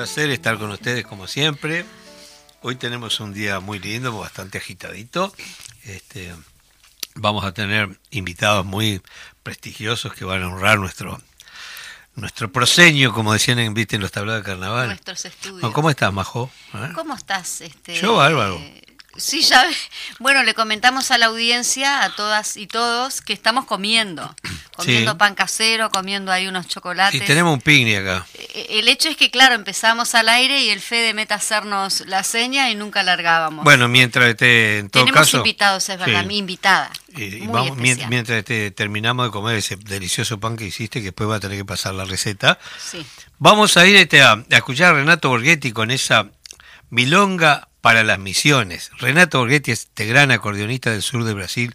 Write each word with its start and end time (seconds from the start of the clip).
Placer 0.00 0.30
estar 0.30 0.56
con 0.56 0.70
ustedes 0.70 1.04
como 1.04 1.26
siempre. 1.26 1.84
Hoy 2.62 2.76
tenemos 2.76 3.20
un 3.20 3.34
día 3.34 3.60
muy 3.60 3.78
lindo, 3.78 4.16
bastante 4.18 4.56
agitadito. 4.56 5.30
Este, 5.84 6.34
vamos 7.14 7.44
a 7.44 7.52
tener 7.52 8.00
invitados 8.10 8.64
muy 8.64 9.02
prestigiosos 9.42 10.14
que 10.14 10.24
van 10.24 10.42
a 10.42 10.48
honrar 10.48 10.78
nuestro 10.78 11.20
nuestro 12.14 12.50
proseño, 12.50 13.12
como 13.12 13.34
decían 13.34 13.58
en, 13.58 13.74
¿viste, 13.74 13.96
en 13.96 14.02
los 14.02 14.10
tablados 14.10 14.42
de 14.42 14.50
carnaval. 14.50 14.86
Nuestros 14.86 15.26
estudios. 15.26 15.70
¿Cómo 15.70 15.90
estás, 15.90 16.10
Majo? 16.14 16.50
¿Eh? 16.72 16.92
¿Cómo 16.94 17.14
estás? 17.14 17.60
Este, 17.60 17.94
Yo, 17.94 18.16
bárbaro. 18.16 18.56
eh, 18.56 18.82
Sí, 19.16 19.42
ya. 19.42 19.66
Bueno, 20.18 20.42
le 20.44 20.54
comentamos 20.54 21.10
a 21.10 21.18
la 21.18 21.26
audiencia, 21.26 22.04
a 22.04 22.14
todas 22.14 22.56
y 22.56 22.66
todos, 22.66 23.20
que 23.20 23.32
estamos 23.32 23.64
comiendo. 23.64 24.34
Comiendo 24.76 25.12
Sí. 25.12 25.18
pan 25.18 25.34
casero, 25.34 25.90
comiendo 25.90 26.32
ahí 26.32 26.46
unos 26.46 26.66
chocolates. 26.68 27.20
Y 27.20 27.24
tenemos 27.24 27.52
un 27.52 27.60
picnic 27.60 27.98
acá. 27.98 28.26
Eh, 28.34 28.66
El 28.78 28.88
hecho 28.88 29.08
es 29.08 29.16
que, 29.16 29.30
claro, 29.30 29.54
empezamos 29.54 30.14
al 30.14 30.28
aire 30.28 30.60
y 30.62 30.70
el 30.70 30.80
Fede 30.80 31.12
meta 31.12 31.34
a 31.34 31.38
hacernos 31.38 32.06
la 32.06 32.22
seña 32.22 32.70
y 32.70 32.76
nunca 32.76 33.02
largábamos. 33.02 33.64
Bueno, 33.64 33.88
mientras 33.88 34.26
esté, 34.30 34.78
en 34.78 34.88
todo 34.90 35.04
Tenemos 35.04 35.26
caso... 35.26 35.36
invitados, 35.38 35.88
es 35.88 35.98
verdad, 35.98 36.20
Sí. 36.22 36.26
mi 36.26 36.38
invitada. 36.38 36.90
Y- 37.16 37.46
vamos, 37.48 37.76
mientras 37.76 38.38
este, 38.38 38.70
terminamos 38.70 39.26
de 39.26 39.32
comer 39.32 39.56
ese 39.56 39.76
delicioso 39.76 40.38
pan 40.40 40.56
que 40.56 40.64
hiciste, 40.64 41.00
que 41.00 41.06
después 41.06 41.28
va 41.28 41.36
a 41.36 41.40
tener 41.40 41.58
que 41.58 41.64
pasar 41.64 41.92
la 41.94 42.04
receta, 42.04 42.58
Sí. 42.82 43.04
vamos 43.38 43.76
a 43.76 43.86
ir 43.86 43.96
este, 43.96 44.22
a, 44.22 44.32
a 44.32 44.56
escuchar 44.56 44.94
a 44.94 44.98
Renato 44.98 45.28
Borghetti 45.28 45.72
con 45.72 45.90
esa 45.90 46.28
milonga 46.90 47.68
para 47.80 48.04
las 48.04 48.18
misiones. 48.18 48.90
Renato 48.98 49.38
Borghetti 49.38 49.70
es 49.70 49.80
este 49.80 50.06
gran 50.06 50.30
acordeonista 50.30 50.90
del 50.90 51.02
sur 51.02 51.24
de 51.24 51.34
Brasil, 51.34 51.74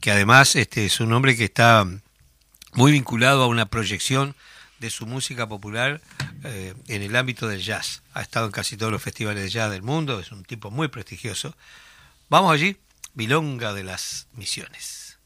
que 0.00 0.10
además 0.10 0.56
este, 0.56 0.84
es 0.84 1.00
un 1.00 1.12
hombre 1.12 1.36
que 1.36 1.44
está 1.44 1.86
muy 2.74 2.92
vinculado 2.92 3.42
a 3.44 3.46
una 3.46 3.66
proyección 3.66 4.36
de 4.78 4.90
su 4.90 5.06
música 5.06 5.48
popular 5.48 6.00
eh, 6.44 6.74
en 6.86 7.02
el 7.02 7.16
ámbito 7.16 7.48
del 7.48 7.62
jazz. 7.62 8.02
Ha 8.14 8.22
estado 8.22 8.46
en 8.46 8.52
casi 8.52 8.76
todos 8.76 8.92
los 8.92 9.02
festivales 9.02 9.42
de 9.42 9.50
jazz 9.50 9.70
del 9.70 9.82
mundo, 9.82 10.20
es 10.20 10.30
un 10.30 10.44
tipo 10.44 10.70
muy 10.70 10.88
prestigioso. 10.88 11.56
Vamos 12.28 12.52
allí, 12.52 12.76
Milonga 13.14 13.72
de 13.72 13.84
las 13.84 14.28
Misiones. 14.34 15.18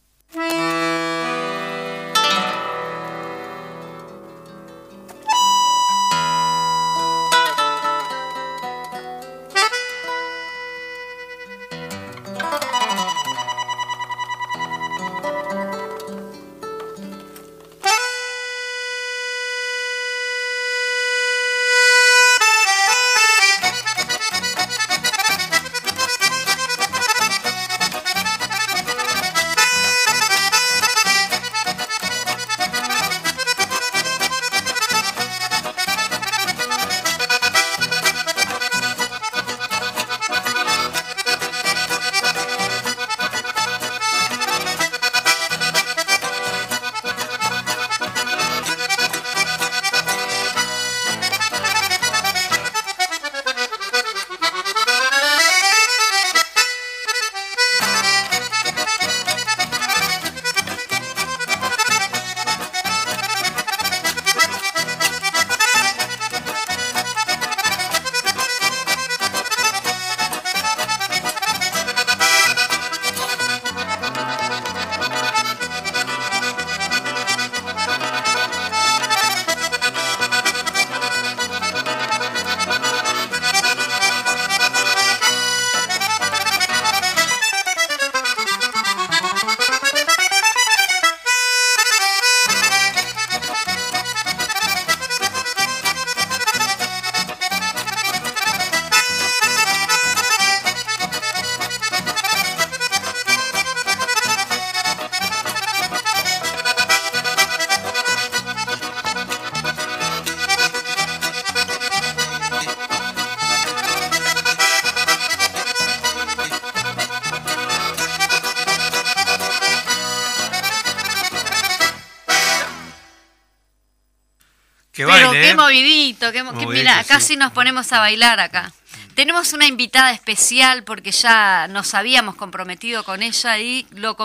Que 124.92 125.06
Pero 125.06 125.28
baile, 125.28 125.40
qué 125.42 125.50
¿eh? 125.50 125.54
movidito, 125.54 126.32
qué, 126.32 126.42
mira, 126.66 127.02
sí. 127.02 127.08
casi 127.08 127.36
nos 127.36 127.52
ponemos 127.52 127.90
a 127.92 127.98
bailar 128.00 128.40
acá. 128.40 128.72
Tenemos 129.14 129.52
una 129.52 129.66
invitada 129.66 130.10
especial 130.12 130.84
porque 130.84 131.12
ya 131.12 131.66
nos 131.68 131.94
habíamos 131.94 132.34
comprometido 132.36 133.04
con 133.04 133.22
ella 133.22 133.58
y 133.58 133.86
lo 133.90 134.16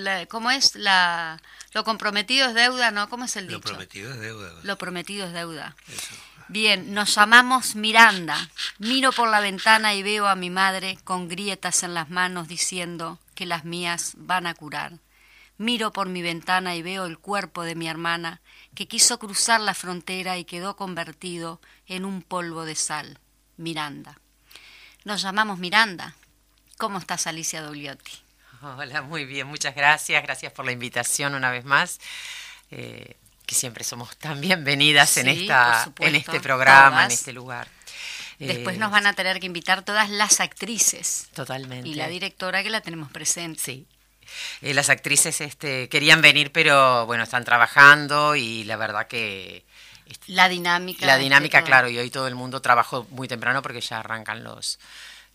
la- 0.00 0.26
¿cómo 0.26 0.50
es? 0.50 0.74
La, 0.76 1.40
lo 1.72 1.84
comprometido 1.84 2.48
es 2.48 2.54
deuda, 2.54 2.90
¿no? 2.90 3.08
¿Cómo 3.08 3.24
es 3.24 3.36
el 3.36 3.46
Lo 3.46 3.56
dicho? 3.58 3.68
prometido 3.68 4.12
es 4.12 4.20
deuda. 4.20 4.52
Lo 4.62 4.78
prometido 4.78 5.26
es 5.26 5.32
deuda. 5.32 5.76
Eso. 5.88 6.14
Bien, 6.48 6.92
nos 6.94 7.14
llamamos 7.14 7.74
Miranda. 7.74 8.36
Miro 8.78 9.12
por 9.12 9.28
la 9.28 9.40
ventana 9.40 9.94
y 9.94 10.02
veo 10.02 10.26
a 10.28 10.34
mi 10.36 10.50
madre 10.50 10.98
con 11.04 11.28
grietas 11.28 11.82
en 11.82 11.94
las 11.94 12.10
manos 12.10 12.48
diciendo 12.48 13.18
que 13.34 13.46
las 13.46 13.64
mías 13.64 14.12
van 14.16 14.46
a 14.46 14.54
curar. 14.54 14.92
Miro 15.58 15.92
por 15.92 16.08
mi 16.08 16.22
ventana 16.22 16.74
y 16.74 16.82
veo 16.82 17.06
el 17.06 17.18
cuerpo 17.18 17.62
de 17.62 17.76
mi 17.76 17.88
hermana 17.88 18.40
que 18.74 18.88
quiso 18.88 19.18
cruzar 19.18 19.60
la 19.60 19.74
frontera 19.74 20.36
y 20.38 20.44
quedó 20.44 20.76
convertido 20.76 21.60
en 21.86 22.04
un 22.04 22.22
polvo 22.22 22.64
de 22.64 22.74
sal. 22.74 23.18
Miranda. 23.56 24.18
Nos 25.04 25.22
llamamos 25.22 25.58
Miranda. 25.58 26.16
¿Cómo 26.78 26.98
estás, 26.98 27.26
Alicia 27.26 27.62
Dogliotti? 27.62 28.12
Hola, 28.62 29.02
muy 29.02 29.24
bien, 29.26 29.46
muchas 29.46 29.74
gracias. 29.74 30.22
Gracias 30.22 30.52
por 30.52 30.64
la 30.64 30.72
invitación 30.72 31.34
una 31.34 31.50
vez 31.50 31.64
más. 31.64 32.00
eh, 32.70 33.16
que 33.46 33.54
siempre 33.54 33.84
somos 33.84 34.16
tan 34.16 34.40
bienvenidas 34.40 35.18
en, 35.18 35.28
esta, 35.28 35.84
supuesto, 35.84 36.08
en 36.08 36.16
este 36.16 36.40
programa, 36.40 37.04
en 37.04 37.10
este 37.10 37.32
lugar. 37.34 37.68
Después 38.38 38.76
Eh, 38.76 38.78
nos 38.78 38.90
van 38.90 39.06
a 39.06 39.12
tener 39.12 39.38
que 39.38 39.44
invitar 39.46 39.84
todas 39.84 40.08
las 40.08 40.40
actrices 40.40 41.28
Totalmente. 41.34 41.86
y 41.86 41.94
la 41.94 42.08
directora 42.08 42.62
que 42.62 42.70
la 42.70 42.80
tenemos 42.80 43.12
presente. 43.12 43.60
Sí. 43.60 43.86
Eh, 44.62 44.74
las 44.74 44.90
actrices 44.90 45.40
este, 45.40 45.88
querían 45.88 46.22
venir, 46.22 46.52
pero 46.52 47.06
bueno, 47.06 47.24
están 47.24 47.44
trabajando 47.44 48.36
y 48.36 48.64
la 48.64 48.76
verdad 48.76 49.06
que 49.06 49.64
La 50.26 50.48
dinámica. 50.48 51.06
La 51.06 51.16
dinámica, 51.16 51.62
claro, 51.62 51.88
y 51.88 51.98
hoy 51.98 52.10
todo 52.10 52.28
el 52.28 52.34
mundo 52.34 52.60
trabajó 52.60 53.06
muy 53.10 53.28
temprano 53.28 53.62
porque 53.62 53.80
ya 53.80 54.00
arrancan 54.00 54.44
los, 54.44 54.78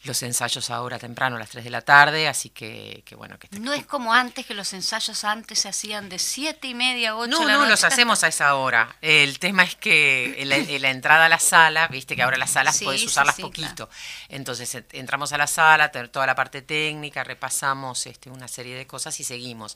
los 0.03 0.23
ensayos 0.23 0.69
ahora 0.69 0.97
temprano, 0.97 1.35
a 1.35 1.39
las 1.39 1.49
3 1.49 1.63
de 1.63 1.69
la 1.69 1.81
tarde, 1.81 2.29
así 2.29 2.49
que, 2.49 3.03
que 3.05 3.15
bueno. 3.15 3.37
Que 3.37 3.59
no 3.59 3.73
es 3.73 3.85
como 3.85 4.13
antes, 4.13 4.45
que 4.45 4.53
los 4.53 4.71
ensayos 4.73 5.25
antes 5.25 5.59
se 5.59 5.67
hacían 5.67 6.07
de 6.07 6.19
7 6.19 6.67
y 6.67 6.73
media, 6.73 7.17
8 7.17 7.29
No, 7.29 7.45
no, 7.45 7.65
los 7.65 7.83
hacemos 7.83 8.23
a 8.23 8.29
esa 8.29 8.55
hora. 8.55 8.95
El 9.01 9.39
tema 9.39 9.63
es 9.63 9.75
que 9.75 10.41
en 10.41 10.81
la, 10.81 10.89
entrada 10.89 11.25
a 11.25 11.29
la 11.29 11.39
sala, 11.39 11.87
viste 11.89 12.15
que 12.15 12.23
ahora 12.23 12.37
las 12.37 12.51
salas 12.51 12.79
puedes 12.81 13.03
usarlas 13.03 13.35
poquito. 13.35 13.89
Entonces 14.29 14.83
entramos 14.93 15.33
a 15.33 15.37
la 15.37 15.47
sala, 15.47 15.91
toda 15.91 16.25
la 16.25 16.35
parte 16.35 16.61
técnica, 16.61 17.25
repasamos 17.25 18.05
este, 18.07 18.29
una 18.29 18.47
serie 18.47 18.77
de 18.77 18.87
cosas 18.87 19.19
y 19.19 19.25
seguimos. 19.25 19.75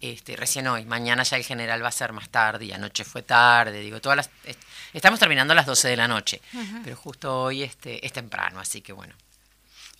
Este, 0.00 0.36
recién 0.36 0.66
hoy, 0.66 0.84
mañana 0.84 1.22
ya 1.22 1.38
el 1.38 1.44
general 1.44 1.82
va 1.82 1.88
a 1.88 1.92
ser 1.92 2.12
más 2.12 2.28
tarde 2.28 2.66
y 2.66 2.72
anoche 2.72 3.04
fue 3.04 3.22
tarde, 3.22 3.80
digo, 3.80 4.00
todas 4.00 4.16
las... 4.16 4.30
Estamos 4.92 5.18
terminando 5.18 5.52
a 5.52 5.56
las 5.56 5.64
12 5.64 5.88
de 5.88 5.96
la 5.96 6.08
noche, 6.08 6.42
pero 6.84 6.94
justo 6.94 7.44
hoy 7.44 7.62
este, 7.62 8.04
es 8.04 8.12
temprano, 8.12 8.60
así 8.60 8.82
que 8.82 8.92
bueno. 8.92 9.14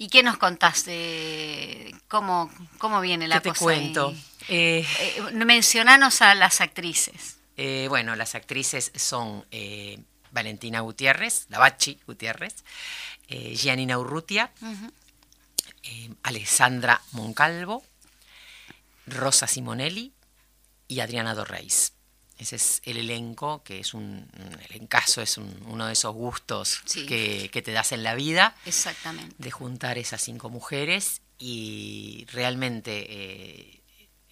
¿Y 0.02 0.08
qué 0.08 0.24
nos 0.24 0.36
contaste? 0.36 1.94
¿Cómo, 2.08 2.50
cómo 2.78 3.00
viene 3.00 3.28
la 3.28 3.40
¿Qué 3.40 3.50
cosa? 3.50 3.60
Te 3.60 3.64
cuento. 3.64 4.12
Eh, 4.48 4.84
eh, 4.98 5.22
mencionanos 5.32 6.22
a 6.22 6.34
las 6.34 6.60
actrices. 6.60 7.36
Eh, 7.56 7.86
bueno, 7.88 8.16
las 8.16 8.34
actrices 8.34 8.90
son 8.96 9.46
Valentina 10.32 10.80
Gutiérrez, 10.80 11.46
Lavachi 11.50 12.00
Gutiérrez, 12.04 12.64
Gianina 13.28 13.96
Urrutia, 13.96 14.50
Alessandra 16.24 17.00
Moncalvo, 17.12 17.84
Rosa 19.06 19.46
Simonelli 19.46 20.12
y 20.88 20.98
Adriana 20.98 21.32
Dorreis. 21.32 21.92
Ese 22.42 22.56
es 22.56 22.82
el 22.84 22.96
elenco, 22.96 23.62
que 23.62 23.78
es 23.78 23.94
un, 23.94 24.28
el 24.68 24.82
encaso 24.82 25.22
es 25.22 25.38
uno 25.38 25.86
de 25.86 25.92
esos 25.92 26.12
gustos 26.12 26.82
que, 27.06 27.48
te 27.64 27.70
das 27.70 27.92
en 27.92 28.02
la 28.02 28.16
vida. 28.16 28.56
Exactamente. 28.66 29.32
De 29.38 29.52
juntar 29.52 29.96
esas 29.96 30.22
cinco 30.22 30.50
mujeres 30.50 31.22
y 31.38 32.26
realmente 32.32 33.06
eh, 33.08 33.80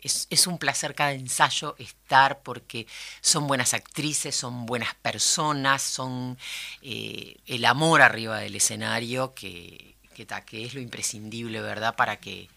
es, 0.03 0.47
un 0.49 0.59
placer 0.59 0.97
cada 0.97 1.13
ensayo 1.13 1.77
estar 1.79 2.43
porque 2.43 2.89
son 3.21 3.47
buenas 3.47 3.75
actrices, 3.75 4.35
son 4.35 4.67
buenas 4.67 4.97
personas, 4.97 5.81
son 5.81 6.37
eh, 6.83 7.37
el 7.47 7.65
amor 7.65 8.03
arriba 8.03 8.41
del 8.41 8.57
escenario 8.57 9.35
que, 9.35 9.95
que, 10.15 10.27
que 10.27 10.65
es 10.65 10.75
lo 10.75 10.81
imprescindible, 10.81 11.61
¿verdad? 11.61 11.95
Para 11.95 12.19
que 12.19 12.49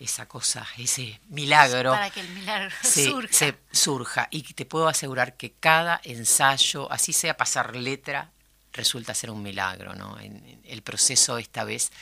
esa 0.00 0.26
cosa, 0.26 0.66
ese 0.78 1.20
milagro. 1.28 1.92
Para 1.92 2.10
que 2.10 2.20
el 2.20 2.28
milagro 2.30 2.70
surja. 2.82 3.32
Se 3.32 3.58
surja. 3.70 4.28
Y 4.30 4.42
te 4.42 4.64
puedo 4.64 4.88
asegurar 4.88 5.36
que 5.36 5.52
cada 5.52 6.00
ensayo, 6.02 6.90
así 6.90 7.12
sea 7.12 7.36
pasar 7.36 7.76
letra, 7.76 8.32
resulta 8.72 9.14
ser 9.14 9.30
un 9.30 9.42
milagro. 9.42 9.94
¿no? 9.94 10.16
el 10.18 10.82
proceso 10.82 11.36
esta 11.38 11.64
vez, 11.64 11.92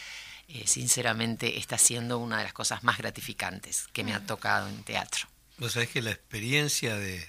eh, 0.46 0.64
sinceramente, 0.66 1.58
está 1.58 1.76
siendo 1.76 2.18
una 2.18 2.38
de 2.38 2.44
las 2.44 2.52
cosas 2.52 2.84
más 2.84 2.98
gratificantes 2.98 3.88
que 3.92 4.04
me 4.04 4.14
ha 4.14 4.24
tocado 4.24 4.68
en 4.68 4.84
teatro. 4.84 5.26
Vos 5.58 5.72
sabés 5.72 5.88
que 5.88 6.00
la 6.00 6.12
experiencia 6.12 6.96
de, 6.96 7.28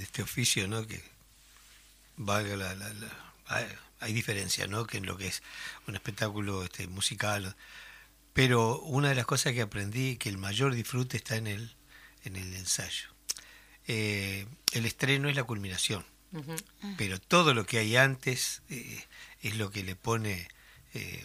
este 0.00 0.22
oficio, 0.22 0.66
¿no? 0.66 0.86
que 0.86 1.02
valga 2.16 2.56
la, 2.56 2.74
hay, 3.48 3.66
hay, 4.00 4.12
diferencia, 4.14 4.66
¿no? 4.66 4.86
que 4.86 4.96
en 4.96 5.04
lo 5.04 5.18
que 5.18 5.26
es 5.26 5.42
un 5.86 5.94
espectáculo 5.94 6.64
este, 6.64 6.86
musical 6.86 7.54
pero 8.36 8.80
una 8.80 9.08
de 9.08 9.14
las 9.14 9.24
cosas 9.24 9.54
que 9.54 9.62
aprendí, 9.62 10.18
que 10.18 10.28
el 10.28 10.36
mayor 10.36 10.74
disfrute 10.74 11.16
está 11.16 11.36
en 11.36 11.46
el, 11.46 11.74
en 12.22 12.36
el 12.36 12.54
ensayo. 12.54 13.08
Eh, 13.88 14.46
el 14.72 14.84
estreno 14.84 15.30
es 15.30 15.36
la 15.36 15.44
culminación, 15.44 16.04
pero 16.98 17.18
todo 17.18 17.54
lo 17.54 17.64
que 17.64 17.78
hay 17.78 17.96
antes 17.96 18.60
eh, 18.68 19.02
es 19.40 19.56
lo 19.56 19.70
que 19.70 19.82
le 19.82 19.96
pone 19.96 20.48
eh, 20.92 21.24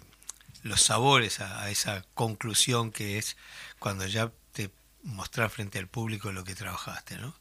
los 0.63 0.83
sabores 0.83 1.41
a, 1.41 1.69
esa 1.69 2.05
conclusión 2.13 2.93
que 2.93 3.17
es 3.17 3.35
cuando 3.77 4.07
ya 4.07 4.31
te 4.53 4.71
mostras 5.03 5.51
frente 5.51 5.79
al 5.79 5.87
público 5.87 6.31
lo 6.31 6.45
que 6.45 6.55
trabajaste. 6.55 7.17
¿no? 7.17 7.35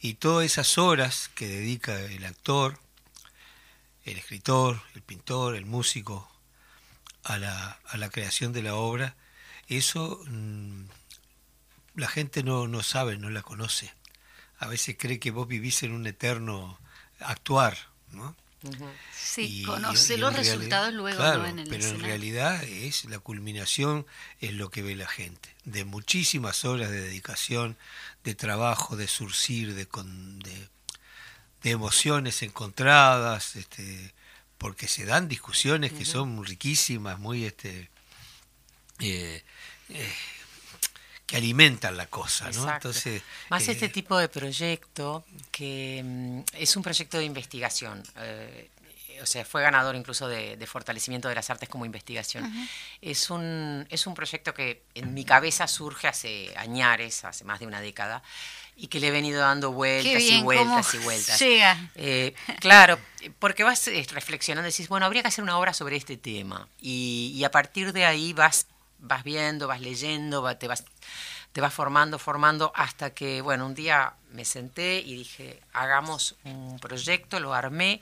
Y 0.00 0.14
todas 0.14 0.46
esas 0.46 0.78
horas 0.78 1.28
que 1.34 1.46
dedica 1.46 2.00
el 2.00 2.24
actor, 2.24 2.80
el 4.04 4.16
escritor, 4.16 4.80
el 4.94 5.02
pintor, 5.02 5.56
el 5.56 5.66
músico, 5.66 6.33
a 7.24 7.38
la, 7.38 7.78
a 7.86 7.96
la 7.96 8.10
creación 8.10 8.52
de 8.52 8.62
la 8.62 8.74
obra, 8.74 9.16
eso 9.68 10.22
mm, 10.26 10.84
la 11.96 12.08
gente 12.08 12.42
no, 12.42 12.68
no 12.68 12.82
sabe, 12.82 13.16
no 13.16 13.30
la 13.30 13.42
conoce. 13.42 13.92
A 14.58 14.66
veces 14.66 14.96
cree 14.98 15.18
que 15.18 15.30
vos 15.30 15.48
vivís 15.48 15.82
en 15.82 15.92
un 15.92 16.06
eterno 16.06 16.78
actuar, 17.20 17.76
¿no? 18.12 18.36
Sí, 19.12 19.62
conoce 19.64 20.16
los 20.16 20.34
resultados 20.34 20.94
luego 20.94 21.44
en 21.44 21.58
el 21.58 21.68
pero 21.68 21.86
en 21.86 22.00
realidad 22.00 22.64
es 22.64 23.04
la 23.04 23.18
culminación 23.18 24.06
es 24.40 24.54
lo 24.54 24.70
que 24.70 24.82
ve 24.82 24.96
la 24.96 25.06
gente 25.06 25.54
de 25.64 25.84
muchísimas 25.84 26.64
horas 26.64 26.90
de 26.90 27.02
dedicación 27.02 27.76
de 28.22 28.34
trabajo 28.34 28.96
de 28.96 29.06
surcir 29.06 29.74
de, 29.74 29.84
de, 29.84 30.68
de 31.62 31.70
emociones 31.70 32.42
encontradas 32.42 33.56
este, 33.56 34.14
porque 34.64 34.88
se 34.88 35.04
dan 35.04 35.28
discusiones 35.28 35.92
que 35.92 36.06
son 36.06 36.42
riquísimas, 36.42 37.18
muy 37.18 37.44
este 37.44 37.90
eh, 38.98 39.44
eh, 39.90 40.12
que 41.26 41.36
alimentan 41.36 41.98
la 41.98 42.06
cosa, 42.06 42.50
¿no? 42.50 42.72
Entonces, 42.72 43.22
más 43.50 43.68
este 43.68 43.84
eh, 43.84 43.88
tipo 43.90 44.16
de 44.16 44.30
proyecto 44.30 45.26
que 45.50 46.00
mm, 46.02 46.40
es 46.54 46.76
un 46.76 46.82
proyecto 46.82 47.18
de 47.18 47.24
investigación. 47.24 48.02
o 49.20 49.26
sea, 49.26 49.44
fue 49.44 49.60
ganador 49.60 49.96
incluso 49.96 50.28
de, 50.28 50.66
fortalecimiento 50.66 51.28
de 51.28 51.34
las 51.34 51.50
artes 51.50 51.68
como 51.68 51.84
investigación. 51.84 52.50
es, 53.02 53.28
un, 53.28 53.86
es 53.90 54.06
un 54.06 54.14
proyecto 54.14 54.54
que 54.54 54.84
en 54.94 55.12
mi 55.12 55.26
cabeza 55.26 55.68
surge 55.68 56.08
hace 56.08 56.54
añares, 56.56 57.22
hace 57.26 57.44
más 57.44 57.60
de 57.60 57.66
una 57.66 57.82
década, 57.82 58.22
y 58.76 58.88
que 58.88 59.00
le 59.00 59.08
he 59.08 59.10
venido 59.10 59.40
dando 59.40 59.72
vueltas 59.72 60.22
y 60.22 60.42
vueltas 60.42 60.94
y 60.94 60.98
vueltas. 60.98 61.40
Eh, 61.42 62.34
claro, 62.60 62.98
porque 63.38 63.62
vas 63.62 63.86
eh, 63.88 64.06
reflexionando 64.10 64.68
y 64.68 64.72
decís, 64.72 64.88
bueno, 64.88 65.06
habría 65.06 65.22
que 65.22 65.28
hacer 65.28 65.44
una 65.44 65.58
obra 65.58 65.72
sobre 65.72 65.96
este 65.96 66.16
tema. 66.16 66.68
Y, 66.80 67.42
a 67.44 67.50
partir 67.50 67.92
de 67.92 68.04
ahí 68.04 68.32
vas, 68.32 68.66
vas 68.98 69.22
viendo, 69.22 69.68
vas 69.68 69.80
leyendo, 69.80 70.56
te 70.56 70.68
vas 70.68 70.84
te 71.52 71.60
vas 71.60 71.72
formando, 71.72 72.18
formando, 72.18 72.72
hasta 72.74 73.10
que, 73.10 73.40
bueno, 73.40 73.66
un 73.66 73.76
día 73.76 74.14
me 74.30 74.44
senté 74.44 74.98
y 74.98 75.14
dije, 75.14 75.60
hagamos 75.72 76.34
un 76.42 76.80
proyecto, 76.80 77.38
lo 77.38 77.54
armé 77.54 78.00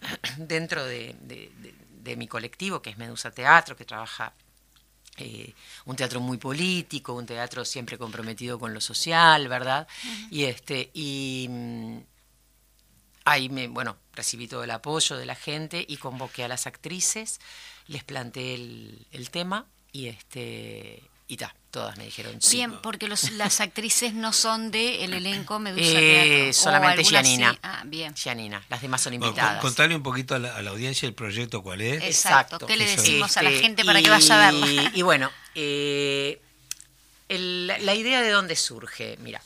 dentro 0.36 0.84
de, 0.84 1.14
de 2.08 2.16
mi 2.16 2.26
colectivo, 2.26 2.82
que 2.82 2.90
es 2.90 2.98
Medusa 2.98 3.30
Teatro, 3.30 3.76
que 3.76 3.84
trabaja 3.84 4.32
eh, 5.20 5.54
un 5.84 5.96
teatro 5.96 6.20
muy 6.20 6.38
político, 6.38 7.14
un 7.14 7.26
teatro 7.26 7.64
siempre 7.64 7.98
comprometido 7.98 8.58
con 8.58 8.74
lo 8.74 8.80
social, 8.80 9.48
¿verdad? 9.48 9.86
Y 10.30 10.44
este, 10.44 10.90
y 10.94 11.46
mm, 11.48 11.98
ahí 13.24 13.48
me, 13.48 13.68
bueno, 13.68 13.96
recibí 14.14 14.48
todo 14.48 14.64
el 14.64 14.70
apoyo 14.70 15.16
de 15.16 15.26
la 15.26 15.34
gente 15.34 15.84
y 15.86 15.96
convoqué 15.96 16.44
a 16.44 16.48
las 16.48 16.66
actrices, 16.66 17.40
les 17.86 18.04
planteé 18.04 18.54
el, 18.54 19.06
el 19.12 19.30
tema 19.30 19.66
y 19.92 20.06
este 20.08 21.02
y 21.30 21.36
ta, 21.36 21.54
todas 21.70 21.98
me 21.98 22.06
dijeron 22.06 22.40
sí. 22.40 22.56
Bien, 22.56 22.78
porque 22.80 23.06
los, 23.06 23.30
las 23.32 23.60
actrices 23.60 24.14
no 24.14 24.32
son 24.32 24.70
del 24.70 25.00
el 25.00 25.12
elenco 25.12 25.58
Medusa 25.60 25.98
eh, 26.00 26.52
Solamente 26.54 27.04
Gianina. 27.04 27.56
Ah, 27.62 27.82
bien. 27.84 28.14
Gianina, 28.14 28.64
las 28.70 28.80
demás 28.80 29.02
son 29.02 29.12
invitadas. 29.12 29.60
contarle 29.60 29.94
un 29.94 30.02
poquito 30.02 30.34
a 30.34 30.38
la, 30.38 30.70
audiencia 30.70 31.06
el 31.06 31.14
proyecto 31.14 31.62
cuál 31.62 31.82
es. 31.82 32.02
Exacto, 32.02 32.66
¿qué 32.66 32.76
le 32.76 32.86
decimos 32.86 33.36
a 33.36 33.42
la 33.42 33.50
este, 33.50 33.62
gente 33.62 33.84
para 33.84 34.00
que 34.00 34.08
vaya 34.08 34.48
a 34.48 34.50
verla? 34.50 34.90
Y 34.94 35.02
bueno, 35.02 35.30
eh, 35.54 36.40
la 37.28 37.94
idea 37.94 38.22
de 38.22 38.30
dónde 38.30 38.56
surge, 38.56 39.18
mira, 39.20 39.42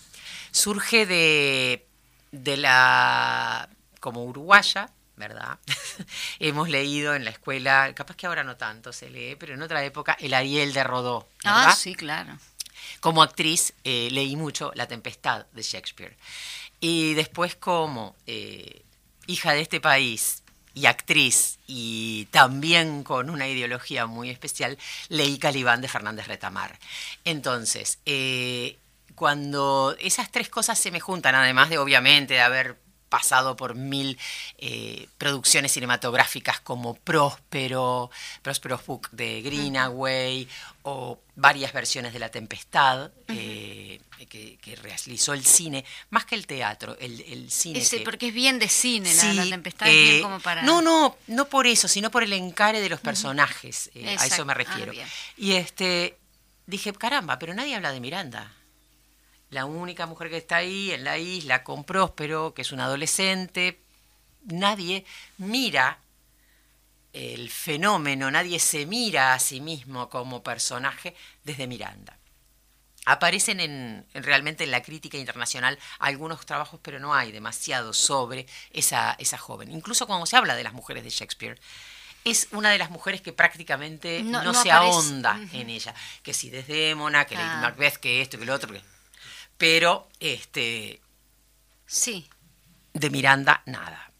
surge 0.52 1.04
de, 1.04 1.84
de 2.30 2.56
la, 2.58 3.68
como 3.98 4.24
uruguaya, 4.24 4.88
¿verdad? 5.16 5.58
Hemos 6.38 6.68
leído 6.68 7.14
en 7.14 7.24
la 7.24 7.30
escuela, 7.30 7.92
capaz 7.94 8.16
que 8.16 8.26
ahora 8.26 8.44
no 8.44 8.56
tanto 8.56 8.92
se 8.92 9.10
lee, 9.10 9.36
pero 9.38 9.54
en 9.54 9.62
otra 9.62 9.84
época, 9.84 10.16
el 10.20 10.34
Ariel 10.34 10.72
de 10.72 10.84
Rodó. 10.84 11.28
Ah, 11.44 11.74
sí, 11.76 11.94
claro. 11.94 12.38
Como 13.00 13.22
actriz 13.22 13.74
eh, 13.84 14.08
leí 14.10 14.36
mucho 14.36 14.72
La 14.74 14.86
Tempestad 14.86 15.46
de 15.52 15.62
Shakespeare. 15.62 16.16
Y 16.80 17.14
después 17.14 17.54
como 17.54 18.16
eh, 18.26 18.82
hija 19.26 19.52
de 19.52 19.60
este 19.60 19.80
país 19.80 20.42
y 20.74 20.86
actriz 20.86 21.58
y 21.66 22.26
también 22.30 23.04
con 23.04 23.30
una 23.30 23.46
ideología 23.48 24.06
muy 24.06 24.30
especial, 24.30 24.78
leí 25.08 25.38
Calibán 25.38 25.80
de 25.80 25.88
Fernández 25.88 26.26
Retamar. 26.26 26.78
Entonces, 27.24 27.98
eh, 28.06 28.78
cuando 29.14 29.94
esas 30.00 30.30
tres 30.30 30.48
cosas 30.48 30.78
se 30.78 30.90
me 30.90 31.00
juntan, 31.00 31.34
además 31.34 31.68
de 31.68 31.78
obviamente 31.78 32.34
de 32.34 32.40
haber 32.40 32.78
pasado 33.12 33.56
por 33.56 33.74
mil 33.74 34.18
eh, 34.56 35.06
producciones 35.18 35.70
cinematográficas 35.70 36.60
como 36.60 36.94
Próspero, 36.94 38.10
Próspero's 38.40 38.86
Book 38.86 39.10
de 39.10 39.42
Greenaway, 39.42 40.48
o 40.84 41.18
varias 41.36 41.74
versiones 41.74 42.14
de 42.14 42.18
La 42.18 42.30
Tempestad, 42.30 43.10
eh, 43.28 44.00
que, 44.30 44.78
realizó 44.82 45.34
el 45.34 45.44
cine, 45.44 45.84
más 46.08 46.24
que 46.24 46.36
el 46.36 46.46
teatro, 46.46 46.96
el, 46.98 47.50
cine. 47.50 47.82
porque 48.02 48.28
es 48.28 48.34
bien 48.34 48.58
de 48.58 48.70
cine, 48.70 49.12
la, 49.12 49.44
Tempestad 49.44 49.88
es 49.90 49.94
bien 49.94 50.22
como 50.22 50.40
para... 50.40 50.62
No, 50.62 50.80
no, 50.80 51.18
no 51.26 51.44
por 51.50 51.66
eso, 51.66 51.88
sino 51.88 52.10
por 52.10 52.22
el 52.22 52.32
encare 52.32 52.80
de 52.80 52.88
los 52.88 53.00
personajes, 53.00 53.90
a 53.94 54.24
eso 54.24 54.46
me 54.46 54.52
ah, 54.52 54.56
refiero. 54.56 54.94
y 55.36 55.52
este 55.52 56.16
dije, 56.66 56.94
caramba, 56.94 57.38
pero 57.38 57.52
nadie 57.52 57.74
habla 57.74 57.92
de 57.92 58.00
Miranda 58.00 58.50
la 59.52 59.66
única 59.66 60.06
mujer 60.06 60.30
que 60.30 60.38
está 60.38 60.56
ahí 60.56 60.92
en 60.92 61.04
la 61.04 61.18
isla 61.18 61.62
con 61.62 61.84
Próspero, 61.84 62.54
que 62.54 62.62
es 62.62 62.72
un 62.72 62.80
adolescente, 62.80 63.78
nadie 64.44 65.04
mira 65.36 65.98
el 67.12 67.50
fenómeno, 67.50 68.30
nadie 68.30 68.58
se 68.58 68.86
mira 68.86 69.34
a 69.34 69.38
sí 69.38 69.60
mismo 69.60 70.08
como 70.08 70.42
personaje 70.42 71.14
desde 71.44 71.66
Miranda. 71.66 72.16
Aparecen 73.04 73.60
en, 73.60 74.06
realmente 74.14 74.64
en 74.64 74.70
la 74.70 74.82
crítica 74.82 75.18
internacional 75.18 75.78
algunos 75.98 76.46
trabajos, 76.46 76.80
pero 76.82 76.98
no 76.98 77.14
hay 77.14 77.30
demasiado 77.30 77.92
sobre 77.92 78.46
esa, 78.70 79.16
esa 79.18 79.36
joven. 79.36 79.70
Incluso 79.70 80.06
cuando 80.06 80.24
se 80.24 80.36
habla 80.36 80.54
de 80.54 80.64
las 80.64 80.72
mujeres 80.72 81.04
de 81.04 81.10
Shakespeare, 81.10 81.60
es 82.24 82.48
una 82.52 82.70
de 82.70 82.78
las 82.78 82.88
mujeres 82.88 83.20
que 83.20 83.34
prácticamente 83.34 84.22
no, 84.22 84.54
se 84.54 84.70
ahonda 84.70 85.38
en 85.52 85.68
ella. 85.68 85.94
Que 86.22 86.32
si 86.32 86.48
Desdémona, 86.48 87.26
que 87.26 87.34
Lady 87.34 87.48
ah. 87.50 87.60
Macbeth, 87.60 87.96
que 87.96 88.22
esto, 88.22 88.38
que 88.38 88.46
lo 88.46 88.54
otro. 88.54 88.72
Que 88.72 88.91
pero 89.62 90.08
este 90.18 91.00
sí 91.86 92.28
de 92.94 93.10
Miranda 93.10 93.62
nada. 93.66 94.10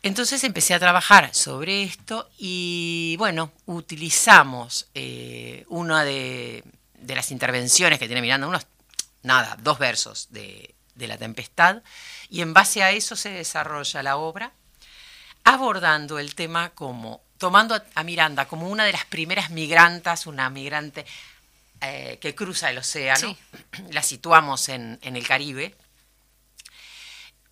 Entonces 0.00 0.44
empecé 0.44 0.74
a 0.74 0.78
trabajar 0.78 1.34
sobre 1.34 1.82
esto 1.82 2.30
y 2.38 3.16
bueno, 3.18 3.50
utilizamos 3.66 4.86
eh, 4.94 5.64
una 5.70 6.04
de, 6.04 6.62
las 7.04 7.32
intervenciones 7.32 7.98
que 7.98 8.06
tiene 8.06 8.22
Miranda, 8.22 8.46
unos, 8.46 8.64
nada, 9.24 9.56
dos 9.60 9.80
versos 9.80 10.28
de, 10.30 10.72
de 10.94 11.08
La 11.08 11.18
Tempestad, 11.18 11.82
y 12.28 12.42
en 12.42 12.54
base 12.54 12.84
a 12.84 12.92
eso 12.92 13.16
se 13.16 13.30
desarrolla 13.30 14.04
la 14.04 14.18
obra, 14.18 14.52
abordando 15.42 16.20
el 16.20 16.36
tema 16.36 16.70
como, 16.70 17.24
tomando 17.38 17.82
a 17.96 18.04
Miranda 18.04 18.46
como 18.46 18.68
una 18.68 18.84
de 18.84 18.92
las 18.92 19.06
primeras 19.06 19.50
migrantas, 19.50 20.28
una 20.28 20.48
migrante 20.48 21.06
eh, 21.82 22.18
que 22.20 22.34
cruza 22.34 22.70
el 22.70 22.78
océano, 22.78 23.36
la 23.90 24.02
situamos 24.02 24.68
en, 24.68 24.98
el 25.02 25.26
Caribe, 25.26 25.74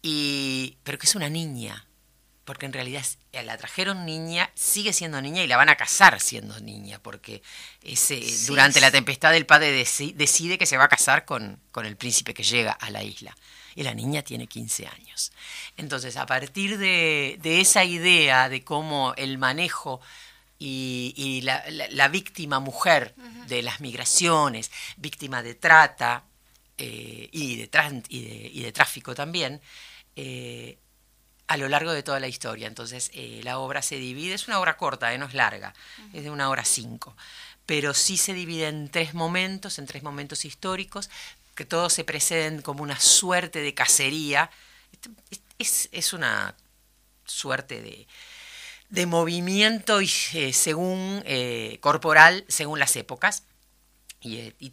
y, 0.02 0.76
pero 0.84 0.98
que 0.98 1.06
es 1.06 1.14
una 1.14 1.28
niña, 1.28 1.86
porque 2.44 2.66
en 2.66 2.72
realidad 2.72 3.04
eh, 3.32 3.42
la 3.42 3.56
trajeron 3.56 4.04
niña, 4.04 4.50
sigue 4.54 4.92
siendo 4.92 5.20
niña 5.22 5.42
y 5.42 5.46
la 5.46 5.56
van 5.56 5.70
a 5.70 5.76
casar 5.76 6.20
siendo 6.20 6.58
niña, 6.60 6.98
porque 7.02 7.42
ese, 7.82 8.22
durante 8.46 8.80
la 8.80 8.90
tempestad 8.90 9.34
el 9.34 9.46
padre 9.46 9.72
decide 9.72 10.58
que 10.58 10.66
se 10.66 10.76
va 10.76 10.84
a 10.84 10.88
casar 10.88 11.24
con, 11.24 11.60
con 11.70 11.86
el 11.86 11.96
príncipe 11.96 12.34
que 12.34 12.42
llega 12.42 12.72
a 12.72 12.90
la 12.90 13.02
isla. 13.02 13.36
Y 13.74 13.82
la 13.82 13.94
niña 13.94 14.22
tiene 14.22 14.46
15 14.48 14.88
años. 14.88 15.30
Entonces, 15.76 16.16
a 16.16 16.26
partir 16.26 16.78
de, 16.78 17.38
de, 17.40 17.60
esa 17.60 17.84
idea 17.84 18.48
de 18.48 18.64
cómo 18.64 19.14
el 19.16 19.38
manejo 19.38 20.00
y, 20.58 21.40
la, 21.42 22.08
víctima 22.08 22.60
mujer 22.60 23.14
de 23.46 23.62
las 23.62 23.80
migraciones, 23.80 24.70
víctima 24.96 25.42
de 25.42 25.54
trata 25.54 26.24
eh, 26.76 27.28
y, 27.32 27.56
de 27.56 28.02
y, 28.08 28.62
de, 28.62 28.72
tráfico 28.72 29.14
también, 29.14 29.60
eh, 30.16 30.78
a 31.46 31.56
lo 31.56 31.68
largo 31.68 31.92
de 31.92 32.02
toda 32.02 32.20
la 32.20 32.28
historia. 32.28 32.66
Entonces 32.66 33.10
eh, 33.14 33.40
la 33.44 33.58
obra 33.58 33.82
se 33.82 33.96
divide, 33.96 34.34
es 34.34 34.48
una 34.48 34.58
obra 34.58 34.76
corta, 34.76 35.16
no 35.16 35.26
es 35.26 35.34
larga, 35.34 35.74
es 36.12 36.24
de 36.24 36.30
una 36.30 36.50
hora 36.50 36.64
cinco, 36.64 37.16
pero 37.64 37.94
sí 37.94 38.16
se 38.16 38.34
divide 38.34 38.68
en 38.68 38.88
tres 38.88 39.14
momentos, 39.14 39.78
en 39.78 39.86
tres 39.86 40.02
momentos 40.02 40.44
históricos, 40.44 41.08
que 41.54 41.64
todos 41.64 41.92
se 41.92 42.04
preceden 42.04 42.62
como 42.62 42.82
una 42.82 42.98
suerte 42.98 43.60
de 43.60 43.74
cacería. 43.74 44.50
es 45.58 46.12
una 46.12 46.54
suerte 47.24 47.82
de, 47.82 48.06
de 48.88 49.06
movimiento 49.06 50.00
y, 50.00 50.10
eh, 50.34 50.52
según 50.52 51.22
eh, 51.26 51.78
corporal 51.80 52.44
según 52.48 52.78
las 52.78 52.96
épocas. 52.96 53.44
Y, 54.20 54.38
eh, 54.38 54.54
y 54.58 54.72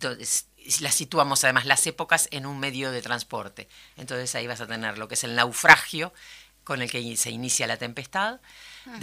las 0.82 0.96
situamos 0.96 1.44
además 1.44 1.66
las 1.66 1.86
épocas 1.86 2.28
en 2.32 2.46
un 2.46 2.60
medio 2.60 2.92
de 2.92 3.02
transporte. 3.02 3.68
Entonces 3.98 4.34
ahí 4.36 4.48
vas 4.48 4.62
a 4.62 4.68
tener 4.68 4.98
lo 4.98 5.08
que 5.08 5.14
es 5.14 5.24
el 5.24 5.36
naufragio 5.36 6.14
con 6.64 6.82
el 6.82 6.90
que 6.90 7.16
se 7.18 7.30
inicia 7.30 7.68
la 7.68 7.78
tempestad. 7.78 8.40
Ah. 8.88 9.00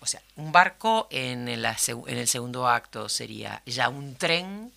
o 0.00 0.06
sea, 0.06 0.22
un 0.36 0.52
barco 0.52 1.08
en 1.10 1.48
el, 1.48 1.64
en 1.64 2.18
el 2.18 2.28
segundo 2.28 2.68
acto 2.68 3.08
sería 3.08 3.60
ya 3.66 3.88
un 3.88 4.14
tren 4.14 4.72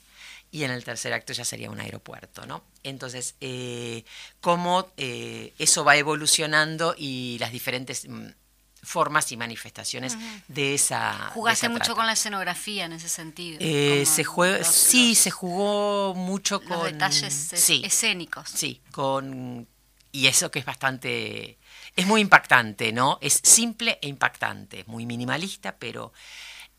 y 0.52 0.64
en 0.64 0.72
el 0.72 0.84
tercer 0.84 1.14
acto 1.14 1.34
ya 1.34 1.46
sería 1.46 1.70
un 1.70 1.80
aeropuerto, 1.80 2.46
¿no? 2.48 2.64
Entonces, 2.84 3.36
cómo 4.42 4.88
eso 4.98 5.84
va 5.84 5.98
evolucionando 5.98 6.96
y 6.98 7.38
las 7.40 7.52
diferentes 7.52 8.08
mm, 8.08 8.30
formas 8.86 9.32
y 9.32 9.38
manifestaciones 9.38 10.18
de 10.48 10.75
esa. 10.75 11.32
Jugaste 11.34 11.70
mucho 11.70 11.96
con 11.96 12.06
la 12.06 12.13
escenografía 12.13 12.86
en 12.86 12.94
ese 12.94 13.10
sentido. 13.10 13.58
Eh, 13.60 14.06
se 14.06 14.24
juega, 14.24 14.63
sí, 14.63 15.15
se 15.15 15.32
jugó 15.32 16.13
mucho 16.15 16.62
con 16.62 16.84
detalles 16.84 17.54
escénicos. 17.54 18.50
Sí, 18.50 18.82
con 18.92 19.68
y 20.12 20.27
eso 20.27 20.50
que 20.50 20.60
es 20.60 20.65
bastante, 20.65 21.58
es 21.94 22.08
muy 22.08 22.22
impactante, 22.22 22.94
¿no? 22.94 23.18
Es 23.22 23.42
simple 23.44 24.00
e 24.01 24.08
impactante, 24.08 24.86
muy 24.88 25.06
minimalista, 25.06 25.75
pero 25.77 26.13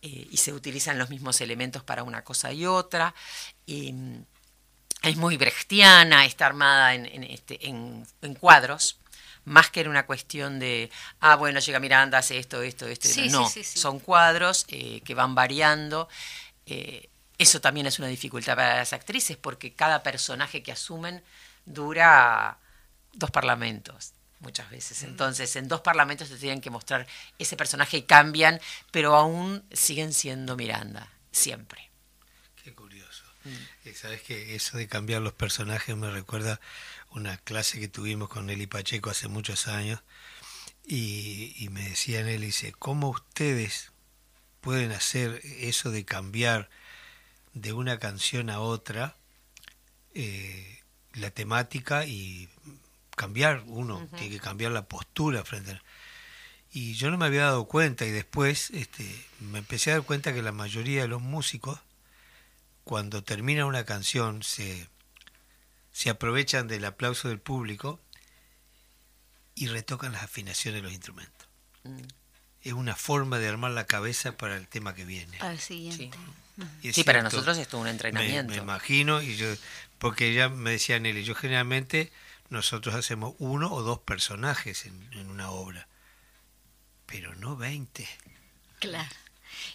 eh, 0.00 0.26
y 0.30 0.36
se 0.38 0.54
utilizan 0.54 0.98
los 0.98 1.10
mismos 1.10 1.40
elementos 1.42 1.82
para 1.82 2.02
una 2.02 2.24
cosa 2.24 2.52
y 2.52 2.64
otra. 2.64 3.14
es 3.66 5.16
muy 5.16 5.36
brechtiana, 5.36 6.24
está 6.24 6.46
armada 6.46 6.94
en, 6.94 7.24
este, 7.24 7.68
en 7.68 8.06
cuadros 8.40 9.00
más 9.46 9.70
que 9.70 9.80
era 9.80 9.88
una 9.88 10.06
cuestión 10.06 10.58
de, 10.58 10.90
ah, 11.20 11.36
bueno, 11.36 11.60
llega 11.60 11.80
Miranda, 11.80 12.18
hace 12.18 12.36
esto, 12.36 12.62
esto, 12.62 12.86
esto. 12.86 13.08
no, 13.30 13.48
son 13.48 14.00
cuadros 14.00 14.66
eh, 14.68 15.00
que 15.02 15.14
van 15.14 15.34
variando. 15.34 16.08
Eh, 16.66 17.08
eso 17.38 17.60
también 17.60 17.86
es 17.86 17.98
una 17.98 18.08
dificultad 18.08 18.56
para 18.56 18.76
las 18.76 18.92
actrices 18.92 19.36
porque 19.36 19.72
cada 19.72 20.02
personaje 20.02 20.62
que 20.62 20.72
asumen 20.72 21.22
dura 21.64 22.58
dos 23.12 23.30
parlamentos 23.30 24.12
muchas 24.40 24.68
veces. 24.70 25.02
Entonces, 25.04 25.54
en 25.56 25.68
dos 25.68 25.80
parlamentos 25.80 26.28
te 26.28 26.36
tienen 26.36 26.60
que 26.60 26.70
mostrar 26.70 27.06
ese 27.38 27.56
personaje 27.56 27.98
y 27.98 28.02
cambian, 28.02 28.60
pero 28.90 29.14
aún 29.14 29.64
siguen 29.72 30.12
siendo 30.12 30.56
Miranda, 30.56 31.08
siempre. 31.30 31.90
Mm. 33.46 33.94
Sabes 33.94 34.22
que 34.22 34.54
eso 34.54 34.76
de 34.76 34.88
cambiar 34.88 35.22
los 35.22 35.32
personajes 35.32 35.96
me 35.96 36.10
recuerda 36.10 36.60
una 37.10 37.36
clase 37.38 37.80
que 37.80 37.88
tuvimos 37.88 38.28
con 38.28 38.50
Eli 38.50 38.66
Pacheco 38.66 39.10
hace 39.10 39.28
muchos 39.28 39.68
años 39.68 40.00
y, 40.86 41.68
me 41.72 41.88
decía 41.88 42.20
él, 42.20 42.40
dice, 42.40 42.72
¿cómo 42.72 43.10
ustedes 43.10 43.90
pueden 44.60 44.92
hacer 44.92 45.40
eso 45.44 45.90
de 45.90 46.04
cambiar 46.04 46.68
de 47.54 47.72
una 47.72 47.98
canción 47.98 48.50
a 48.50 48.60
otra 48.60 49.16
eh, 50.14 50.80
la 51.14 51.30
temática 51.30 52.04
y 52.04 52.48
cambiar 53.16 53.64
uno, 53.66 54.06
tiene 54.16 54.34
que 54.34 54.40
cambiar 54.40 54.72
la 54.72 54.86
postura 54.86 55.44
frente 55.44 55.72
a... 55.72 55.82
Y 56.72 56.94
yo 56.94 57.10
no 57.10 57.16
me 57.16 57.24
había 57.24 57.44
dado 57.44 57.64
cuenta 57.64 58.04
y 58.04 58.10
después 58.10 58.70
este, 58.70 59.04
me 59.40 59.58
empecé 59.58 59.90
a 59.90 59.94
dar 59.94 60.02
cuenta 60.02 60.34
que 60.34 60.42
la 60.42 60.52
mayoría 60.52 61.02
de 61.02 61.08
los 61.08 61.22
músicos, 61.22 61.80
cuando 62.86 63.24
termina 63.24 63.66
una 63.66 63.84
canción, 63.84 64.44
se 64.44 64.88
se 65.96 66.08
aprovechan 66.10 66.68
del 66.68 66.84
aplauso 66.84 67.28
del 67.28 67.40
público 67.40 67.98
y 69.56 69.66
retocan 69.66 70.12
las 70.12 70.22
afinaciones 70.22 70.80
de 70.80 70.82
los 70.82 70.92
instrumentos. 70.92 71.48
Mm. 71.84 72.02
Es 72.60 72.74
una 72.74 72.94
forma 72.94 73.38
de 73.40 73.48
armar 73.48 73.72
la 73.72 73.86
cabeza 73.86 74.36
para 74.36 74.56
el 74.56 74.68
tema 74.68 74.94
que 74.94 75.04
viene. 75.04 75.38
Al 75.40 75.58
siguiente. 75.58 76.10
Sí, 76.92 77.02
para 77.02 77.22
nosotros 77.22 77.56
es 77.56 77.66
todo 77.66 77.80
un 77.80 77.88
entrenamiento. 77.88 78.52
Me, 78.52 78.58
imagino, 78.58 79.22
y 79.22 79.36
yo, 79.36 79.46
porque 79.98 80.32
ya 80.34 80.50
me 80.50 80.72
decía 80.72 81.00
Nelly, 81.00 81.24
yo 81.24 81.34
generalmente 81.34 82.12
nosotros 82.50 82.94
hacemos 82.94 83.34
uno 83.38 83.72
o 83.72 83.82
dos 83.82 83.98
personajes 83.98 84.84
en, 84.84 85.08
en 85.14 85.28
una 85.30 85.50
obra, 85.50 85.88
pero 87.06 87.34
no 87.36 87.56
veinte. 87.56 88.06
Claro. 88.78 89.08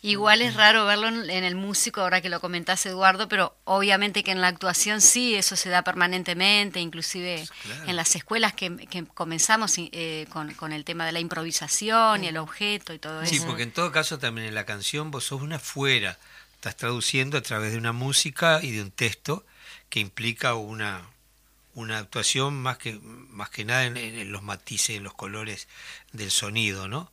Igual 0.02 0.42
es 0.42 0.56
raro 0.56 0.86
verlo 0.86 1.08
en, 1.08 1.44
el 1.44 1.56
músico, 1.56 2.02
ahora 2.02 2.22
que 2.22 2.30
lo 2.30 2.40
comentás 2.40 2.86
Eduardo, 2.86 3.28
pero 3.28 3.56
obviamente 3.66 4.24
que 4.24 4.32
en 4.32 4.42
la 4.42 4.48
actuación 4.48 5.02
sí, 5.02 5.36
eso 5.36 5.56
se 5.56 5.70
da 5.70 5.84
permanentemente, 5.84 6.80
inclusive 6.80 7.46
en 7.86 7.96
las 7.96 8.16
escuelas 8.16 8.54
que, 8.54 9.06
comenzamos 9.14 9.76
eh, 9.78 10.28
con, 10.30 10.74
el 10.74 10.86
tema 10.86 11.06
de 11.06 11.12
la 11.12 11.20
improvisación 11.20 12.24
y 12.24 12.28
el 12.28 12.38
objeto 12.38 12.94
y 12.94 13.00
todo 13.00 13.22
eso. 13.22 13.34
Sí, 13.34 13.42
porque 13.46 13.64
en 13.64 13.72
todo 13.72 13.92
caso 13.92 14.20
también 14.20 14.48
en 14.48 14.56
la 14.56 14.66
canción 14.66 15.12
vos 15.12 15.26
sos 15.26 15.42
una 15.42 15.60
fuera, 15.60 16.18
estás 16.56 16.78
traduciendo 16.78 17.38
a 17.38 17.42
través 17.42 17.72
de 17.72 17.78
una 17.78 17.92
música 17.92 18.60
y 18.62 18.72
de 18.72 18.82
un 18.82 18.92
texto 18.92 19.46
que 19.90 20.00
implica 20.00 20.56
una, 20.56 21.02
una 21.74 22.00
actuación 22.00 22.56
más 22.62 22.78
que, 22.78 23.00
más 23.02 23.50
que 23.50 23.66
nada 23.66 23.86
en, 23.86 24.32
los 24.32 24.44
matices, 24.44 24.98
en 24.98 25.04
los 25.04 25.14
colores 25.14 25.68
del 26.12 26.32
sonido, 26.32 26.88
¿no? 26.88 27.12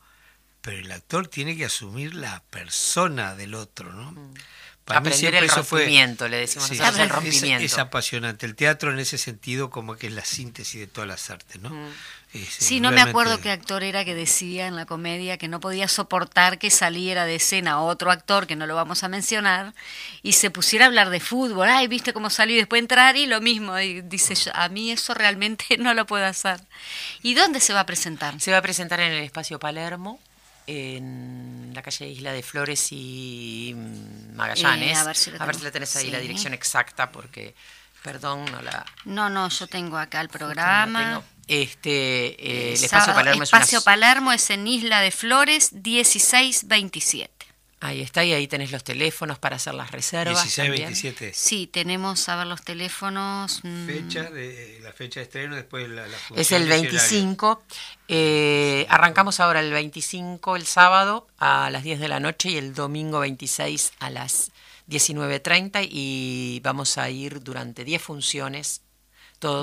Pero 0.69 0.81
el 0.81 0.93
actor 0.93 1.29
tiene 1.29 1.57
que 1.57 1.65
asumir 1.65 2.15
la 2.15 2.43
persona 2.51 3.35
del 3.35 3.55
otro, 3.55 3.91
¿no? 3.91 4.13
Mm. 4.13 4.35
Para 4.85 5.01
Aprender 5.01 5.37
el 5.37 5.49
rompimiento, 5.49 6.29
le 6.29 6.37
decimos 6.37 6.71
nosotros, 6.71 6.99
el 6.99 7.09
rompimiento. 7.09 7.65
Es, 7.65 7.79
apasionante. 7.79 8.45
El 8.45 8.55
teatro 8.55 8.93
en 8.93 8.99
ese 8.99 9.17
sentido 9.17 9.71
como 9.71 9.97
que 9.97 10.09
es 10.09 10.13
la 10.13 10.27
síntesis 10.27 10.79
de 10.79 10.87
todas 10.87 11.09
las 11.09 11.31
artes, 11.31 11.59
¿no? 11.63 11.71
Mm. 11.71 11.89
sí, 12.51 12.81
no 12.81 12.91
me 12.91 13.01
acuerdo 13.01 13.41
qué 13.41 13.51
actor 13.51 13.83
era 13.83 14.05
que 14.05 14.15
decía 14.15 14.67
en 14.67 14.77
la 14.77 14.85
comedia 14.85 15.39
que 15.39 15.49
no 15.49 15.59
podía 15.59 15.89
soportar 15.89 16.59
que 16.59 16.69
saliera 16.71 17.25
de 17.25 17.37
escena 17.37 17.81
otro 17.81 18.11
actor, 18.11 18.47
que 18.47 18.55
no 18.55 18.67
lo 18.67 18.75
vamos 18.75 19.05
a 19.05 19.09
mencionar, 19.09 19.73
y 20.23 20.35
se 20.35 20.51
pusiera 20.51 20.85
a 20.85 20.89
hablar 20.89 21.09
de 21.09 21.21
fútbol. 21.21 21.71
Ay, 21.71 21.89
viste 21.89 22.13
cómo 22.13 22.29
salió 22.29 22.57
y 22.57 22.59
después 22.59 22.81
entrar 22.81 23.17
y 23.17 23.25
lo 23.25 23.41
mismo. 23.41 23.79
Y 23.79 24.03
dice, 24.03 24.35
a 24.53 24.69
mí 24.69 24.91
eso 24.91 25.15
realmente 25.15 25.65
no 25.79 25.95
lo 25.95 26.05
puedo 26.05 26.27
hacer. 26.27 26.61
¿Y 27.23 27.33
dónde 27.33 27.61
se 27.61 27.73
va 27.73 27.81
a 27.81 27.87
presentar? 27.87 28.39
Se 28.39 28.53
va 28.53 28.59
a 28.59 28.63
presentar 28.63 29.01
en 29.01 29.13
el 29.13 29.25
Espacio 29.25 29.59
Palermo 29.59 30.21
en 30.69 31.71
la 31.73 31.81
calle 31.81 32.09
Isla 32.09 32.31
de 32.33 32.43
Flores 32.43 32.89
y 32.91 33.75
Magallanes. 34.35 34.99
Eh, 34.99 35.01
a 35.01 35.05
ver 35.05 35.17
si, 35.17 35.31
la 35.31 35.71
tenés 35.71 35.97
ahí 35.97 36.11
la 36.11 36.19
dirección 36.19 36.53
exacta 36.53 37.11
porque, 37.11 37.55
perdón, 38.03 38.45
no 38.53 38.61
la... 38.61 38.85
No, 39.07 39.31
no, 39.31 39.49
yo 39.49 39.67
tengo 39.67 39.97
acá 39.97 40.21
el 40.21 40.29
programa. 40.29 41.23
Este, 41.47 42.27
eh, 42.39 42.75
el 42.75 42.85
Espacio 42.85 43.15
Palermo 43.15 43.43
Espacio 43.43 43.81
Palermo 43.81 44.33
es 44.33 44.51
en 44.51 44.67
Isla 44.69 45.01
de 45.01 45.11
Flores 45.11 45.73
1627. 45.73 47.38
Ahí 47.81 48.01
está, 48.01 48.25
y 48.25 48.33
ahí 48.33 48.49
tenés 48.49 48.73
los 48.73 48.83
teléfonos 48.83 49.39
para 49.39 49.57
hacer 49.57 49.75
las 49.75 49.93
reservas. 49.93 50.43
16, 50.43 50.71
27. 50.71 51.33
Sí, 51.33 51.69
tenemos, 51.69 52.29
a 52.29 52.35
ver, 52.35 52.49
los 52.49 52.63
teléfonos. 52.63 53.61
Mm. 53.63 53.87
Fecha 53.87 54.31
de, 54.31 54.81
la 54.83 54.93
fecha 54.93 55.21
de 55.21 55.25
estreno, 55.25 55.55
después 55.55 55.89
la, 55.89 56.05
Es 56.35 56.51
el 56.51 56.67
25. 56.67 57.63
Eh, 58.09 58.85
arrancamos 58.89 59.39
ahora 59.39 59.61
el 59.61 59.71
25, 59.71 60.57
el 60.57 60.67
sábado, 60.67 61.29
a 61.39 61.71
las 61.71 61.85
10 61.85 62.01
de 62.01 62.09
la 62.09 62.19
noche, 62.19 62.51
y 62.51 62.57
el 62.57 62.75
domingo 62.75 63.21
26 63.21 63.93
a 64.01 64.11
las 64.11 64.51
19.30, 64.89 65.87
y 65.89 66.61
vamos 66.65 66.99
a 66.99 67.09
ir 67.11 67.45
durante 67.45 67.85
10 67.85 68.03
funciones 68.03 68.83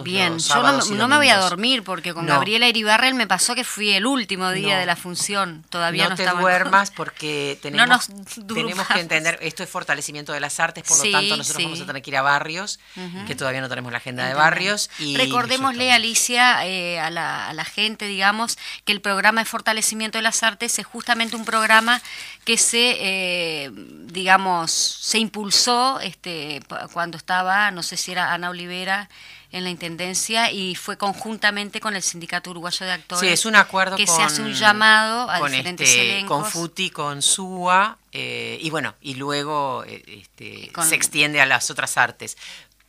Bien, 0.03 0.39
yo 0.39 0.95
no, 0.95 1.07
me 1.09 1.17
voy 1.17 1.27
a 1.27 1.37
dormir 1.37 1.83
porque 1.83 2.13
con 2.13 2.25
Gabriela 2.25 2.67
Iribarrel 2.67 3.13
me 3.13 3.27
pasó 3.27 3.55
que 3.55 3.65
fui 3.65 3.91
el 3.91 4.05
último 4.05 4.51
día 4.51 4.79
de 4.79 4.85
la 4.85 4.95
función. 4.95 5.65
Todavía 5.69 6.05
no, 6.05 6.11
no 6.11 6.15
te 6.15 6.29
duermas 6.29 6.91
porque 6.95 7.59
tenemos, 7.61 8.07
tenemos 8.47 8.87
que 8.87 9.01
entender, 9.01 9.37
esto 9.41 9.63
es 9.63 9.69
fortalecimiento 9.69 10.31
de 10.31 10.39
las 10.39 10.61
artes, 10.61 10.85
por 10.87 10.97
lo 10.97 11.11
tanto 11.11 11.35
nosotros 11.35 11.63
vamos 11.63 11.81
a 11.81 11.85
tener 11.85 12.01
que 12.01 12.09
ir 12.09 12.17
a 12.17 12.21
barrios, 12.21 12.79
que 13.27 13.35
todavía 13.35 13.59
no 13.59 13.67
tenemos 13.67 13.91
la 13.91 13.97
agenda 13.97 14.25
de 14.25 14.33
barrios. 14.33 14.89
Y 14.97 15.17
Recordémosle, 15.17 15.91
Alicia, 15.91 16.65
eh, 16.65 16.99
a, 16.99 17.09
la, 17.09 17.49
a 17.49 17.53
la 17.53 17.65
gente, 17.65 18.05
digamos, 18.07 18.57
que 18.85 18.93
el 18.93 19.01
programa 19.01 19.41
de 19.41 19.45
fortalecimiento 19.45 20.17
de 20.17 20.21
las 20.21 20.41
artes 20.43 20.79
es 20.79 20.85
justamente 20.85 21.35
un 21.35 21.43
programa 21.43 22.01
que 22.45 22.57
se, 22.57 22.95
eh, 22.99 23.71
digamos, 23.73 24.71
se 24.71 25.17
impulsó 25.17 25.99
este, 25.99 26.61
cuando 26.93 27.17
estaba, 27.17 27.71
no 27.71 27.83
sé 27.83 27.97
si 27.97 28.13
era 28.13 28.33
Ana 28.33 28.51
Olivera, 28.51 29.09
en 29.55 29.63
la 29.63 29.69
Intendencia 29.69 30.51
y 30.51 30.75
fue 30.75 30.97
conjuntamente 30.97 31.79
con 31.79 31.95
el 31.95 32.03
Sindicato 32.03 32.49
Uruguayo 32.49 32.85
de 32.85 32.91
Actores. 32.91 33.21
Sí, 33.21 33.27
es 33.27 33.45
un 33.45 33.55
acuerdo 33.55 33.95
que 33.95 34.05
se 34.05 34.21
hace 34.21 34.41
un 34.41 34.53
llamado 34.53 35.29
a 35.29 35.37
diferentes 35.47 35.87
este, 35.87 36.01
elencos. 36.01 36.41
Con 36.41 36.51
FUTI, 36.51 36.89
con 36.89 37.21
SUA, 37.21 37.97
eh, 38.11 38.57
y 38.61 38.69
bueno, 38.69 38.95
y 38.99 39.15
luego 39.15 39.85
eh, 39.87 40.03
este, 40.07 40.69
se 40.83 40.95
extiende 40.95 41.39
a 41.39 41.45
las 41.45 41.71
otras 41.71 41.97
artes. 41.97 42.37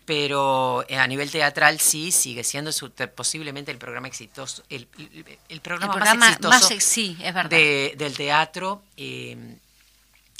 Pero 0.07 0.85
eh, 0.89 0.99
a 0.99 1.07
nivel 1.07 1.31
teatral 1.31 1.79
sí 1.79 2.11
sigue 2.11 2.43
siendo 2.43 2.73
posiblemente 3.15 3.71
el 3.71 3.79
programa 3.79 4.09
exitoso, 4.09 4.65
el, 4.69 4.87
programa, 5.63 5.95
más 5.95 6.31
exitoso 6.31 6.69
sí, 6.81 7.17
es 7.23 7.33
verdad. 7.33 7.51
del 7.51 8.17
teatro. 8.17 8.83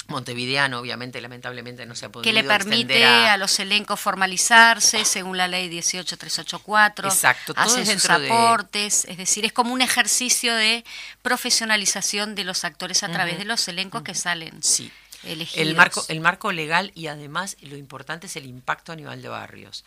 Montevideano, 0.09 0.79
obviamente, 0.79 1.21
lamentablemente 1.21 1.85
no 1.85 1.95
se 1.95 2.07
ha 2.07 2.09
podido. 2.11 2.25
Que 2.25 2.33
le 2.33 2.45
permite 2.45 3.05
a... 3.05 3.37
los 3.37 3.59
elencos 3.59 3.99
formalizarse 3.99 5.05
según 5.05 5.37
la 5.37 5.49
ley 5.49 5.69
18384. 5.69 7.09
Exacto, 7.09 7.53
hacen 7.57 7.87
sus 7.87 8.09
aportes, 8.09 9.05
es 9.07 9.17
decir, 9.17 9.45
es 9.45 9.53
como 9.53 9.73
un 9.73 9.83
ejercicio 9.83 10.55
de 10.55 10.85
profesionalización 11.23 12.35
de 12.35 12.45
los 12.45 12.65
actores 12.65 13.03
a 13.03 13.09
través 13.09 13.39
de 13.39 13.45
los 13.45 13.67
elencos 13.69 14.03
que 14.03 14.15
salen. 14.15 14.63
Sí. 14.63 14.93
El 15.25 15.75
marco, 15.75 16.05
el 16.09 16.21
marco 16.21 16.53
legal 16.53 16.93
y 16.95 17.09
además 17.09 17.57
lo 17.61 17.77
importante 17.77 18.29
es 18.29 18.37
el 18.37 18.47
impacto 18.47 18.93
a 18.93 18.97
nivel 18.97 19.23
de 19.23 19.29
barrios. 19.29 19.85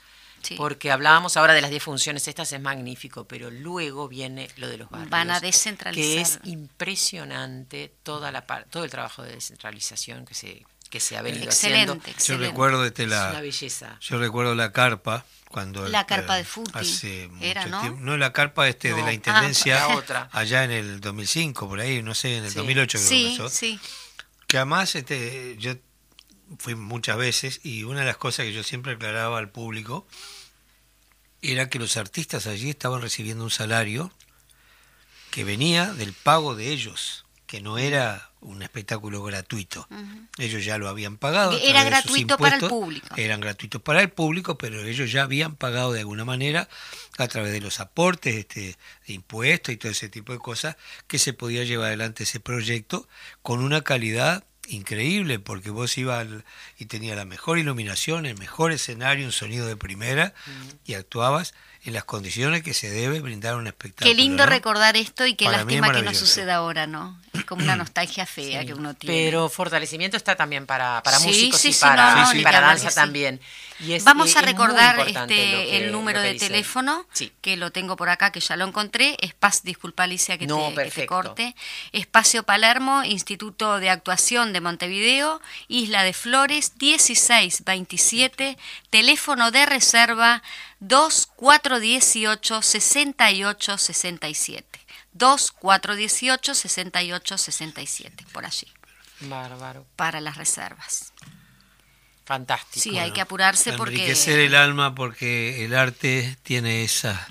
Porque 0.57 0.91
hablábamos 0.91 1.37
ahora 1.37 1.53
de 1.53 1.61
las 1.61 1.69
10 1.69 1.83
funciones, 1.83 2.27
estas 2.27 2.51
es 2.53 2.61
magnífico, 2.61 3.25
pero 3.25 3.51
luego 3.51 4.07
viene 4.07 4.49
lo 4.57 4.67
de 4.67 4.77
los 4.77 4.89
barrios. 4.89 5.09
Van 5.09 5.31
a 5.31 5.39
descentralizar. 5.39 6.03
Que 6.03 6.21
es 6.21 6.39
impresionante 6.43 7.93
toda 8.03 8.31
la 8.31 8.41
todo 8.69 8.83
el 8.83 8.89
trabajo 8.89 9.23
de 9.23 9.33
descentralización 9.33 10.25
que 10.25 10.33
se, 10.33 10.65
que 10.89 10.99
se 10.99 11.17
ha 11.17 11.21
venido 11.21 11.45
excelente, 11.45 11.91
haciendo. 11.91 11.93
Excelente. 12.09 12.25
Yo 12.25 12.37
recuerdo 12.37 12.85
este 12.85 13.07
la, 13.07 13.29
una 13.29 13.41
belleza. 13.41 13.97
Yo 14.01 14.17
recuerdo 14.17 14.55
la 14.55 14.71
carpa 14.71 15.25
cuando 15.49 15.87
la 15.87 16.05
carpa 16.05 16.35
de 16.35 16.43
Futi 16.43 16.71
era, 17.41 17.65
¿no? 17.65 17.89
no 17.97 18.17
la 18.17 18.31
carpa 18.33 18.67
este 18.67 18.93
de 18.93 19.01
la 19.01 19.13
intendencia 19.13 19.87
otra. 19.89 20.29
allá 20.31 20.63
en 20.63 20.71
el 20.71 21.01
2005 21.01 21.67
por 21.67 21.79
ahí, 21.79 22.03
no 22.03 22.13
sé, 22.13 22.37
en 22.37 22.45
el 22.45 22.53
2008 22.53 22.97
creo 22.97 23.09
sí, 23.09 23.37
que 23.37 23.49
Sí. 23.49 23.79
Que 24.45 24.57
además 24.57 24.95
este 24.95 25.57
yo 25.57 25.73
fui 26.57 26.75
muchas 26.75 27.17
veces 27.17 27.59
y 27.63 27.83
una 27.83 28.01
de 28.01 28.05
las 28.05 28.17
cosas 28.17 28.45
que 28.45 28.53
yo 28.53 28.63
siempre 28.63 28.93
aclaraba 28.93 29.37
al 29.37 29.49
público 29.49 30.07
era 31.41 31.69
que 31.69 31.79
los 31.79 31.97
artistas 31.97 32.47
allí 32.47 32.69
estaban 32.69 33.01
recibiendo 33.01 33.43
un 33.43 33.51
salario 33.51 34.11
que 35.31 35.43
venía 35.43 35.93
del 35.93 36.13
pago 36.13 36.55
de 36.55 36.71
ellos, 36.71 37.25
que 37.45 37.61
no 37.61 37.77
era 37.77 38.29
un 38.41 38.61
espectáculo 38.61 39.21
gratuito. 39.23 39.87
Ellos 40.37 40.63
ya 40.63 40.77
lo 40.77 40.87
habían 40.87 41.17
pagado. 41.17 41.57
Era 41.61 41.83
gratuito 41.83 42.37
para 42.37 42.55
el 42.55 42.67
público. 42.67 43.07
Eran 43.17 43.41
gratuitos 43.41 43.81
para 43.81 44.01
el 44.01 44.09
público, 44.09 44.57
pero 44.57 44.83
ellos 44.83 45.11
ya 45.11 45.23
habían 45.23 45.55
pagado 45.55 45.91
de 45.91 45.99
alguna 45.99 46.25
manera 46.25 46.69
a 47.17 47.27
través 47.27 47.51
de 47.51 47.61
los 47.61 47.79
aportes 47.79 48.35
este, 48.35 48.77
de 49.07 49.13
impuestos 49.13 49.73
y 49.73 49.77
todo 49.77 49.91
ese 49.91 50.09
tipo 50.09 50.33
de 50.33 50.39
cosas 50.39 50.77
que 51.07 51.19
se 51.19 51.33
podía 51.33 51.63
llevar 51.63 51.87
adelante 51.87 52.23
ese 52.23 52.39
proyecto 52.39 53.07
con 53.41 53.61
una 53.61 53.81
calidad 53.81 54.45
increíble 54.69 55.39
porque 55.39 55.69
vos 55.69 55.97
ibas 55.97 56.27
y 56.77 56.85
tenías 56.85 57.17
la 57.17 57.25
mejor 57.25 57.57
iluminación, 57.57 58.25
el 58.25 58.37
mejor 58.37 58.71
escenario, 58.71 59.25
un 59.25 59.31
sonido 59.31 59.67
de 59.67 59.75
primera 59.75 60.33
y 60.85 60.93
actuabas 60.93 61.53
en 61.89 61.93
las 61.93 62.05
condiciones 62.05 62.63
que 62.63 62.73
se 62.73 62.89
debe 62.89 63.19
brindar 63.19 63.55
un 63.55 63.67
espectáculo. 63.67 64.09
Qué 64.09 64.15
lindo 64.15 64.45
recordar 64.45 64.95
esto 64.95 65.25
y 65.25 65.35
qué 65.35 65.45
lástima 65.45 65.91
que 65.91 66.01
no 66.03 66.13
suceda 66.13 66.55
ahora, 66.55 66.87
¿no? 66.87 67.19
Es 67.33 67.43
como 67.45 67.63
una 67.63 67.75
nostalgia 67.75 68.25
fea 68.25 68.63
que 68.63 68.73
uno 68.73 68.93
tiene. 68.93 69.25
Pero 69.25 69.49
fortalecimiento 69.49 70.15
está 70.15 70.35
también 70.35 70.65
para, 70.65 71.03
para 71.03 71.19
músicos 71.19 71.65
y 71.65 71.73
para, 71.73 72.31
para 72.43 72.61
danza 72.61 72.91
también. 72.91 73.41
Vamos 74.03 74.35
a 74.35 74.41
recordar 74.41 75.07
este 75.07 75.77
el 75.77 75.91
número 75.91 76.21
de 76.21 76.35
teléfono, 76.35 77.05
que 77.41 77.55
lo 77.55 77.71
tengo 77.71 77.95
por 77.95 78.09
acá, 78.09 78.31
que 78.31 78.41
ya 78.41 78.57
lo 78.57 78.65
encontré. 78.65 79.15
Espacio, 79.21 79.61
disculpa 79.63 80.03
Alicia 80.03 80.37
que, 80.37 80.47
te, 80.47 81.05
corte. 81.05 81.55
Espacio 81.93 82.43
Palermo, 82.43 83.03
Instituto 83.03 83.79
de 83.79 83.89
Actuación 83.89 84.51
de 84.51 84.61
Montevideo, 84.61 85.41
Isla 85.69 86.03
de 86.03 86.13
Flores, 86.13 86.73
1627, 86.79 88.57
teléfono 88.89 89.51
de 89.51 89.65
reserva 89.65 90.43
2418 90.79 92.61
6867. 92.61 94.79
2418 95.13 96.55
6867, 96.55 98.25
por 98.31 98.45
allí. 98.45 98.67
Bárbaro. 99.21 99.85
Para 99.95 100.21
las 100.21 100.37
reservas. 100.37 101.13
Fantástico. 102.25 102.83
Sí, 102.83 102.99
hay 102.99 103.11
que 103.11 103.21
apurarse 103.21 103.73
porque... 103.73 103.95
Enriquecer 103.95 104.39
el 104.39 104.55
alma 104.55 104.95
porque 104.95 105.65
el 105.65 105.75
arte 105.75 106.37
tiene 106.43 106.83
esa, 106.83 107.27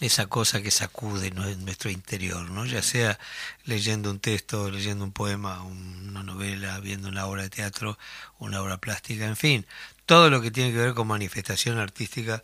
esa 0.00 0.26
cosa 0.26 0.60
que 0.60 0.72
sacude 0.72 1.28
en 1.28 1.64
nuestro 1.64 1.88
interior, 1.88 2.50
¿no? 2.50 2.66
Ya 2.66 2.82
sea 2.82 3.18
leyendo 3.64 4.10
un 4.10 4.18
texto, 4.18 4.68
leyendo 4.70 5.04
un 5.04 5.12
poema, 5.12 5.62
una 5.62 6.24
novela, 6.24 6.80
viendo 6.80 7.08
una 7.08 7.26
obra 7.26 7.42
de 7.42 7.50
teatro, 7.50 7.96
una 8.38 8.60
obra 8.60 8.78
plástica, 8.78 9.24
en 9.26 9.36
fin, 9.36 9.66
todo 10.04 10.30
lo 10.30 10.42
que 10.42 10.50
tiene 10.50 10.72
que 10.72 10.78
ver 10.78 10.94
con 10.94 11.06
manifestación 11.06 11.78
artística 11.78 12.42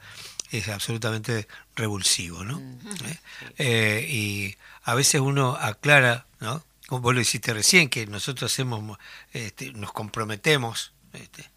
es 0.50 0.68
absolutamente 0.68 1.48
revulsivo, 1.74 2.44
¿no? 2.44 2.60
¿Eh? 3.04 3.18
Eh, 3.58 4.06
y 4.08 4.56
a 4.84 4.94
veces 4.94 5.20
uno 5.20 5.56
aclara, 5.56 6.26
¿no? 6.40 6.64
Como 6.86 7.02
vos 7.02 7.14
lo 7.14 7.20
hiciste 7.20 7.52
recién, 7.52 7.88
que 7.88 8.06
nosotros 8.06 8.52
hacemos, 8.52 8.98
este, 9.32 9.72
nos 9.72 9.92
comprometemos, 9.92 10.92
este, 11.12 11.50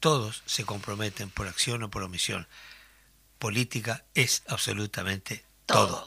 todos 0.00 0.42
se 0.46 0.64
comprometen 0.64 1.28
por 1.30 1.48
acción 1.48 1.82
o 1.82 1.90
por 1.90 2.02
omisión. 2.02 2.48
Política 3.38 4.04
es 4.14 4.42
absolutamente 4.48 5.44
todo. 5.66 6.06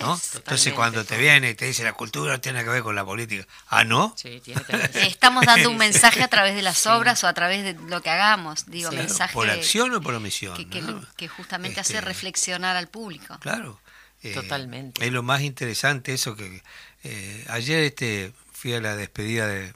¿No? 0.00 0.20
Entonces 0.34 0.72
cuando 0.74 1.04
te 1.04 1.16
viene 1.16 1.50
y 1.50 1.54
te 1.54 1.64
dice 1.66 1.82
la 1.84 1.92
cultura 1.94 2.40
tiene 2.40 2.62
que 2.64 2.70
ver 2.70 2.82
con 2.82 2.94
la 2.94 3.04
política, 3.04 3.46
ah, 3.68 3.84
¿no? 3.84 4.14
Sí, 4.16 4.40
tiene 4.44 4.62
que 4.64 4.76
ver. 4.76 4.90
Estamos 4.98 5.44
dando 5.46 5.70
un 5.70 5.76
mensaje 5.78 6.22
a 6.22 6.28
través 6.28 6.54
de 6.54 6.62
las 6.62 6.86
obras 6.86 7.22
o 7.24 7.26
a 7.28 7.32
través 7.34 7.64
de 7.64 7.74
lo 7.88 8.02
que 8.02 8.10
hagamos, 8.10 8.66
digo, 8.66 8.90
Sí. 8.90 8.96
mensaje 8.96 9.32
Por 9.34 9.48
acción 9.50 9.94
o 9.94 10.00
por 10.00 10.14
omisión. 10.14 10.56
que, 10.56 10.68
que- 10.68 10.82
¿no? 10.82 11.04
que 11.16 11.28
justamente 11.28 11.80
Este, 11.80 11.96
hace 11.98 12.06
reflexionar 12.06 12.76
al 12.76 12.88
público. 12.88 13.38
Claro. 13.40 13.80
Eh, 14.22 14.32
Totalmente. 14.34 15.04
Es 15.04 15.12
lo 15.12 15.22
más 15.22 15.42
interesante 15.42 16.14
eso 16.14 16.36
que 16.36 16.62
eh, 17.04 17.44
ayer 17.48 17.84
este 17.84 18.32
fui 18.52 18.72
a 18.74 18.80
la 18.80 18.96
despedida 18.96 19.46
de, 19.46 19.72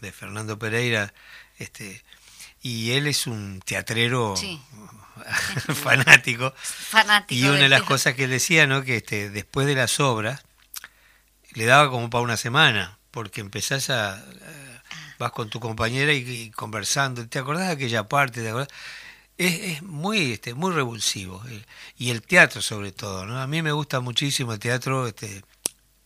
de 0.00 0.12
Fernando 0.12 0.58
Pereira 0.58 1.12
este 1.58 2.04
y 2.62 2.92
él 2.92 3.06
es 3.06 3.26
un 3.26 3.60
teatrero 3.64 4.34
Sí. 4.36 4.60
fanático. 5.74 6.52
Fanático. 6.56 7.38
y 7.38 7.44
una 7.44 7.58
de 7.58 7.68
las 7.68 7.80
teatro. 7.80 7.94
cosas 7.94 8.14
que 8.14 8.24
él 8.24 8.30
decía 8.30 8.66
no 8.66 8.82
que 8.82 8.96
este 8.96 9.30
después 9.30 9.66
de 9.66 9.74
las 9.74 10.00
obras 10.00 10.42
le 11.52 11.64
daba 11.64 11.90
como 11.90 12.10
para 12.10 12.22
una 12.22 12.36
semana 12.36 12.98
porque 13.10 13.40
empezás 13.40 13.90
a 13.90 14.22
vas 15.18 15.32
con 15.32 15.50
tu 15.50 15.60
compañera 15.60 16.12
y, 16.12 16.18
y 16.18 16.50
conversando. 16.50 17.26
Te 17.28 17.38
acordás 17.38 17.66
de 17.66 17.72
aquella 17.72 18.08
parte 18.08 18.42
te 18.42 18.48
acordás? 18.48 18.68
es, 19.38 19.60
es 19.60 19.82
muy 19.82 20.32
este 20.32 20.54
muy 20.54 20.72
revulsivo. 20.72 21.42
Y 21.96 22.10
el 22.10 22.22
teatro 22.22 22.60
sobre 22.60 22.92
todo 22.92 23.24
no 23.24 23.40
a 23.40 23.46
mí 23.46 23.62
me 23.62 23.72
gusta 23.72 24.00
muchísimo 24.00 24.52
el 24.52 24.58
teatro 24.58 25.06
este 25.06 25.42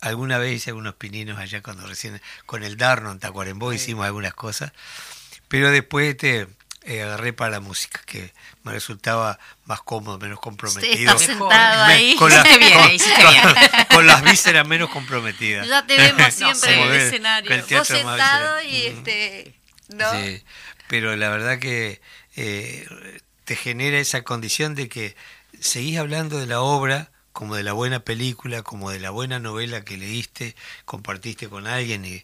alguna 0.01 0.39
vez 0.39 0.57
hice 0.57 0.71
algunos 0.71 0.95
pininos 0.95 1.39
allá 1.39 1.63
cuando 1.63 1.87
recién 1.87 2.21
con 2.47 2.63
el 2.63 2.77
Darno 2.77 3.11
en 3.11 3.19
Tacuarembó 3.19 3.73
hicimos 3.73 4.07
algunas 4.07 4.35
cosas. 4.35 4.73
Pero 5.49 5.71
después 5.71 6.11
este 6.11 6.49
eh, 6.85 7.03
agarré 7.03 7.33
para 7.33 7.51
la 7.53 7.61
música 7.61 8.01
que 8.05 8.33
me 8.65 8.73
resultaba 8.73 9.39
más 9.67 9.81
cómodo 9.83 10.19
menos 10.19 10.41
comprometido 10.41 11.15
Está 11.15 11.19
sentado 11.25 11.87
Me- 11.87 11.93
ahí. 11.93 12.17
con, 12.19 12.35
la- 12.35 12.43
bien, 12.59 12.99
con- 13.39 13.87
con- 13.97 14.07
las 14.07 14.23
vísceras 14.23 14.67
menos 14.67 14.91
comprometidas 14.91 15.69
Ya 15.69 15.87
te 15.87 15.97
vemos 15.97 16.35
siempre 16.35 16.75
en 16.75 16.81
el 16.91 16.93
escenario. 17.01 17.51
el 17.53 17.63
Vos 17.63 17.87
sentado 17.87 18.63
y 18.63 18.87
este. 18.87 19.55
¿No? 19.89 20.11
Sí, 20.13 20.43
pero 20.89 21.15
la 21.17 21.29
verdad 21.29 21.59
que 21.61 22.01
eh, 22.35 22.89
te 23.45 23.55
genera 23.57 23.99
esa 23.99 24.23
condición 24.23 24.75
de 24.75 24.89
que 24.89 25.15
seguís 25.61 25.99
hablando 25.99 26.39
de 26.41 26.47
la 26.47 26.61
obra 26.61 27.12
como 27.33 27.57
de 27.57 27.63
la 27.63 27.73
buena 27.73 28.01
película, 28.01 28.63
como 28.63 28.91
de 28.91 29.01
la 29.01 29.11
buena 29.11 29.39
novela 29.39 29.85
que 29.85 29.97
leíste, 29.97 30.55
compartiste 30.85 31.49
con 31.49 31.67
alguien 31.67 32.05
y, 32.05 32.23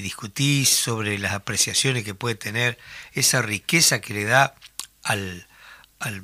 discutís 0.00 0.68
sobre 0.68 1.18
las 1.18 1.32
apreciaciones 1.32 2.04
que 2.04 2.14
puede 2.14 2.34
tener, 2.34 2.78
esa 3.12 3.42
riqueza 3.42 4.00
que 4.00 4.14
le 4.14 4.24
da 4.24 4.54
al, 5.02 5.46
al 5.98 6.22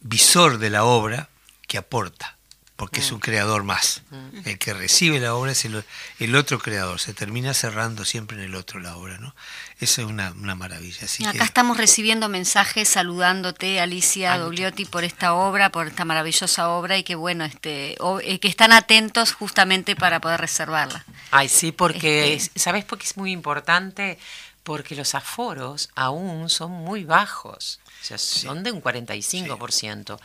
visor 0.00 0.58
de 0.58 0.70
la 0.70 0.84
obra 0.84 1.28
que 1.66 1.78
aporta, 1.78 2.37
porque 2.78 3.00
es 3.00 3.10
un 3.10 3.18
creador 3.18 3.64
más. 3.64 4.02
El 4.44 4.56
que 4.56 4.72
recibe 4.72 5.18
la 5.18 5.34
obra 5.34 5.50
es 5.50 5.64
el, 5.64 5.82
el 6.20 6.36
otro 6.36 6.60
creador, 6.60 7.00
se 7.00 7.12
termina 7.12 7.52
cerrando 7.52 8.04
siempre 8.04 8.36
en 8.36 8.44
el 8.44 8.54
otro 8.54 8.78
la 8.78 8.96
obra, 8.96 9.18
¿no? 9.18 9.34
Eso 9.80 10.02
es 10.02 10.06
una, 10.06 10.30
una 10.30 10.54
maravilla. 10.54 11.06
Así 11.06 11.24
Acá 11.24 11.38
que, 11.38 11.44
estamos 11.44 11.76
recibiendo 11.76 12.28
mensajes 12.28 12.88
saludándote, 12.88 13.80
Alicia 13.80 14.34
Ay, 14.34 14.38
Dogliotti, 14.38 14.84
por 14.84 15.02
esta 15.02 15.34
obra, 15.34 15.70
por 15.72 15.88
esta 15.88 16.04
maravillosa 16.04 16.68
obra 16.68 16.96
y 16.96 17.02
que 17.02 17.16
bueno, 17.16 17.44
este, 17.44 17.96
o- 17.98 18.20
eh, 18.20 18.38
que 18.38 18.46
están 18.46 18.70
atentos 18.70 19.32
justamente 19.32 19.96
para 19.96 20.20
poder 20.20 20.40
reservarla. 20.40 21.04
Ay, 21.32 21.48
sí, 21.48 21.72
porque, 21.72 22.34
Este- 22.34 22.60
¿sabes 22.60 22.84
por 22.84 22.98
qué 22.98 23.06
es 23.06 23.16
muy 23.16 23.32
importante? 23.32 24.20
Porque 24.62 24.94
los 24.94 25.16
aforos 25.16 25.88
aún 25.96 26.48
son 26.48 26.70
muy 26.70 27.02
bajos, 27.02 27.80
o 28.02 28.04
sea, 28.04 28.18
son 28.18 28.62
de 28.62 28.70
un 28.70 28.80
45%. 28.80 30.20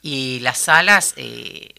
Y 0.00 0.40
las 0.40 0.56
salas 0.58 1.12
eh, 1.16 1.74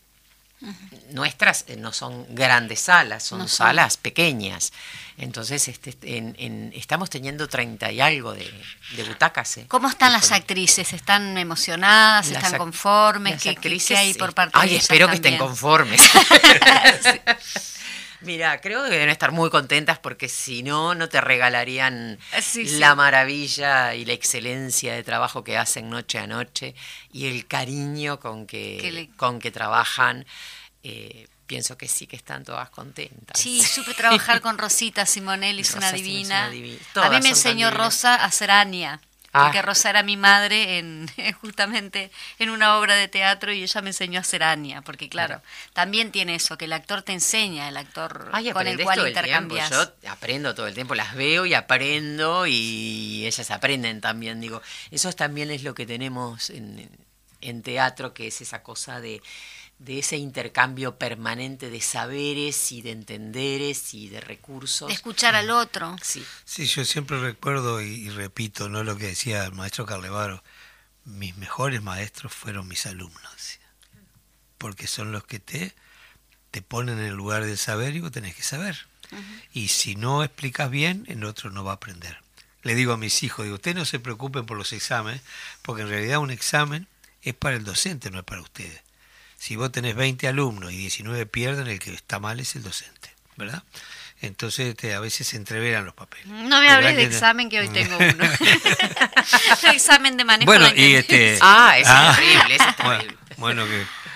nuestras 1.11 1.63
eh, 1.67 1.75
no 1.77 1.93
son 1.93 2.25
grandes 2.35 2.81
salas, 2.81 3.23
son 3.23 3.39
No 3.39 3.47
son. 3.47 3.57
salas 3.67 3.97
pequeñas. 3.97 4.73
Entonces 5.17 5.67
este, 5.67 5.95
en- 6.17 6.35
en- 6.37 6.71
estamos 6.75 7.09
teniendo 7.09 7.47
30 7.47 7.91
y 7.91 7.99
algo 8.01 8.33
de, 8.33 8.49
de 8.95 9.03
butacas. 9.03 9.57
eh. 9.57 9.65
¿Cómo 9.67 9.89
están 9.89 10.11
las 10.13 10.31
actrices? 10.31 10.93
¿Están 10.93 11.37
emocionadas? 11.37 12.27
Las 12.29 12.43
¿Están 12.43 12.57
conformes? 12.59 13.33
las 13.33 13.43
¿Qué, 13.43 13.49
actrices, 13.49 13.97
hay 13.97 14.13
por 14.13 14.33
parte 14.33 14.57
Ay, 14.57 14.69
de 14.69 14.75
ellas 14.75 14.83
espero 14.83 15.07
que 15.07 15.15
estén 15.15 15.37
conformes. 15.37 16.01
Mira, 18.21 18.59
creo 18.61 18.83
que 18.83 18.89
deben 18.89 19.09
estar 19.09 19.31
muy 19.31 19.49
contentas 19.49 19.97
porque 19.99 20.27
si 20.27 20.61
no, 20.63 20.93
no 20.95 21.07
te 21.09 21.21
regalarían 21.21 22.19
Sí, 22.41 22.67
sí. 22.67 22.77
la 22.79 22.93
maravilla 22.95 23.95
y 23.95 24.03
la 24.05 24.13
excelencia 24.13 24.93
de 24.93 25.03
trabajo 25.03 25.43
que 25.43 25.57
hacen 25.57 25.89
noche 25.89 26.19
a 26.19 26.27
noche 26.27 26.75
y 27.13 27.27
el 27.27 27.47
cariño 27.47 28.19
con 28.19 28.45
que, 28.45 28.77
Que 28.81 28.91
le- 28.91 29.09
con 29.15 29.39
que 29.39 29.51
trabajan. 29.51 30.25
Eh, 30.83 31.27
pienso 31.47 31.77
que 31.77 31.87
sí 31.87 32.05
que 32.07 32.15
están 32.15 32.43
todas 32.43 32.69
contentas. 32.69 33.39
Sí, 33.39 33.61
supe 33.63 33.93
trabajar 33.93 34.41
con 34.41 34.57
Rosita 34.57 35.05
Simonelli, 35.05 35.61
es 35.61 35.73
una 35.73 35.91
divina. 35.91 36.47
una 36.47 36.53
divi- 36.55 36.77
A 36.95 37.09
mí 37.09 37.19
me 37.21 37.29
enseñó. 37.29 37.71
Rosa 37.71 38.15
a 38.15 38.29
ser 38.31 38.51
Ania, 38.51 38.99
Ah. 39.31 39.45
porque 39.45 39.61
Rosa 39.61 39.89
era 39.89 40.03
mi 40.03 40.17
madre 40.17 40.79
en 40.79 41.09
justamente 41.41 42.11
en 42.39 42.49
una 42.49 42.77
obra 42.77 42.95
de 42.95 43.07
teatro 43.07 43.51
y 43.53 43.61
ella 43.61 43.81
me 43.81 43.89
enseñó 43.89 44.19
a 44.19 44.23
ser 44.23 44.43
Ania, 44.43 44.81
porque 44.81 45.09
claro, 45.09 45.41
también 45.73 46.11
tiene 46.11 46.35
eso, 46.35 46.57
que 46.57 46.65
el 46.65 46.73
actor 46.73 47.03
te 47.03 47.13
enseña, 47.13 47.69
el 47.69 47.77
actor 47.77 48.29
Ay, 48.33 48.51
con 48.51 48.67
el 48.67 48.81
cual 48.81 48.99
el 48.99 49.07
intercambias. 49.09 49.69
Yo 49.69 50.09
aprendo 50.09 50.55
todo 50.55 50.67
el 50.67 50.73
tiempo, 50.73 50.95
las 50.95 51.15
veo 51.15 51.45
y 51.45 51.53
aprendo 51.53 52.47
y 52.47 53.25
ellas 53.25 53.51
aprenden 53.51 54.01
también. 54.01 54.41
Digo, 54.41 54.61
eso 54.91 55.11
también 55.13 55.51
es 55.51 55.63
lo 55.63 55.75
que 55.75 55.85
tenemos 55.85 56.49
en, 56.49 56.89
en 57.41 57.61
teatro, 57.61 58.13
que 58.13 58.27
es 58.27 58.41
esa 58.41 58.63
cosa 58.63 58.99
de, 58.99 59.21
de 59.79 59.99
ese 59.99 60.17
intercambio 60.17 60.97
permanente 60.97 61.69
de 61.69 61.81
saberes 61.81 62.71
y 62.71 62.81
de 62.81 62.91
entenderes 62.91 63.93
y 63.93 64.09
de 64.09 64.19
recursos. 64.21 64.89
de 64.89 64.93
escuchar 64.93 65.35
al 65.35 65.49
otro. 65.49 65.95
Sí, 66.01 66.23
sí, 66.45 66.65
yo 66.65 66.85
siempre 66.85 67.19
recuerdo 67.19 67.81
y, 67.81 67.87
y 67.87 68.09
repito 68.09 68.69
no 68.69 68.83
lo 68.83 68.97
que 68.97 69.07
decía 69.07 69.45
el 69.45 69.53
maestro 69.53 69.85
Carlevaro, 69.85 70.43
mis 71.05 71.37
mejores 71.37 71.81
maestros 71.81 72.33
fueron 72.33 72.67
mis 72.67 72.85
alumnos, 72.85 73.59
porque 74.57 74.85
son 74.85 75.11
los 75.11 75.23
que 75.23 75.39
te, 75.39 75.73
te 76.51 76.61
ponen 76.61 76.99
en 76.99 77.05
el 77.05 77.15
lugar 77.15 77.45
del 77.45 77.57
saber 77.57 77.95
y 77.95 78.01
vos 78.01 78.11
tenés 78.11 78.35
que 78.35 78.43
saber. 78.43 78.87
Y 79.53 79.69
si 79.69 79.95
no 79.95 80.23
explicas 80.23 80.69
bien, 80.69 81.05
el 81.07 81.23
otro 81.23 81.49
no 81.49 81.63
va 81.63 81.71
a 81.71 81.75
aprender. 81.75 82.19
Le 82.61 82.75
digo 82.75 82.93
a 82.93 82.97
mis 82.97 83.23
hijos, 83.23 83.45
digo, 83.45 83.55
ustedes 83.55 83.75
no 83.75 83.85
se 83.85 83.99
preocupen 83.99 84.45
por 84.45 84.57
los 84.57 84.71
exámenes, 84.73 85.21
porque 85.63 85.81
en 85.81 85.89
realidad 85.89 86.19
un 86.19 86.29
examen 86.29 86.87
es 87.23 87.33
para 87.33 87.55
el 87.55 87.63
docente, 87.63 88.11
no 88.11 88.19
es 88.19 88.25
para 88.25 88.41
ustedes. 88.41 88.81
Si 89.39 89.55
vos 89.55 89.71
tenés 89.71 89.95
20 89.95 90.27
alumnos 90.27 90.71
y 90.73 90.77
19 90.77 91.25
pierden, 91.25 91.67
el 91.67 91.79
que 91.79 91.93
está 91.93 92.19
mal 92.19 92.39
es 92.39 92.55
el 92.55 92.61
docente, 92.63 93.09
¿verdad? 93.37 93.63
Entonces 94.21 94.67
este, 94.67 94.93
a 94.93 94.99
veces 94.99 95.27
se 95.27 95.37
entreveran 95.37 95.85
los 95.85 95.93
papeles. 95.93 96.27
No 96.27 96.59
me 96.59 96.67
¿Verdad 96.67 96.75
hables 96.75 96.95
de 96.97 97.03
que 97.03 97.09
no? 97.09 97.15
examen 97.15 97.49
que 97.49 97.59
hoy 97.61 97.69
tengo 97.73 97.95
uno. 97.97 98.25
El 99.63 99.69
examen 99.75 100.17
de 100.17 100.25
manejo 100.25 100.45
Bueno, 100.51 100.67
y 100.75 100.95
este... 100.95 101.39
Ah, 101.41 101.75
es 101.77 101.87
terrible, 101.87 102.55
eso 102.55 102.69
es 102.69 102.77
bueno, 102.83 102.99
terrible. 102.99 103.17
bueno, 103.37 103.65
que 103.65 103.81
ah, 103.81 104.08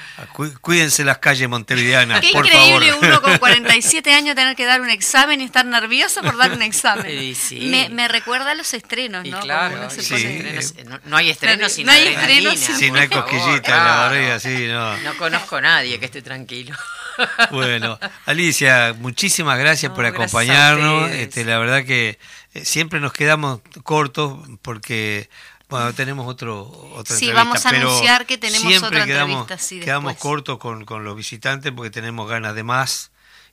cuídense 0.62 1.04
las 1.04 1.17
calles 1.17 1.49
montevideanas, 1.49 2.21
Qué 2.21 2.32
por 2.34 2.45
increíble 2.45 2.91
favor. 2.91 3.06
uno 3.08 3.21
con 3.21 3.38
47 3.39 4.13
años 4.13 4.36
tener 4.36 4.56
que 4.56 4.65
dar 4.65 4.82
un 4.82 4.89
examen 4.89 5.41
y 5.41 5.43
estar 5.43 5.65
nervioso 5.65 6.21
por 6.21 6.38
dar 6.38 6.52
un 6.52 6.62
examen. 6.63 7.36
Sí. 7.36 7.60
me, 7.69 7.89
me 7.89 8.08
recuerda 8.08 8.52
a 8.52 8.56
los 8.56 8.73
estrenos, 8.73 9.26
Y 9.26 9.32
¿no? 9.32 9.38
Como 9.38 9.45
claro, 9.45 9.76
uno 9.78 9.89
se 9.89 10.02
y 10.02 10.04
sí. 10.04 10.12
los 10.13 10.21
pone- 10.21 10.58
estrenos- 10.60 10.89
no, 11.04 11.10
no 11.10 11.17
hay 11.17 11.30
estrenos 11.30 11.71
sin 11.71 11.86
No 11.86 11.91
hay 11.91 12.08
estrenos 12.08 12.60
Si 12.60 12.91
no 12.91 12.99
hay 12.99 13.08
cosquillitas 13.10 13.67
en 13.69 13.84
la 13.86 13.95
barriga, 13.95 14.39
sí, 14.39 14.67
no. 14.67 14.97
No 14.97 15.17
conozco 15.17 15.56
a 15.58 15.62
nadie 15.62 15.99
que 15.99 16.06
esté 16.06 16.21
tranquilo. 16.21 16.76
Bueno, 17.52 17.99
Alicia, 18.26 18.95
muchísimas 18.97 19.60
gracias 19.60 19.91
No, 19.91 19.95
por 19.95 20.06
acompañarnos. 20.08 21.12
Este, 21.12 21.45
la 21.45 21.60
verdad 21.60 21.84
que 21.86 22.17
eh, 22.56 22.65
siempre 22.65 22.99
nos 22.99 23.13
quedamos 23.13 23.60
cortos 23.84 24.39
porque 24.63 25.30
bueno, 25.79 25.93
tenemos 25.93 26.27
otro 26.27 26.62
otra 26.95 27.15
Sí, 27.15 27.25
entrevista, 27.25 27.33
vamos 27.33 27.65
a 27.65 27.69
pero 27.69 27.89
anunciar 27.89 28.25
que 28.25 28.38
tenemos 28.38 28.67
siempre 28.67 28.88
otra 28.88 29.05
quedamos, 29.05 29.41
entrevista, 29.41 29.57
sí, 29.57 29.79
quedamos 29.79 30.17
cortos 30.17 30.57
con, 30.57 30.86
con 30.86 31.03
los 31.03 31.15
visitantes 31.15 31.71
porque 31.71 31.89
tenemos 31.91 32.29
ganas 32.29 32.55
de 32.55 32.63
más. 32.63 33.12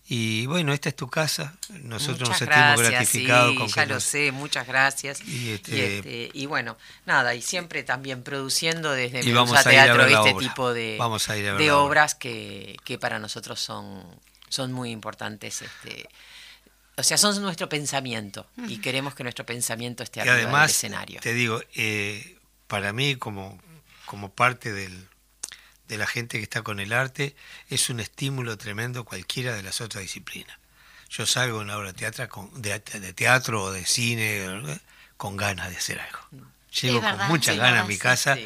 Y 0.08 0.46
bueno, 0.46 0.72
esta 0.72 0.88
es 0.88 0.96
tu 0.96 1.08
casa. 1.08 1.54
Nosotros 1.82 2.28
nos 2.28 2.28
Muchas 2.30 2.38
sentimos 2.38 2.80
gracias, 2.80 2.90
gratificados 2.90 3.50
sí, 3.52 3.56
con 3.58 3.68
ya 3.68 3.74
que 3.82 3.86
lo 3.88 3.94
nos- 3.94 4.02
sé, 4.04 4.32
muchas 4.32 4.66
gracias. 4.66 5.20
Y 5.20 5.30
Y, 5.30 5.50
este- 5.50 5.96
este, 5.98 6.30
y 6.32 6.46
bueno, 6.46 6.76
nada, 7.06 7.34
y 7.36 7.42
siempre 7.42 7.84
también 7.84 8.24
produciendo 8.24 8.90
desde 8.90 9.20
Y 9.24 9.32
vamos 9.32 9.54
a 9.64 9.72
ir 9.72 9.78
a 9.78 9.84
Teatro 9.84 10.02
ver 10.04 10.12
este 10.12 10.30
obra. 10.34 10.38
tipo 10.48 10.72
de, 10.72 10.96
Vamos 10.98 11.28
a 11.28 11.36
ir 11.36 11.46
a 11.48 11.52
ver 11.52 11.60
de 11.60 11.66
la 11.68 11.76
obra. 11.76 11.84
obras 11.86 12.14
que, 12.16 12.76
que 12.84 12.98
para 12.98 13.18
nosotros 13.20 13.60
son, 13.60 14.02
son 14.48 14.72
muy 14.72 14.90
importantes. 14.90 15.62
Este, 15.62 16.08
o 17.00 17.02
sea, 17.02 17.18
son 17.18 17.40
nuestro 17.42 17.68
pensamiento 17.68 18.46
y 18.68 18.78
queremos 18.78 19.14
que 19.14 19.22
nuestro 19.22 19.44
pensamiento 19.44 20.02
esté 20.02 20.20
Y 20.20 20.22
arriba 20.22 20.36
del 20.36 20.44
además, 20.46 20.70
escenario. 20.70 21.20
te 21.20 21.34
digo, 21.34 21.60
eh, 21.74 22.38
para 22.66 22.92
mí 22.92 23.16
como, 23.16 23.60
como 24.06 24.32
parte 24.32 24.72
del, 24.72 25.08
de 25.88 25.98
la 25.98 26.06
gente 26.06 26.38
que 26.38 26.44
está 26.44 26.62
con 26.62 26.78
el 26.80 26.92
arte, 26.92 27.34
es 27.68 27.90
un 27.90 28.00
estímulo 28.00 28.56
tremendo 28.56 29.04
cualquiera 29.04 29.54
de 29.54 29.62
las 29.62 29.80
otras 29.80 30.02
disciplinas. 30.02 30.56
Yo 31.08 31.26
salgo 31.26 31.58
en 31.58 31.64
una 31.64 31.76
obra 31.76 31.88
de 31.92 31.98
teatro, 31.98 32.28
con, 32.28 32.62
de, 32.62 32.78
de 32.78 33.12
teatro 33.12 33.64
o 33.64 33.72
de 33.72 33.84
cine 33.84 34.46
con 35.16 35.36
ganas 35.36 35.68
de 35.70 35.76
hacer 35.76 36.00
algo. 36.00 36.20
Llego 36.80 37.00
con 37.00 37.28
muchas 37.28 37.56
ganas 37.56 37.84
a 37.84 37.86
mi 37.86 37.98
casa. 37.98 38.38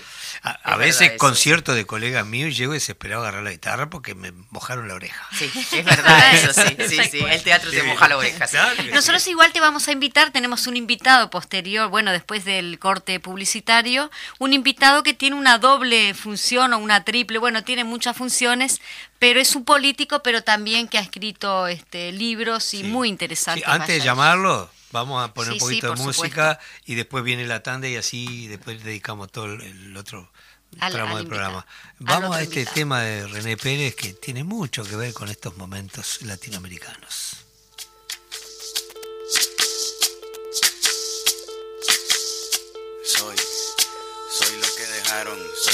A, 0.42 0.76
veces 0.76 1.12
concierto 1.16 1.74
de 1.74 1.86
colegas 1.86 2.26
míos 2.26 2.50
y 2.50 2.54
llego 2.54 2.74
desesperado 2.74 3.22
a 3.22 3.28
agarrar 3.28 3.44
la 3.44 3.50
guitarra 3.50 3.88
porque 3.88 4.14
me 4.14 4.32
mojaron 4.50 4.88
la 4.88 4.94
oreja. 4.94 5.26
Sí, 5.32 5.50
es 5.72 5.84
verdad 5.84 6.34
eso, 6.34 6.52
sí, 6.52 6.76
sí, 6.86 6.98
sí. 7.10 7.24
El 7.26 7.42
teatro 7.42 7.70
te 7.70 7.82
moja 7.82 8.08
la 8.08 8.18
oreja. 8.18 8.46
Nosotros 8.92 9.26
igual 9.28 9.52
te 9.52 9.60
vamos 9.60 9.88
a 9.88 9.92
invitar, 9.92 10.32
tenemos 10.32 10.66
un 10.66 10.76
invitado 10.76 11.30
posterior, 11.30 11.88
bueno, 11.88 12.12
después 12.12 12.44
del 12.44 12.78
corte 12.78 13.20
publicitario, 13.20 14.10
un 14.38 14.52
invitado 14.52 15.02
que 15.02 15.14
tiene 15.14 15.36
una 15.36 15.58
doble 15.58 16.12
función 16.12 16.74
o 16.74 16.78
una 16.78 17.04
triple, 17.04 17.38
bueno, 17.38 17.64
tiene 17.64 17.84
muchas 17.84 18.14
funciones, 18.14 18.82
pero 19.18 19.40
es 19.40 19.56
un 19.56 19.64
político, 19.64 20.22
pero 20.22 20.42
también 20.42 20.88
que 20.88 20.98
ha 20.98 21.02
escrito 21.02 21.68
este, 21.68 22.12
libros 22.12 22.74
y 22.74 22.84
muy 22.84 23.08
interesantes. 23.08 23.66
antes 23.66 23.96
de 23.96 24.00
llamarlo, 24.00 24.70
vamos 24.94 25.24
a 25.24 25.34
poner 25.34 25.54
un 25.54 25.58
poquito 25.58 25.92
de 25.92 25.96
música 25.96 26.60
y 26.86 26.94
después 26.94 27.24
viene 27.24 27.44
la 27.46 27.64
tanda 27.64 27.88
y 27.88 27.96
así 27.96 28.46
después 28.46 28.82
dedicamos 28.84 29.30
todo 29.32 29.46
el 29.46 29.96
otro 29.96 30.30
tramo 30.78 31.16
del 31.16 31.26
programa. 31.26 31.66
Vamos 31.98 32.36
a 32.36 32.42
este 32.42 32.64
tema 32.64 33.02
de 33.02 33.26
René 33.26 33.56
Pérez 33.56 33.96
que 33.96 34.14
tiene 34.14 34.44
mucho 34.44 34.84
que 34.84 34.94
ver 34.94 35.12
con 35.12 35.28
estos 35.28 35.56
momentos 35.56 36.22
latinoamericanos. 36.22 37.38
Soy, 43.04 43.36
soy 44.30 44.56
lo 44.60 44.74
que 44.76 44.86
dejaron, 44.86 45.38
soy 45.60 45.73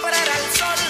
comprar 0.00 0.28
al 0.28 0.56
sol. 0.56 0.89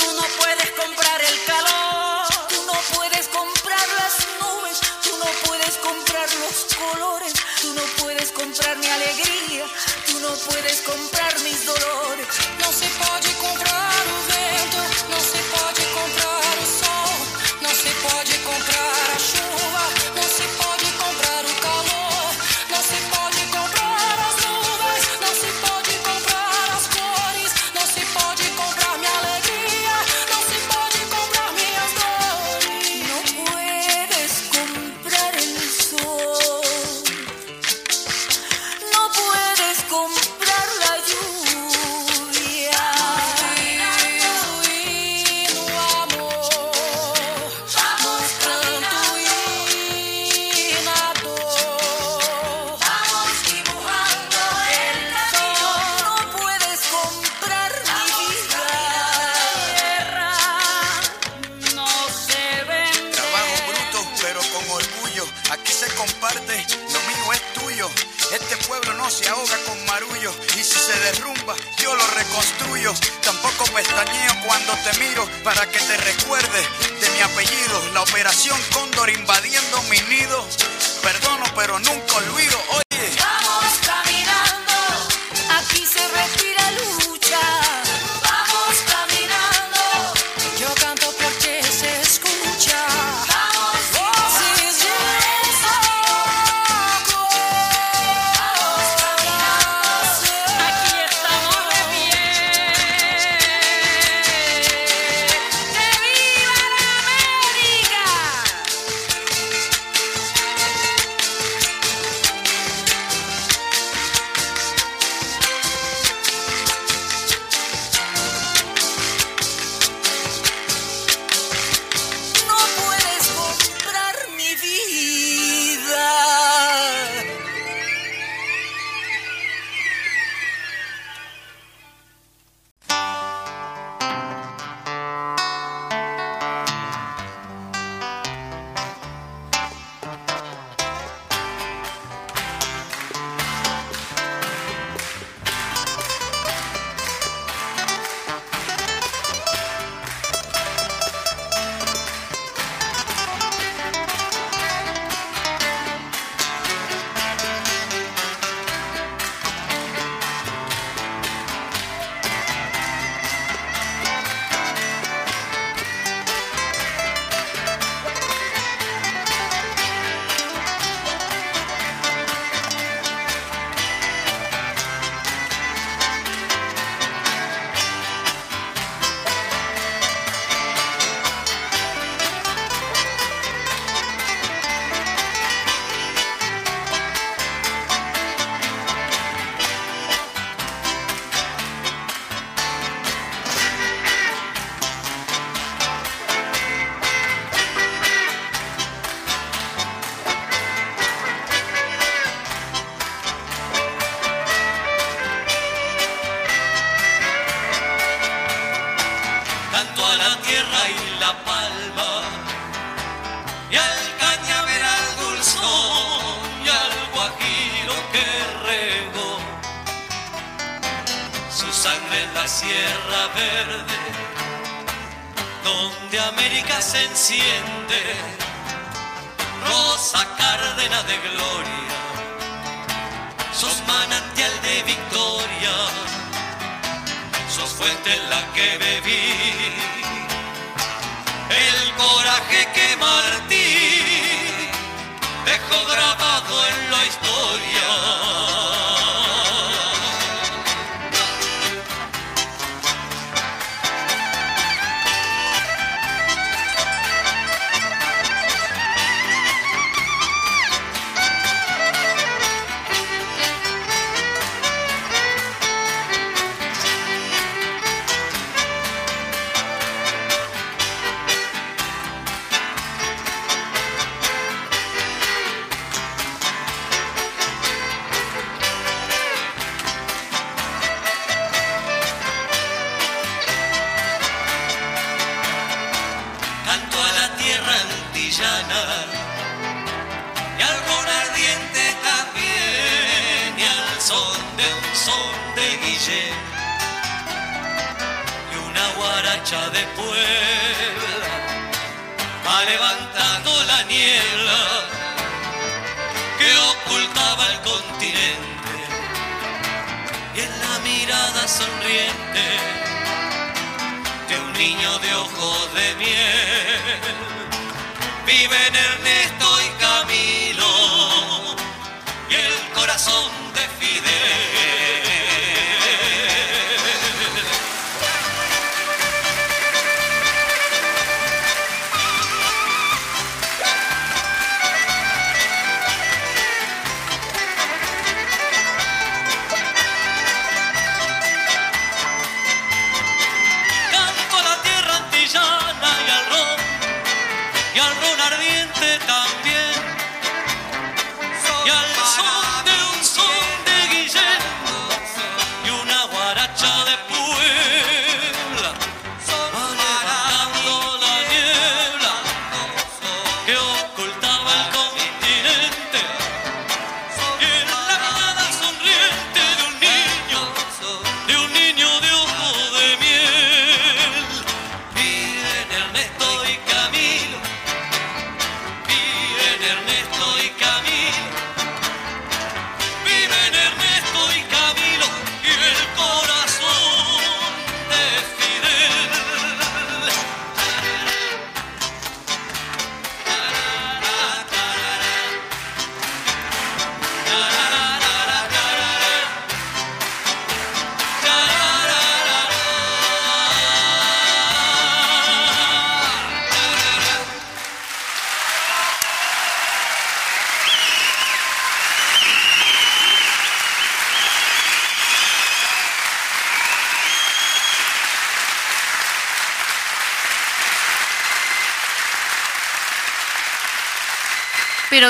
que 363.45 364.00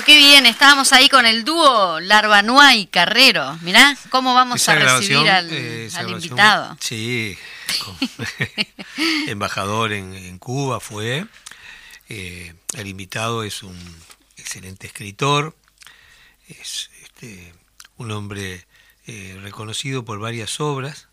Qué 0.05 0.17
bien, 0.17 0.45
estábamos 0.45 0.93
ahí 0.93 1.09
con 1.09 1.25
el 1.25 1.43
dúo 1.43 1.99
Larbanua 1.99 2.75
y 2.75 2.87
Carrero. 2.87 3.57
Mirá 3.61 3.95
cómo 4.09 4.33
vamos 4.33 4.61
Esa 4.61 4.71
a 4.71 4.75
recibir 4.75 5.29
al, 5.29 5.47
eh, 5.51 5.89
al 5.95 6.09
invitado. 6.09 6.77
Sí, 6.79 7.37
embajador 9.27 9.93
en, 9.93 10.15
en 10.15 10.39
Cuba 10.39 10.79
fue. 10.79 11.27
Eh, 12.09 12.53
el 12.73 12.87
invitado 12.87 13.43
es 13.43 13.63
un 13.63 13.77
excelente 14.37 14.87
escritor, 14.87 15.55
es 16.47 16.89
este, 17.03 17.53
un 17.97 18.11
hombre 18.11 18.65
eh, 19.07 19.37
reconocido 19.41 20.03
por 20.03 20.19
varias 20.19 20.59
obras. 20.59 21.07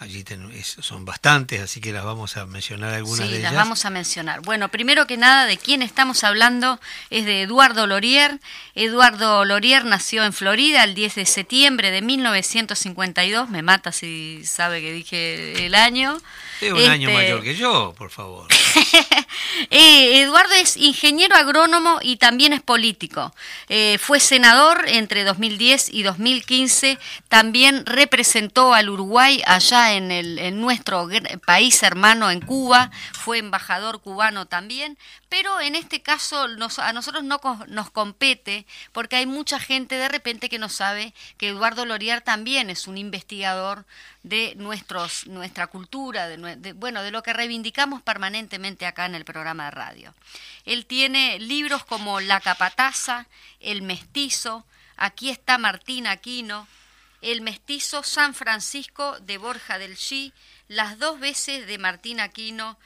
Allí 0.00 0.22
ten- 0.22 0.52
es- 0.52 0.76
son 0.80 1.04
bastantes, 1.04 1.60
así 1.60 1.80
que 1.80 1.92
las 1.92 2.04
vamos 2.04 2.36
a 2.36 2.46
mencionar 2.46 2.94
algunas 2.94 3.26
Sí, 3.26 3.32
de 3.32 3.40
las 3.40 3.50
ellas. 3.50 3.64
vamos 3.64 3.84
a 3.84 3.90
mencionar. 3.90 4.40
Bueno, 4.42 4.68
primero 4.68 5.08
que 5.08 5.16
nada, 5.16 5.44
de 5.46 5.56
quién 5.58 5.82
estamos 5.82 6.22
hablando 6.22 6.78
es 7.10 7.24
de 7.24 7.42
Eduardo 7.42 7.84
Lorier. 7.88 8.38
Eduardo 8.76 9.44
Lorier 9.44 9.84
nació 9.84 10.22
en 10.24 10.32
Florida 10.32 10.84
el 10.84 10.94
10 10.94 11.16
de 11.16 11.26
septiembre 11.26 11.90
de 11.90 12.02
1952. 12.02 13.50
Me 13.50 13.62
mata 13.62 13.90
si 13.90 14.42
sabe 14.44 14.80
que 14.80 14.92
dije 14.92 15.66
el 15.66 15.74
año. 15.74 16.16
Es 16.60 16.72
un 16.72 16.78
año 16.90 17.08
Este, 17.08 17.22
mayor 17.22 17.42
que 17.42 17.56
yo, 17.56 17.92
por 17.98 18.10
favor. 18.10 18.46
Eh, 19.70 20.20
Eduardo 20.22 20.52
es 20.54 20.76
ingeniero 20.76 21.34
agrónomo 21.34 21.98
y 22.02 22.16
también 22.16 22.52
es 22.52 22.60
político. 22.60 23.34
Eh, 23.68 23.98
fue 23.98 24.20
senador 24.20 24.84
entre 24.86 25.24
2010 25.24 25.88
y 25.92 26.02
2015. 26.02 26.98
También 27.28 27.84
representó 27.86 28.74
al 28.74 28.88
Uruguay 28.88 29.42
allá 29.46 29.87
en, 29.94 30.10
el, 30.10 30.38
en 30.38 30.60
nuestro 30.60 31.08
país 31.46 31.82
hermano, 31.82 32.30
en 32.30 32.40
Cuba. 32.40 32.90
Fue 33.12 33.38
embajador 33.38 34.00
cubano 34.00 34.46
también. 34.46 34.98
Pero 35.28 35.60
en 35.60 35.74
este 35.74 36.00
caso 36.00 36.46
a 36.78 36.92
nosotros 36.92 37.22
no 37.24 37.40
nos 37.68 37.90
compete 37.90 38.66
porque 38.92 39.16
hay 39.16 39.26
mucha 39.26 39.58
gente 39.60 39.96
de 39.96 40.08
repente 40.08 40.48
que 40.48 40.58
no 40.58 40.68
sabe 40.68 41.12
que 41.36 41.48
Eduardo 41.48 41.84
Loriar 41.84 42.22
también 42.22 42.70
es 42.70 42.86
un 42.86 42.96
investigador 42.96 43.84
de 44.22 44.54
nuestra 44.56 45.66
cultura, 45.66 46.28
de- 46.28 46.72
bueno, 46.72 47.02
de 47.02 47.10
lo 47.10 47.22
que 47.22 47.32
reivindicamos 47.32 48.02
permanentemente 48.02 48.86
acá 48.86 49.06
en 49.06 49.14
el 49.14 49.24
programa 49.24 49.66
de 49.66 49.70
radio. 49.72 50.14
Él 50.64 50.86
tiene 50.86 51.38
libros 51.38 51.84
como 51.84 52.20
La 52.20 52.40
Capataza, 52.40 53.26
El 53.60 53.82
Mestizo, 53.82 54.64
Aquí 55.00 55.30
está 55.30 55.58
Martín 55.58 56.08
Aquino, 56.08 56.66
El 57.20 57.40
Mestizo 57.40 58.02
San 58.02 58.34
Francisco 58.34 59.18
de 59.20 59.38
Borja 59.38 59.78
del 59.78 59.96
G, 59.96 60.32
Las 60.68 60.98
dos 60.98 61.18
veces 61.18 61.66
de 61.66 61.78
Martín 61.78 62.20
Aquino, 62.20 62.78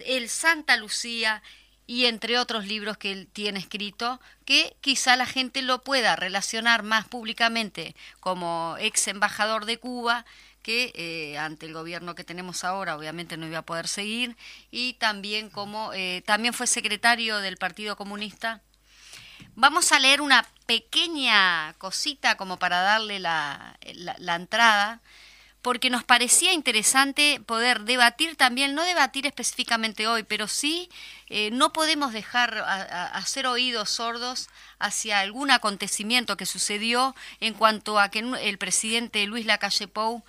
El 0.00 0.28
Santa 0.28 0.76
Lucía 0.76 1.42
y 1.86 2.04
entre 2.04 2.38
otros 2.38 2.66
libros 2.66 2.98
que 2.98 3.12
él 3.12 3.28
tiene 3.32 3.58
escrito, 3.58 4.20
que 4.44 4.76
quizá 4.82 5.16
la 5.16 5.24
gente 5.24 5.62
lo 5.62 5.82
pueda 5.82 6.16
relacionar 6.16 6.82
más 6.82 7.08
públicamente 7.08 7.96
como 8.20 8.76
ex 8.78 9.08
embajador 9.08 9.64
de 9.64 9.78
Cuba 9.78 10.26
que 10.62 10.92
eh, 10.94 11.38
ante 11.38 11.64
el 11.64 11.72
gobierno 11.72 12.14
que 12.14 12.24
tenemos 12.24 12.62
ahora 12.62 12.94
obviamente 12.94 13.38
no 13.38 13.46
iba 13.46 13.58
a 13.58 13.64
poder 13.64 13.88
seguir 13.88 14.36
y 14.70 14.92
también 14.94 15.48
como 15.48 15.94
eh, 15.94 16.22
también 16.26 16.52
fue 16.52 16.66
secretario 16.66 17.38
del 17.38 17.56
Partido 17.56 17.96
Comunista. 17.96 18.60
Vamos 19.60 19.90
a 19.90 19.98
leer 19.98 20.20
una 20.20 20.46
pequeña 20.66 21.74
cosita 21.78 22.36
como 22.36 22.60
para 22.60 22.80
darle 22.80 23.18
la, 23.18 23.76
entrada 24.36 25.00
porque 25.62 25.90
nos 25.90 26.04
parecía 26.04 26.52
interesante 26.52 27.42
poder 27.44 27.80
debatir 27.80 28.36
también, 28.36 28.76
no 28.76 28.84
debatir 28.84 29.26
específicamente 29.26 30.06
hoy, 30.06 30.22
pero 30.22 30.46
sí 30.46 30.88
eh, 31.28 31.50
no 31.50 31.72
podemos 31.72 32.12
dejar 32.12 32.56
hacer 32.56 33.48
oídos 33.48 33.90
sordos 33.90 34.48
hacia 34.78 35.18
algún 35.18 35.50
acontecimiento 35.50 36.36
que 36.36 36.46
sucedió 36.46 37.16
en 37.40 37.52
cuanto 37.52 37.98
a 37.98 38.10
que 38.10 38.20
el 38.20 38.58
presidente 38.58 39.26
Luis 39.26 39.44
Lacalle 39.44 39.88
Pou 39.88 40.22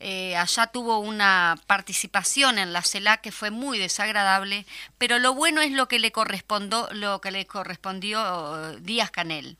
eh, 0.00 0.36
allá 0.36 0.66
tuvo 0.66 0.98
una 0.98 1.56
participación 1.66 2.58
en 2.58 2.72
la 2.72 2.82
CELAC 2.82 3.20
que 3.20 3.32
fue 3.32 3.50
muy 3.50 3.78
desagradable, 3.78 4.66
pero 4.98 5.18
lo 5.18 5.34
bueno 5.34 5.60
es 5.60 5.72
lo 5.72 5.88
que 5.88 5.98
le 5.98 6.12
correspondió, 6.12 6.88
lo 6.92 7.20
que 7.20 7.30
le 7.30 7.46
correspondió 7.46 8.72
eh, 8.72 8.78
Díaz 8.80 9.10
Canel. 9.10 9.56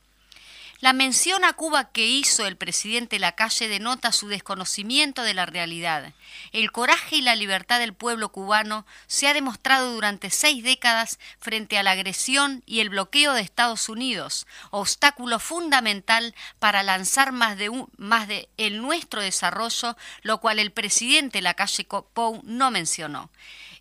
La 0.81 0.91
mención 0.91 1.45
a 1.45 1.53
Cuba 1.53 1.89
que 1.91 2.05
hizo 2.05 2.45
el 2.45 2.57
presidente 2.57 3.17
Lacalle 3.17 3.69
denota 3.69 4.11
su 4.11 4.27
desconocimiento 4.27 5.23
de 5.23 5.33
la 5.33 5.45
realidad. 5.45 6.13
El 6.51 6.71
coraje 6.71 7.15
y 7.15 7.21
la 7.21 7.35
libertad 7.35 7.79
del 7.79 7.93
pueblo 7.93 8.29
cubano 8.29 8.85
se 9.07 9.27
ha 9.27 9.33
demostrado 9.33 9.93
durante 9.93 10.29
seis 10.29 10.63
décadas 10.63 11.17
frente 11.39 11.77
a 11.77 11.83
la 11.83 11.91
agresión 11.91 12.61
y 12.65 12.81
el 12.81 12.89
bloqueo 12.89 13.33
de 13.33 13.41
Estados 13.41 13.87
Unidos, 13.87 14.45
obstáculo 14.69 15.39
fundamental 15.39 16.35
para 16.59 16.83
lanzar 16.83 17.31
más 17.31 17.57
de, 17.57 17.69
un- 17.69 17.87
más 17.97 18.27
de 18.27 18.49
el 18.57 18.81
nuestro 18.81 19.21
desarrollo, 19.21 19.95
lo 20.23 20.39
cual 20.41 20.59
el 20.59 20.71
presidente 20.71 21.41
Lacalle 21.41 21.85
Pou 22.13 22.41
no 22.43 22.69
mencionó. 22.69 23.29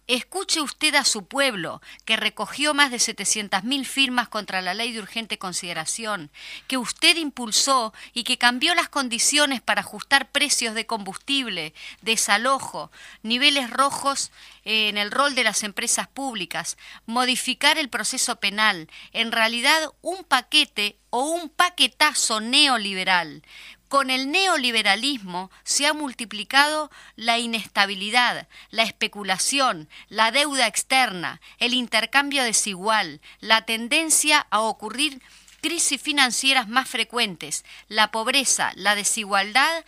Escuche 0.06 0.60
usted 0.60 0.96
a 0.96 1.04
su 1.04 1.24
pueblo, 1.24 1.80
que 2.04 2.16
recogió 2.16 2.74
más 2.74 2.90
de 2.90 2.98
700.000 2.98 3.86
firmas 3.86 4.28
contra 4.28 4.60
la 4.60 4.74
ley 4.74 4.92
de 4.92 4.98
urgente 4.98 5.38
consideración, 5.38 6.30
que 6.66 6.76
usted 6.76 7.16
impulsó 7.16 7.94
y 8.12 8.24
que 8.24 8.36
cambió 8.36 8.74
las 8.74 8.90
condiciones 8.90 9.62
para 9.62 9.80
ajustar 9.80 10.30
precios 10.30 10.74
de 10.74 10.84
combustible, 10.84 11.72
desalojo, 12.02 12.92
niveles 13.22 13.70
rojos 13.70 14.30
eh, 14.66 14.88
en 14.90 14.98
el 14.98 15.10
rol 15.10 15.34
de 15.34 15.44
las 15.44 15.62
empresas 15.62 16.06
públicas, 16.06 16.76
modificar 17.06 17.78
el 17.78 17.88
proceso 17.88 18.36
penal, 18.36 18.90
en 19.12 19.32
realidad 19.32 19.90
un 20.02 20.22
paquete 20.22 20.98
o 21.08 21.22
un 21.22 21.48
paquetazo 21.48 22.40
neoliberal. 22.40 23.42
Con 23.94 24.10
el 24.10 24.32
neoliberalismo 24.32 25.52
se 25.62 25.86
ha 25.86 25.92
multiplicado 25.92 26.90
la 27.14 27.38
inestabilidad, 27.38 28.48
la 28.70 28.82
especulación, 28.82 29.88
la 30.08 30.32
deuda 30.32 30.66
externa, 30.66 31.40
el 31.58 31.74
intercambio 31.74 32.42
desigual, 32.42 33.20
la 33.38 33.64
tendencia 33.66 34.48
a 34.50 34.62
ocurrir 34.62 35.22
crisis 35.60 36.02
financieras 36.02 36.66
más 36.66 36.88
frecuentes, 36.88 37.64
la 37.86 38.10
pobreza, 38.10 38.72
la 38.74 38.96
desigualdad 38.96 39.84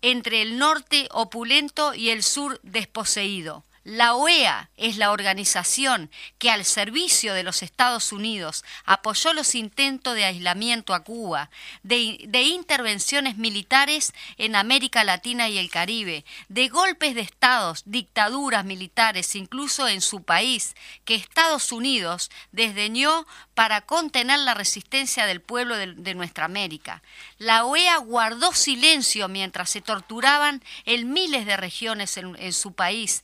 entre 0.00 0.40
el 0.40 0.56
norte 0.56 1.06
opulento 1.10 1.92
y 1.92 2.08
el 2.08 2.22
sur 2.22 2.58
desposeído. 2.62 3.62
La 3.88 4.16
OEA 4.16 4.68
es 4.76 4.98
la 4.98 5.12
organización 5.12 6.10
que 6.36 6.50
al 6.50 6.66
servicio 6.66 7.32
de 7.32 7.42
los 7.42 7.62
Estados 7.62 8.12
Unidos 8.12 8.62
apoyó 8.84 9.32
los 9.32 9.54
intentos 9.54 10.14
de 10.14 10.26
aislamiento 10.26 10.92
a 10.92 11.04
Cuba, 11.04 11.48
de, 11.82 12.18
intervenciones 12.42 13.38
militares 13.38 14.12
en 14.36 14.56
América 14.56 15.04
Latina 15.04 15.48
y 15.48 15.56
el 15.56 15.70
Caribe, 15.70 16.26
de 16.50 16.68
golpes 16.68 17.14
de 17.14 17.22
estados, 17.22 17.82
dictaduras 17.86 18.66
militares, 18.66 19.34
incluso 19.34 19.88
en 19.88 20.02
su 20.02 20.22
país, 20.22 20.76
que 21.06 21.14
Estados 21.14 21.72
Unidos 21.72 22.30
desdeñó 22.52 23.26
para 23.54 23.80
contener 23.80 24.40
la 24.40 24.52
resistencia 24.52 25.24
del 25.24 25.40
pueblo 25.40 25.76
de, 25.76 26.14
nuestra 26.14 26.44
América. 26.44 27.02
La 27.38 27.64
OEA 27.64 27.96
guardó 27.96 28.52
silencio 28.52 29.28
mientras 29.28 29.70
se 29.70 29.80
torturaban 29.80 30.62
en 30.84 31.10
miles 31.10 31.46
de 31.46 31.56
regiones 31.56 32.18
en, 32.18 32.52
su 32.52 32.74
país. 32.74 33.22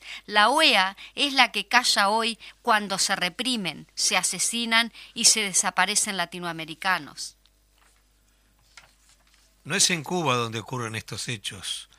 OEA 0.55 0.95
es 1.15 1.33
la 1.33 1.51
que 1.51 1.67
calla 1.67 2.09
hoy 2.09 2.39
cuando 2.61 2.97
se 2.97 3.15
reprimen, 3.15 3.87
se 3.93 4.15
asesinan 4.15 4.93
y 5.13 5.25
se 5.25 5.41
desaparecen 5.41 6.17
latinoamericanos. 6.17 7.35
No 9.65 9.75
es 9.75 9.89
en 9.89 10.03
Cuba 10.03 10.35
donde 10.35 10.59
ocurren 10.59 10.95
estos 10.95 11.27
hechos. 11.27 11.89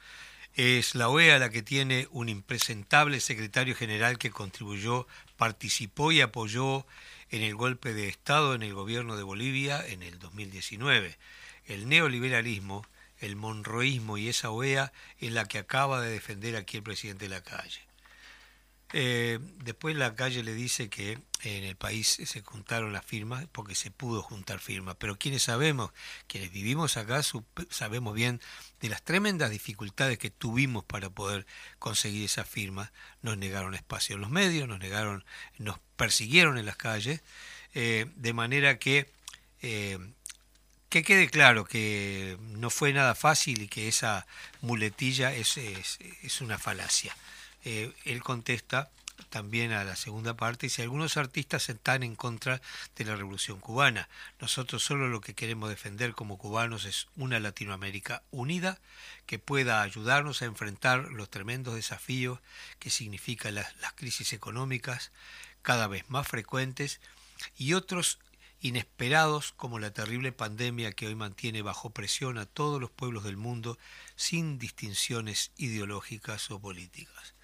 Es 0.54 0.94
la 0.94 1.10
OEA 1.10 1.38
la 1.38 1.50
que 1.50 1.62
tiene 1.62 2.08
un 2.12 2.30
impresentable 2.30 3.20
secretario 3.20 3.74
general 3.74 4.16
que 4.16 4.30
contribuyó, 4.30 5.06
participó 5.36 6.12
y 6.12 6.22
apoyó 6.22 6.86
en 7.30 7.42
el 7.42 7.54
golpe 7.54 7.92
de 7.92 8.08
Estado 8.08 8.54
en 8.54 8.62
el 8.62 8.72
gobierno 8.72 9.16
de 9.16 9.22
Bolivia 9.22 9.84
en 9.86 10.02
el 10.02 10.18
2019. 10.18 11.18
El 11.66 11.88
neoliberalismo, 11.88 12.86
el 13.18 13.36
monroísmo 13.36 14.16
y 14.16 14.28
esa 14.28 14.50
OEA 14.50 14.92
es 15.18 15.32
la 15.32 15.46
que 15.46 15.58
acaba 15.58 16.00
de 16.00 16.10
defender 16.10 16.56
aquí 16.56 16.78
el 16.78 16.82
presidente 16.82 17.26
de 17.26 17.34
la 17.34 17.42
calle. 17.42 17.85
Eh, 18.98 19.38
después 19.62 19.94
la 19.94 20.14
calle 20.14 20.42
le 20.42 20.54
dice 20.54 20.88
que 20.88 21.18
en 21.42 21.64
el 21.64 21.76
país 21.76 22.18
se 22.24 22.40
juntaron 22.40 22.94
las 22.94 23.04
firmas 23.04 23.44
porque 23.52 23.74
se 23.74 23.90
pudo 23.90 24.22
juntar 24.22 24.58
firmas, 24.58 24.96
pero 24.98 25.18
quienes 25.18 25.42
sabemos, 25.42 25.90
quienes 26.28 26.50
vivimos 26.50 26.96
acá, 26.96 27.20
sabemos 27.68 28.14
bien 28.14 28.40
de 28.80 28.88
las 28.88 29.02
tremendas 29.02 29.50
dificultades 29.50 30.16
que 30.16 30.30
tuvimos 30.30 30.82
para 30.82 31.10
poder 31.10 31.46
conseguir 31.78 32.24
esas 32.24 32.48
firmas. 32.48 32.90
Nos 33.20 33.36
negaron 33.36 33.74
espacio 33.74 34.14
en 34.14 34.22
los 34.22 34.30
medios, 34.30 34.66
nos 34.66 34.78
negaron, 34.78 35.26
nos 35.58 35.78
persiguieron 35.96 36.56
en 36.56 36.64
las 36.64 36.78
calles, 36.78 37.20
eh, 37.74 38.06
de 38.16 38.32
manera 38.32 38.78
que 38.78 39.10
eh, 39.60 39.98
que 40.88 41.02
quede 41.02 41.28
claro 41.28 41.66
que 41.66 42.38
no 42.40 42.70
fue 42.70 42.94
nada 42.94 43.14
fácil 43.14 43.60
y 43.60 43.68
que 43.68 43.88
esa 43.88 44.26
muletilla 44.62 45.34
es, 45.34 45.58
es 45.58 46.40
una 46.40 46.58
falacia. 46.58 47.14
Eh, 47.68 47.92
él 48.04 48.22
contesta 48.22 48.92
también 49.28 49.72
a 49.72 49.82
la 49.82 49.96
segunda 49.96 50.36
parte 50.36 50.68
si 50.68 50.82
algunos 50.82 51.16
artistas 51.16 51.68
están 51.68 52.04
en 52.04 52.14
contra 52.14 52.62
de 52.94 53.04
la 53.04 53.16
revolución 53.16 53.58
cubana. 53.58 54.08
Nosotros 54.40 54.84
solo 54.84 55.08
lo 55.08 55.20
que 55.20 55.34
queremos 55.34 55.68
defender 55.68 56.12
como 56.12 56.38
cubanos 56.38 56.84
es 56.84 57.08
una 57.16 57.40
Latinoamérica 57.40 58.22
unida 58.30 58.78
que 59.26 59.40
pueda 59.40 59.82
ayudarnos 59.82 60.42
a 60.42 60.44
enfrentar 60.44 61.10
los 61.10 61.28
tremendos 61.28 61.74
desafíos 61.74 62.38
que 62.78 62.90
significan 62.90 63.56
las, 63.56 63.74
las 63.78 63.94
crisis 63.94 64.32
económicas 64.32 65.10
cada 65.62 65.88
vez 65.88 66.08
más 66.08 66.28
frecuentes 66.28 67.00
y 67.58 67.72
otros 67.72 68.20
inesperados 68.60 69.52
como 69.56 69.80
la 69.80 69.92
terrible 69.92 70.30
pandemia 70.30 70.92
que 70.92 71.08
hoy 71.08 71.16
mantiene 71.16 71.62
bajo 71.62 71.90
presión 71.90 72.38
a 72.38 72.46
todos 72.46 72.80
los 72.80 72.92
pueblos 72.92 73.24
del 73.24 73.36
mundo 73.36 73.76
sin 74.14 74.60
distinciones 74.60 75.50
ideológicas 75.56 76.48
o 76.52 76.60
políticas. 76.60 77.35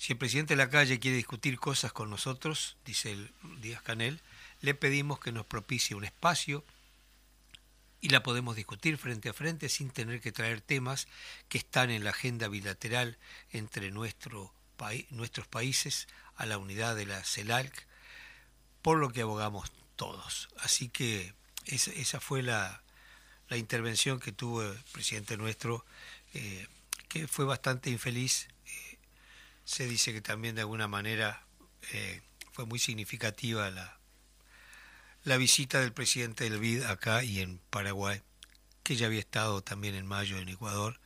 Si 0.00 0.14
el 0.14 0.18
presidente 0.18 0.54
de 0.54 0.64
la 0.64 0.70
calle 0.70 0.98
quiere 0.98 1.18
discutir 1.18 1.58
cosas 1.58 1.92
con 1.92 2.08
nosotros, 2.08 2.78
dice 2.86 3.12
el 3.12 3.30
Díaz 3.60 3.82
Canel, 3.82 4.22
le 4.62 4.74
pedimos 4.74 5.20
que 5.20 5.30
nos 5.30 5.44
propicie 5.44 5.94
un 5.94 6.04
espacio 6.04 6.64
y 8.00 8.08
la 8.08 8.22
podemos 8.22 8.56
discutir 8.56 8.96
frente 8.96 9.28
a 9.28 9.34
frente 9.34 9.68
sin 9.68 9.90
tener 9.90 10.22
que 10.22 10.32
traer 10.32 10.62
temas 10.62 11.06
que 11.50 11.58
están 11.58 11.90
en 11.90 12.02
la 12.02 12.10
agenda 12.10 12.48
bilateral 12.48 13.18
entre 13.50 13.90
nuestros 13.90 14.50
países 15.50 16.08
a 16.34 16.46
la 16.46 16.56
unidad 16.56 16.96
de 16.96 17.04
la 17.04 17.22
CELAC, 17.22 17.86
por 18.80 18.96
lo 18.96 19.12
que 19.12 19.20
abogamos 19.20 19.70
todos. 19.96 20.48
Así 20.60 20.88
que 20.88 21.34
esa, 21.66 22.20
fue 22.20 22.42
la, 22.42 22.82
la 23.50 23.58
intervención 23.58 24.18
que 24.18 24.32
tuvo 24.32 24.62
el 24.62 24.78
presidente 24.92 25.36
nuestro, 25.36 25.84
eh, 26.32 26.66
que 27.08 27.28
fue 27.28 27.44
bastante 27.44 27.90
infeliz. 27.90 28.48
Se 29.70 29.86
dice 29.86 30.12
que 30.12 30.20
también 30.20 30.56
de 30.56 30.62
alguna 30.62 30.88
manera 30.88 31.46
eh, 31.92 32.22
fue 32.50 32.66
muy 32.66 32.80
significativa 32.80 33.70
la, 33.70 34.00
la 35.22 35.36
visita 35.36 35.78
del 35.78 35.92
presidente 35.92 36.42
del 36.42 36.58
BID 36.58 36.82
acá 36.82 37.22
y 37.22 37.38
en 37.38 37.60
Paraguay, 37.70 38.20
que 38.82 38.96
ya 38.96 39.06
había 39.06 39.20
estado 39.20 39.62
también 39.62 39.94
en 39.94 40.06
mayo 40.06 40.38
en 40.38 40.48
Ecuador, 40.48 40.98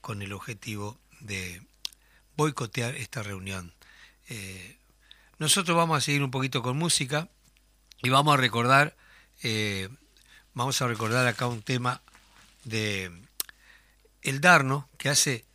con 0.00 0.22
el 0.22 0.32
objetivo 0.32 0.96
de 1.18 1.66
boicotear 2.36 2.94
esta 2.94 3.24
reunión. 3.24 3.74
Eh, 4.28 4.78
nosotros 5.38 5.76
vamos 5.76 5.98
a 5.98 6.00
seguir 6.00 6.22
un 6.22 6.30
poquito 6.30 6.62
con 6.62 6.78
música 6.78 7.28
y 8.00 8.10
vamos 8.10 8.34
a 8.34 8.40
recordar, 8.40 8.96
eh, 9.42 9.88
vamos 10.52 10.80
a 10.80 10.86
recordar 10.86 11.26
acá 11.26 11.48
un 11.48 11.62
tema 11.62 12.00
de 12.62 13.10
El 14.22 14.40
Darno, 14.40 14.88
que 14.98 15.08
hace 15.08 15.46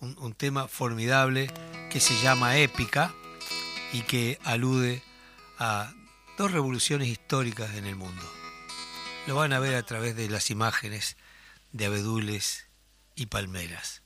un, 0.00 0.34
tema 0.34 0.68
formidable 0.68 1.50
que 1.90 2.00
se 2.00 2.20
llama 2.22 2.56
Épica 2.56 3.12
y 3.92 4.02
que 4.02 4.38
alude 4.44 5.02
a 5.58 5.92
dos 6.36 6.52
revoluciones 6.52 7.08
históricas 7.08 7.74
en 7.74 7.86
el 7.86 7.96
mundo. 7.96 8.22
Lo 9.26 9.36
van 9.36 9.52
a 9.52 9.58
ver 9.58 9.74
a 9.74 9.82
través 9.82 10.16
de 10.16 10.28
las 10.28 10.50
imágenes 10.50 11.16
de 11.72 11.86
abedules 11.86 12.66
y 13.14 13.26
palmeras. 13.26 14.02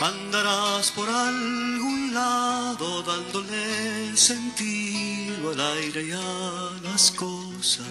Andarás 0.00 0.90
por 0.92 1.08
algún 1.08 1.95
dándole 2.16 4.16
sentido 4.16 5.50
al 5.50 5.60
aire 5.60 6.02
y 6.02 6.12
a 6.12 6.70
las 6.82 7.10
cosas, 7.10 7.84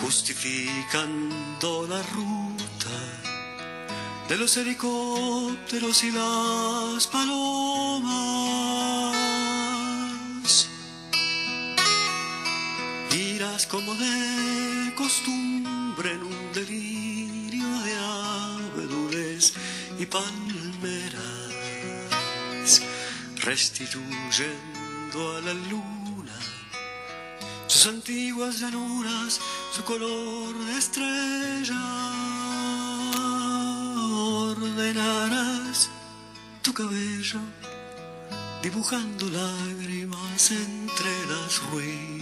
justificando 0.00 1.86
la 1.88 2.02
ruta 2.02 2.90
de 4.28 4.36
los 4.36 4.56
helicópteros 4.58 6.04
y 6.04 6.12
las 6.12 7.06
palomas. 7.06 8.12
Irás 13.10 13.66
como 13.66 13.94
de 13.94 14.92
costumbre 14.94 16.12
en 16.12 16.22
un 16.22 16.52
delirio 16.52 17.68
de 17.80 17.96
abedules 17.96 19.54
y 19.98 20.06
palmeras, 20.06 21.41
restituyendo 23.42 25.36
a 25.36 25.40
la 25.40 25.54
luna 25.54 26.38
sus 27.66 27.86
antiguas 27.86 28.60
llanuras, 28.60 29.40
su 29.74 29.82
color 29.84 30.54
de 30.66 30.78
estrella. 30.78 31.80
Ordenarás 34.50 35.88
tu 36.60 36.74
cabello, 36.74 37.40
dibujando 38.62 39.26
lágrimas 39.30 40.50
entre 40.50 41.26
las 41.26 41.62
ruinas 41.70 42.21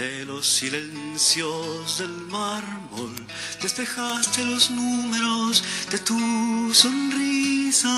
de 0.00 0.24
los 0.24 0.46
silencios 0.46 1.98
del 1.98 2.08
mármol, 2.30 3.14
despejaste 3.60 4.42
los 4.46 4.70
números 4.70 5.62
de 5.90 5.98
tu 5.98 6.72
sonrisa. 6.72 7.94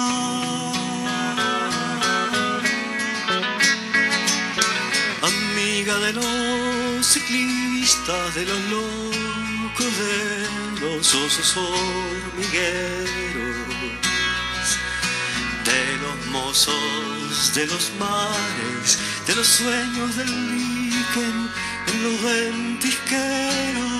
Amiga 5.30 5.96
de 6.00 6.12
los 6.14 7.06
ciclistas, 7.06 8.34
de 8.34 8.46
los 8.46 8.60
locos, 8.76 9.92
de 10.04 10.48
los 10.80 11.14
osos 11.14 11.56
hormigueros, 11.56 13.12
de 15.70 15.82
los 16.02 16.26
mozos, 16.32 17.54
de 17.54 17.66
los 17.68 17.92
mares, 18.00 18.98
de 19.24 19.36
los 19.36 19.46
sueños 19.46 20.16
del 20.16 20.62
en 21.14 21.50
los 22.02 22.22
ventisqueros. 22.22 23.92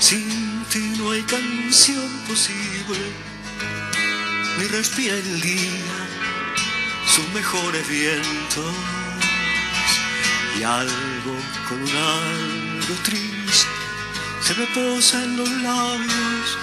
Sin 0.00 0.64
ti 0.70 0.94
no 0.98 1.10
hay 1.10 1.22
canción 1.22 2.08
posible, 2.28 2.98
ni 4.58 4.64
respira 4.66 5.14
el 5.14 5.40
día 5.40 6.06
sus 7.14 7.28
mejores 7.34 7.86
vientos. 7.88 8.74
Y 10.58 10.62
algo 10.62 11.36
con 11.68 11.82
un 11.82 11.88
algo 11.88 12.94
triste 13.04 13.66
se 14.40 14.54
me 14.54 14.66
posa 14.66 15.22
en 15.24 15.36
los 15.36 15.50
labios 15.50 16.58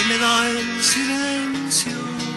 y 0.00 0.08
me 0.08 0.18
da 0.18 0.48
el 0.48 0.82
silencio. 0.82 2.33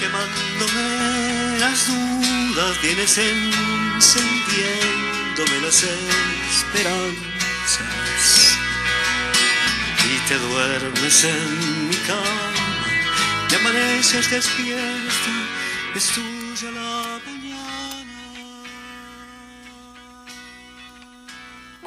Quemándome 0.00 1.58
las 1.58 1.86
dudas, 1.86 2.80
vienes 2.82 3.18
encendiéndome 3.18 5.60
las 5.62 5.84
esperanzas. 6.50 7.20
Y 10.08 10.18
te 10.26 10.38
duermes 10.38 11.24
en 11.24 11.88
mi 11.88 11.96
cama, 11.96 12.86
y 13.50 13.54
amaneces 13.54 14.30
despierta, 14.30 15.32
es 15.94 16.16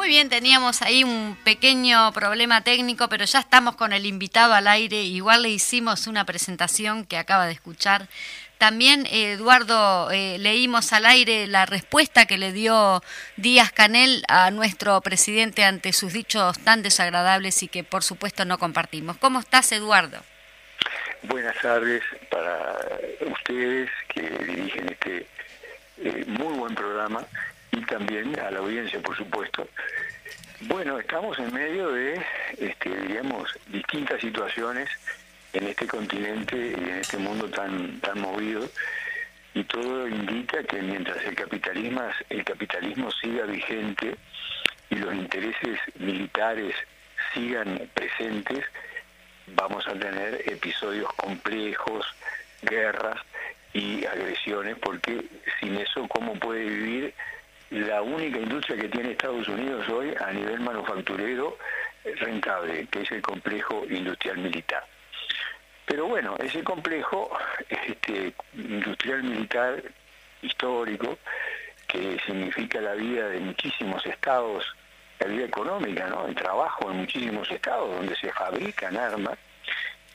Muy 0.03 0.09
bien, 0.09 0.27
teníamos 0.27 0.81
ahí 0.81 1.05
un 1.05 1.37
pequeño 1.45 2.11
problema 2.11 2.59
técnico, 2.59 3.07
pero 3.07 3.23
ya 3.23 3.39
estamos 3.39 3.77
con 3.77 3.93
el 3.93 4.05
invitado 4.05 4.53
al 4.53 4.67
aire. 4.67 5.01
Igual 5.01 5.43
le 5.43 5.49
hicimos 5.49 6.07
una 6.07 6.25
presentación 6.25 7.05
que 7.05 7.15
acaba 7.17 7.45
de 7.45 7.53
escuchar. 7.53 8.09
También, 8.57 9.05
eh, 9.05 9.31
Eduardo, 9.31 10.11
eh, 10.11 10.35
leímos 10.39 10.91
al 10.91 11.05
aire 11.05 11.47
la 11.47 11.65
respuesta 11.65 12.25
que 12.25 12.37
le 12.37 12.51
dio 12.51 13.01
Díaz 13.37 13.71
Canel 13.71 14.25
a 14.27 14.51
nuestro 14.51 14.99
presidente 14.99 15.63
ante 15.63 15.93
sus 15.93 16.11
dichos 16.11 16.59
tan 16.59 16.83
desagradables 16.83 17.63
y 17.63 17.69
que 17.69 17.85
por 17.85 18.03
supuesto 18.03 18.43
no 18.43 18.57
compartimos. 18.59 19.15
¿Cómo 19.15 19.39
estás, 19.39 19.71
Eduardo? 19.71 20.21
Buenas 21.21 21.55
tardes 21.61 22.03
para 22.29 22.77
ustedes 23.21 23.89
que 24.13 24.21
dirigen 24.21 24.89
este 24.89 25.27
eh, 25.99 26.25
muy 26.27 26.57
buen 26.57 26.75
programa 26.75 27.25
y 27.73 27.81
también 27.85 28.39
a 28.39 28.51
la 28.51 28.59
audiencia, 28.59 29.01
por 29.01 29.17
supuesto. 29.17 29.67
Bueno, 30.61 30.99
estamos 30.99 31.37
en 31.39 31.53
medio 31.53 31.91
de, 31.91 32.21
este, 32.59 32.89
diríamos, 32.89 33.49
distintas 33.67 34.21
situaciones 34.21 34.89
en 35.53 35.67
este 35.67 35.87
continente 35.87 36.55
y 36.55 36.73
en 36.73 36.97
este 36.99 37.17
mundo 37.17 37.49
tan, 37.49 37.99
tan 37.99 38.21
movido 38.21 38.69
y 39.55 39.63
todo 39.65 40.07
indica 40.07 40.63
que 40.63 40.81
mientras 40.81 41.23
el 41.25 41.35
capitalismo, 41.35 42.01
el 42.29 42.43
capitalismo 42.43 43.11
siga 43.11 43.45
vigente 43.45 44.15
y 44.89 44.95
los 44.95 45.13
intereses 45.13 45.79
militares 45.99 46.75
sigan 47.33 47.89
presentes, 47.93 48.65
vamos 49.47 49.87
a 49.87 49.93
tener 49.93 50.41
episodios 50.45 51.11
complejos, 51.13 52.05
guerras 52.61 53.19
y 53.73 54.05
agresiones, 54.05 54.77
porque 54.79 55.25
sin 55.59 55.75
eso, 55.77 56.07
¿cómo 56.07 56.35
puede 56.35 56.65
vivir 56.65 57.13
la 57.79 58.01
única 58.01 58.37
industria 58.37 58.77
que 58.77 58.89
tiene 58.89 59.11
Estados 59.11 59.47
Unidos 59.47 59.87
hoy 59.89 60.13
a 60.19 60.31
nivel 60.31 60.59
manufacturero 60.59 61.57
rentable, 62.19 62.87
que 62.87 63.01
es 63.01 63.11
el 63.11 63.21
complejo 63.21 63.83
industrial 63.89 64.37
militar? 64.37 64.83
Pero 65.85 66.07
bueno, 66.07 66.35
ese 66.39 66.63
complejo 66.63 67.29
este, 67.69 68.33
industrial 68.53 69.23
militar 69.23 69.83
histórico, 70.41 71.17
que 71.87 72.19
significa 72.25 72.79
la 72.79 72.93
vida 72.93 73.27
de 73.29 73.39
muchísimos 73.39 74.05
estados, 74.05 74.65
la 75.19 75.27
vida 75.27 75.45
económica, 75.45 76.07
¿no? 76.07 76.27
el 76.27 76.35
trabajo 76.35 76.89
en 76.89 76.97
muchísimos 76.97 77.49
estados 77.51 77.95
donde 77.95 78.15
se 78.15 78.31
fabrican 78.31 78.97
armas, 78.97 79.37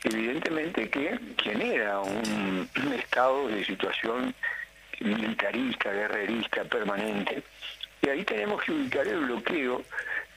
evidentemente 0.03 0.89
que 0.89 1.19
genera 1.41 1.99
un, 1.99 2.69
un 2.83 2.93
estado 2.99 3.47
de 3.47 3.63
situación 3.63 4.33
militarista, 4.99 5.91
guerrerista, 5.91 6.63
permanente. 6.65 7.43
Y 8.01 8.09
ahí 8.09 8.23
tenemos 8.23 8.61
que 8.63 8.71
ubicar 8.71 9.07
el 9.07 9.19
bloqueo 9.19 9.83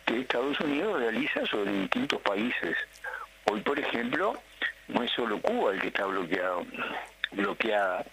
que 0.04 0.20
Estados 0.20 0.58
Unidos 0.60 1.00
realiza 1.00 1.46
sobre 1.46 1.72
distintos 1.72 2.20
países. 2.22 2.76
Hoy, 3.50 3.60
por 3.60 3.78
ejemplo, 3.78 4.40
no 4.88 5.02
es 5.02 5.10
solo 5.12 5.40
Cuba 5.40 5.72
el 5.72 5.80
que 5.80 5.88
está 5.88 6.06
bloqueado, 6.06 6.66
bloqueada, 7.32 8.04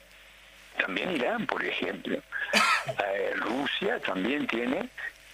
también 0.77 1.15
Irán, 1.15 1.45
por 1.45 1.63
ejemplo. 1.63 2.19
Eh, 3.05 3.33
Rusia 3.35 3.99
también 3.99 4.47
tiene 4.47 4.89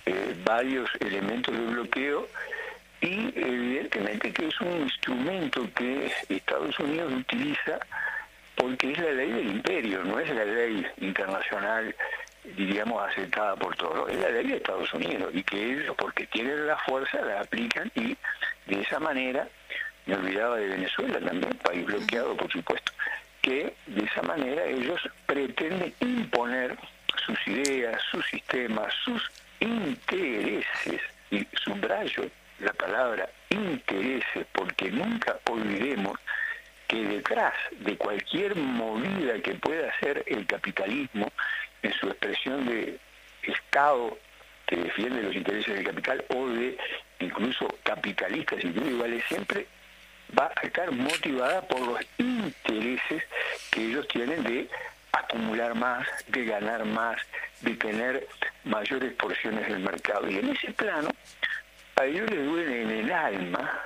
eh, 0.05 0.35
varios 0.43 0.89
elementos 0.99 1.55
de 1.55 1.65
bloqueo 1.65 2.27
y 2.99 3.31
evidentemente 3.35 4.33
que 4.33 4.47
es 4.47 4.61
un 4.61 4.81
instrumento 4.81 5.65
que 5.73 6.11
Estados 6.27 6.77
Unidos 6.79 7.13
utiliza 7.13 7.79
porque 8.55 8.91
es 8.91 8.97
la 8.99 9.11
ley 9.11 9.31
del 9.31 9.47
imperio, 9.47 10.03
no 10.03 10.19
es 10.19 10.29
la 10.29 10.45
ley 10.45 10.85
internacional, 10.97 11.95
diríamos, 12.43 13.07
aceptada 13.07 13.55
por 13.55 13.75
todos, 13.75 14.09
es 14.09 14.19
la 14.19 14.29
ley 14.29 14.47
de 14.47 14.57
Estados 14.57 14.93
Unidos 14.93 15.31
y 15.33 15.43
que 15.43 15.71
ellos, 15.71 15.95
porque 15.97 16.27
tienen 16.27 16.67
la 16.67 16.77
fuerza, 16.77 17.21
la 17.21 17.41
aplican 17.41 17.91
y 17.95 18.15
de 18.67 18.81
esa 18.81 18.99
manera, 18.99 19.47
me 20.05 20.15
olvidaba 20.15 20.57
de 20.57 20.67
Venezuela 20.67 21.19
también, 21.19 21.57
país 21.63 21.85
bloqueado, 21.85 22.35
por 22.37 22.51
supuesto, 22.51 22.91
que 23.41 23.73
de 23.87 24.03
esa 24.03 24.21
manera 24.21 24.65
ellos 24.65 25.01
pretenden 25.25 25.93
imponer 25.99 26.77
sus 27.25 27.47
ideas, 27.47 28.01
sus 28.11 28.25
sistemas, 28.27 28.93
sus 29.03 29.31
intereses, 29.59 31.01
y 31.31 31.45
subrayo 31.63 32.29
la 32.59 32.71
palabra 32.73 33.27
intereses, 33.49 34.45
porque 34.51 34.91
nunca 34.91 35.37
olvidemos 35.49 36.19
que 36.95 37.03
detrás 37.03 37.53
de 37.79 37.97
cualquier 37.97 38.55
movida 38.55 39.37
que 39.41 39.53
pueda 39.55 39.89
hacer 39.89 40.23
el 40.27 40.47
capitalismo 40.47 41.29
en 41.81 41.91
su 41.91 42.07
expresión 42.07 42.65
de 42.65 42.97
Estado 43.43 44.17
que 44.65 44.77
defiende 44.77 45.21
los 45.21 45.35
intereses 45.35 45.75
del 45.75 45.85
capital 45.85 46.23
o 46.29 46.47
de 46.47 46.77
incluso 47.19 47.67
capitalistas 47.83 48.63
individuales, 48.63 49.25
siempre 49.27 49.67
va 50.39 50.49
a 50.55 50.61
estar 50.65 50.89
motivada 50.91 51.61
por 51.63 51.81
los 51.81 51.99
intereses 52.17 53.23
que 53.71 53.85
ellos 53.85 54.07
tienen 54.07 54.41
de 54.43 54.69
acumular 55.11 55.75
más, 55.75 56.07
de 56.27 56.45
ganar 56.45 56.85
más, 56.85 57.17
de 57.59 57.75
tener 57.75 58.25
mayores 58.63 59.13
porciones 59.15 59.67
del 59.67 59.79
mercado. 59.79 60.29
Y 60.31 60.37
en 60.37 60.49
ese 60.49 60.71
plano, 60.71 61.09
a 61.97 62.05
ellos 62.05 62.29
les 62.31 62.45
duele 62.45 62.81
en 62.83 62.89
el 62.89 63.11
alma 63.11 63.83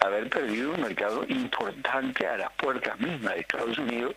haber 0.00 0.28
perdido 0.28 0.72
un 0.72 0.82
mercado 0.82 1.24
importante 1.28 2.26
a 2.26 2.36
las 2.36 2.52
puertas 2.52 2.98
mismas 3.00 3.34
de 3.34 3.40
Estados 3.40 3.78
Unidos, 3.78 4.14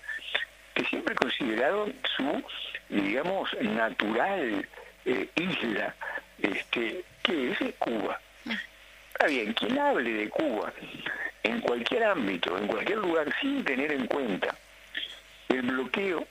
que 0.74 0.86
siempre 0.86 1.16
consideraron 1.16 1.94
su, 2.16 2.44
digamos, 2.90 3.50
natural 3.62 4.68
eh, 5.06 5.30
isla, 5.36 5.96
este, 6.42 7.04
que 7.24 7.52
es 7.52 7.58
Cuba. 7.80 8.20
Está 9.14 9.28
bien, 9.28 9.54
quien 9.54 9.78
hable 9.78 10.12
de 10.12 10.30
Cuba 10.30 10.74
en 11.44 11.62
cualquier 11.62 12.04
ámbito, 12.04 12.58
en 12.58 12.68
cualquier 12.68 13.00
lugar, 13.00 13.34
sin 13.40 13.64
tener 13.64 13.92
en 13.92 14.08
cuenta 14.08 14.56
el 15.50 15.62
bloqueo, 15.64 16.26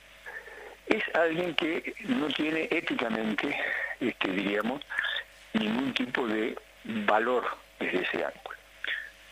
es 0.86 1.02
alguien 1.14 1.54
que 1.54 1.94
no 2.06 2.26
tiene 2.28 2.68
éticamente, 2.70 3.56
este, 4.00 4.30
diríamos, 4.32 4.80
ningún 5.52 5.92
tipo 5.94 6.26
de 6.26 6.56
valor 6.84 7.44
desde 7.78 8.02
ese 8.02 8.24
ángulo. 8.24 8.59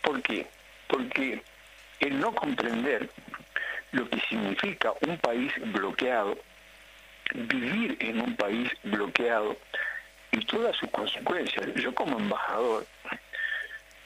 ¿Por 0.01 0.21
qué? 0.21 0.47
Porque 0.87 1.41
el 1.99 2.19
no 2.19 2.33
comprender 2.33 3.09
lo 3.91 4.09
que 4.09 4.19
significa 4.21 4.93
un 5.07 5.17
país 5.17 5.51
bloqueado, 5.73 6.37
vivir 7.33 7.97
en 7.99 8.21
un 8.21 8.35
país 8.35 8.71
bloqueado 8.83 9.57
y 10.31 10.45
todas 10.45 10.75
sus 10.77 10.89
consecuencias. 10.91 11.73
Yo 11.75 11.93
como 11.93 12.19
embajador 12.19 12.85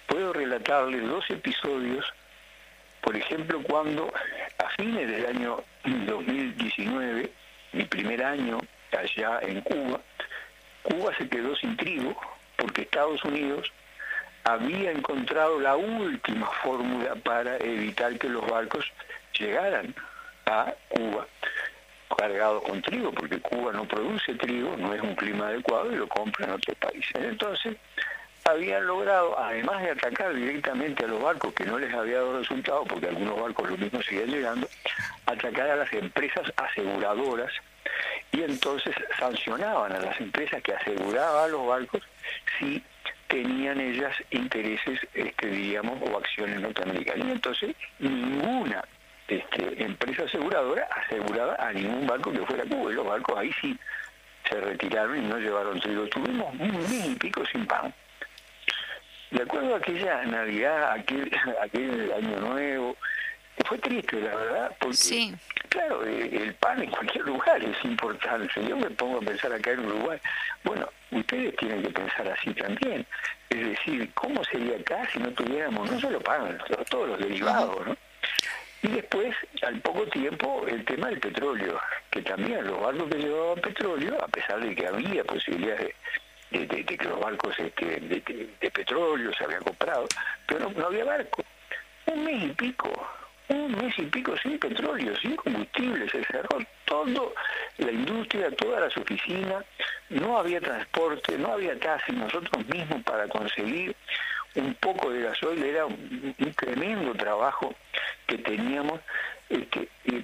puedo 0.07 0.33
relatarle 0.33 0.99
dos 1.01 1.29
episodios, 1.29 2.05
por 3.01 3.15
ejemplo, 3.15 3.61
cuando 3.63 4.11
a 4.59 4.69
fines 4.69 5.09
del 5.09 5.25
año 5.25 5.63
2019, 5.83 7.31
mi 7.73 7.85
primer 7.85 8.23
año 8.23 8.59
allá 8.97 9.39
en 9.41 9.61
Cuba, 9.61 9.99
Cuba 10.83 11.13
se 11.17 11.27
quedó 11.27 11.55
sin 11.55 11.75
trigo 11.77 12.15
porque 12.57 12.83
Estados 12.83 13.23
Unidos 13.23 13.71
había 14.43 14.91
encontrado 14.91 15.59
la 15.59 15.75
última 15.75 16.47
fórmula 16.63 17.15
para 17.15 17.57
evitar 17.57 18.17
que 18.17 18.29
los 18.29 18.45
barcos 18.49 18.85
llegaran 19.37 19.93
a 20.45 20.73
Cuba 20.89 21.27
cargados 22.17 22.63
con 22.63 22.81
trigo, 22.81 23.11
porque 23.11 23.39
Cuba 23.39 23.71
no 23.71 23.85
produce 23.85 24.35
trigo, 24.35 24.75
no 24.77 24.93
es 24.93 25.01
un 25.01 25.15
clima 25.15 25.47
adecuado 25.47 25.91
y 25.91 25.95
lo 25.95 26.07
compra 26.07 26.45
en 26.45 26.51
otros 26.51 26.77
países. 26.77 27.15
Entonces, 27.15 27.75
habían 28.45 28.85
logrado, 28.85 29.37
además 29.39 29.81
de 29.81 29.91
atacar 29.91 30.33
directamente 30.33 31.05
a 31.05 31.07
los 31.07 31.21
barcos, 31.21 31.53
que 31.53 31.65
no 31.65 31.79
les 31.79 31.93
había 31.93 32.17
dado 32.17 32.39
resultado, 32.39 32.83
porque 32.85 33.07
algunos 33.07 33.39
barcos 33.39 33.69
lo 33.69 33.77
mismo 33.77 34.01
seguían 34.01 34.29
llegando, 34.29 34.67
atacar 35.25 35.69
a 35.69 35.75
las 35.77 35.93
empresas 35.93 36.51
aseguradoras 36.57 37.51
y 38.31 38.41
entonces 38.43 38.95
sancionaban 39.17 39.91
a 39.91 39.99
las 39.99 40.19
empresas 40.19 40.61
que 40.61 40.73
aseguraban 40.73 41.45
a 41.45 41.47
los 41.47 41.67
barcos 41.67 42.01
si 42.57 42.83
tenían 43.33 43.81
ellas 43.81 44.15
intereses, 44.29 44.99
este, 45.15 45.47
diríamos, 45.47 45.99
o 46.01 46.17
acciones 46.17 46.61
norteamericanas. 46.61 47.27
Y 47.27 47.31
entonces 47.31 47.75
ninguna 47.97 48.83
este, 49.27 49.83
empresa 49.83 50.23
aseguradora 50.23 50.87
aseguraba 51.03 51.55
a 51.55 51.73
ningún 51.73 52.05
barco 52.05 52.31
que 52.31 52.45
fuera 52.45 52.63
Cuba. 52.65 52.91
Y 52.91 52.95
los 52.95 53.07
barcos 53.07 53.37
ahí 53.37 53.51
sí 53.59 53.75
se 54.47 54.61
retiraron 54.61 55.17
y 55.17 55.27
no 55.27 55.37
llevaron 55.39 55.79
trigo. 55.79 56.07
Tuvimos 56.09 56.53
un 56.53 56.77
mes 56.77 57.07
y 57.07 57.15
pico 57.15 57.43
sin 57.51 57.65
pan. 57.65 57.91
De 59.31 59.41
acuerdo 59.41 59.73
a 59.73 59.77
aquella 59.79 60.23
Navidad, 60.25 60.91
aquel, 60.91 61.31
aquel 61.63 62.13
Año 62.13 62.39
Nuevo, 62.39 62.95
fue 63.65 63.77
triste, 63.77 64.19
la 64.19 64.35
verdad, 64.35 64.75
porque, 64.79 65.33
claro, 65.69 66.05
eh, 66.05 66.29
el 66.31 66.53
pan 66.55 66.81
en 66.81 66.89
cualquier 66.89 67.25
lugar 67.25 67.63
es 67.63 67.83
importante. 67.83 68.65
Yo 68.67 68.77
me 68.77 68.89
pongo 68.91 69.19
a 69.19 69.21
pensar 69.21 69.53
acá 69.53 69.71
en 69.71 69.85
Uruguay, 69.85 70.19
bueno, 70.63 70.89
ustedes 71.11 71.55
tienen 71.57 71.83
que 71.83 71.89
pensar 71.89 72.27
así 72.27 72.53
también. 72.53 73.05
Es 73.49 73.67
decir, 73.67 74.09
¿cómo 74.13 74.43
sería 74.45 74.77
acá 74.77 75.07
si 75.11 75.19
no 75.19 75.31
tuviéramos 75.31 75.89
no 75.89 75.99
solo 75.99 76.19
pan, 76.19 76.57
todos 76.89 77.09
los 77.09 77.19
derivados, 77.19 77.85
¿no? 77.87 77.97
Y 78.83 78.87
después, 78.89 79.33
al 79.61 79.79
poco 79.79 80.05
tiempo, 80.07 80.65
el 80.67 80.83
tema 80.83 81.07
del 81.07 81.19
petróleo, 81.19 81.79
que 82.11 82.21
también 82.21 82.67
los 82.67 82.81
barcos 82.81 83.09
que 83.09 83.17
llevaban 83.17 83.61
petróleo, 83.61 84.21
a 84.21 84.27
pesar 84.27 84.59
de 84.59 84.75
que 84.75 84.85
había 84.85 85.23
posibilidades 85.23 85.95
de, 86.51 86.85
que 86.85 87.05
los 87.05 87.19
barcos 87.19 87.57
este, 87.57 87.99
de, 87.99 88.71
petróleo 88.71 89.31
se 89.33 89.43
habían 89.45 89.63
comprado, 89.63 90.05
pero 90.47 90.69
no, 90.69 90.85
había 90.85 91.05
barco. 91.05 91.43
Un 92.07 92.25
mes 92.25 92.43
y 92.43 92.49
pico, 92.49 92.91
un 93.49 93.71
mes 93.77 93.97
y 93.97 94.03
pico 94.03 94.35
sin 94.37 94.57
petróleo, 94.57 95.15
sin 95.17 95.35
combustible, 95.35 96.09
se 96.09 96.23
cerró 96.25 96.59
todo 96.85 97.33
la 97.77 97.91
industria, 97.91 98.51
todas 98.51 98.81
las 98.81 98.97
oficinas, 98.97 99.65
no 100.09 100.37
había 100.37 100.61
transporte, 100.61 101.37
no 101.37 101.53
había 101.53 101.77
casi 101.79 102.11
nosotros 102.11 102.65
mismos 102.67 103.03
para 103.03 103.27
conseguir 103.27 103.95
un 104.55 104.73
poco 104.75 105.09
de 105.09 105.23
gasoil, 105.23 105.63
era 105.63 105.85
un, 105.85 106.35
tremendo 106.55 107.13
trabajo 107.15 107.73
que 108.27 108.37
teníamos 108.37 108.99
este, 109.49 109.89
y, 110.05 110.23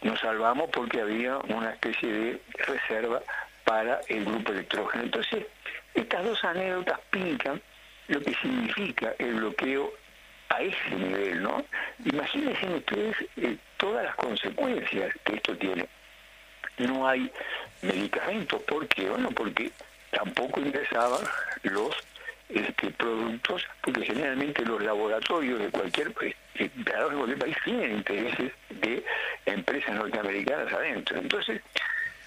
nos 0.00 0.20
salvamos 0.20 0.70
porque 0.70 1.00
había 1.00 1.38
una 1.38 1.70
especie 1.70 2.10
de 2.10 2.42
reserva 2.66 3.20
para 3.64 4.00
el 4.08 4.24
grupo 4.24 4.52
electrógeno. 4.52 5.04
Entonces, 5.04 5.44
estas 5.94 6.24
dos 6.24 6.42
anécdotas 6.44 7.00
pintan 7.10 7.60
lo 8.06 8.20
que 8.20 8.32
significa 8.34 9.14
el 9.18 9.34
bloqueo 9.34 9.92
a 10.50 10.62
ese 10.62 10.90
nivel, 10.96 11.42
¿no? 11.42 11.64
Imagínense 12.04 12.66
ustedes 12.66 13.16
eh, 13.36 13.56
todas 13.76 14.04
las 14.04 14.14
consecuencias 14.16 15.14
que 15.24 15.36
esto 15.36 15.56
tiene. 15.56 15.86
No 16.78 17.08
hay 17.08 17.30
medicamentos, 17.82 18.62
¿por 18.62 18.86
qué? 18.88 19.08
Bueno, 19.08 19.30
porque 19.32 19.70
tampoco 20.10 20.60
ingresaban 20.60 21.20
los 21.62 21.94
este, 22.48 22.90
productos, 22.92 23.66
porque 23.82 24.06
generalmente 24.06 24.64
los 24.64 24.82
laboratorios 24.82 25.58
de 25.58 25.70
cualquier, 25.70 26.12
eh, 26.54 26.70
de 26.74 26.92
cualquier 26.92 27.38
país 27.38 27.56
tienen 27.64 27.96
intereses 27.96 28.52
de 28.70 29.04
empresas 29.44 29.94
norteamericanas 29.94 30.72
adentro. 30.72 31.18
Entonces, 31.18 31.60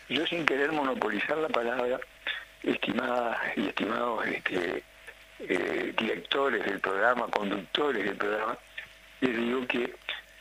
yo 0.09 0.25
sin 0.27 0.45
querer 0.45 0.71
monopolizar 0.71 1.37
la 1.37 1.47
palabra, 1.47 1.99
estimadas 2.61 3.37
y 3.55 3.67
estimados 3.67 4.27
este, 4.27 4.83
eh, 5.47 5.93
directores 5.97 6.65
del 6.65 6.79
programa, 6.79 7.27
conductores 7.27 8.05
del 8.05 8.15
programa, 8.15 8.57
les 9.21 9.37
digo 9.37 9.67
que 9.67 9.93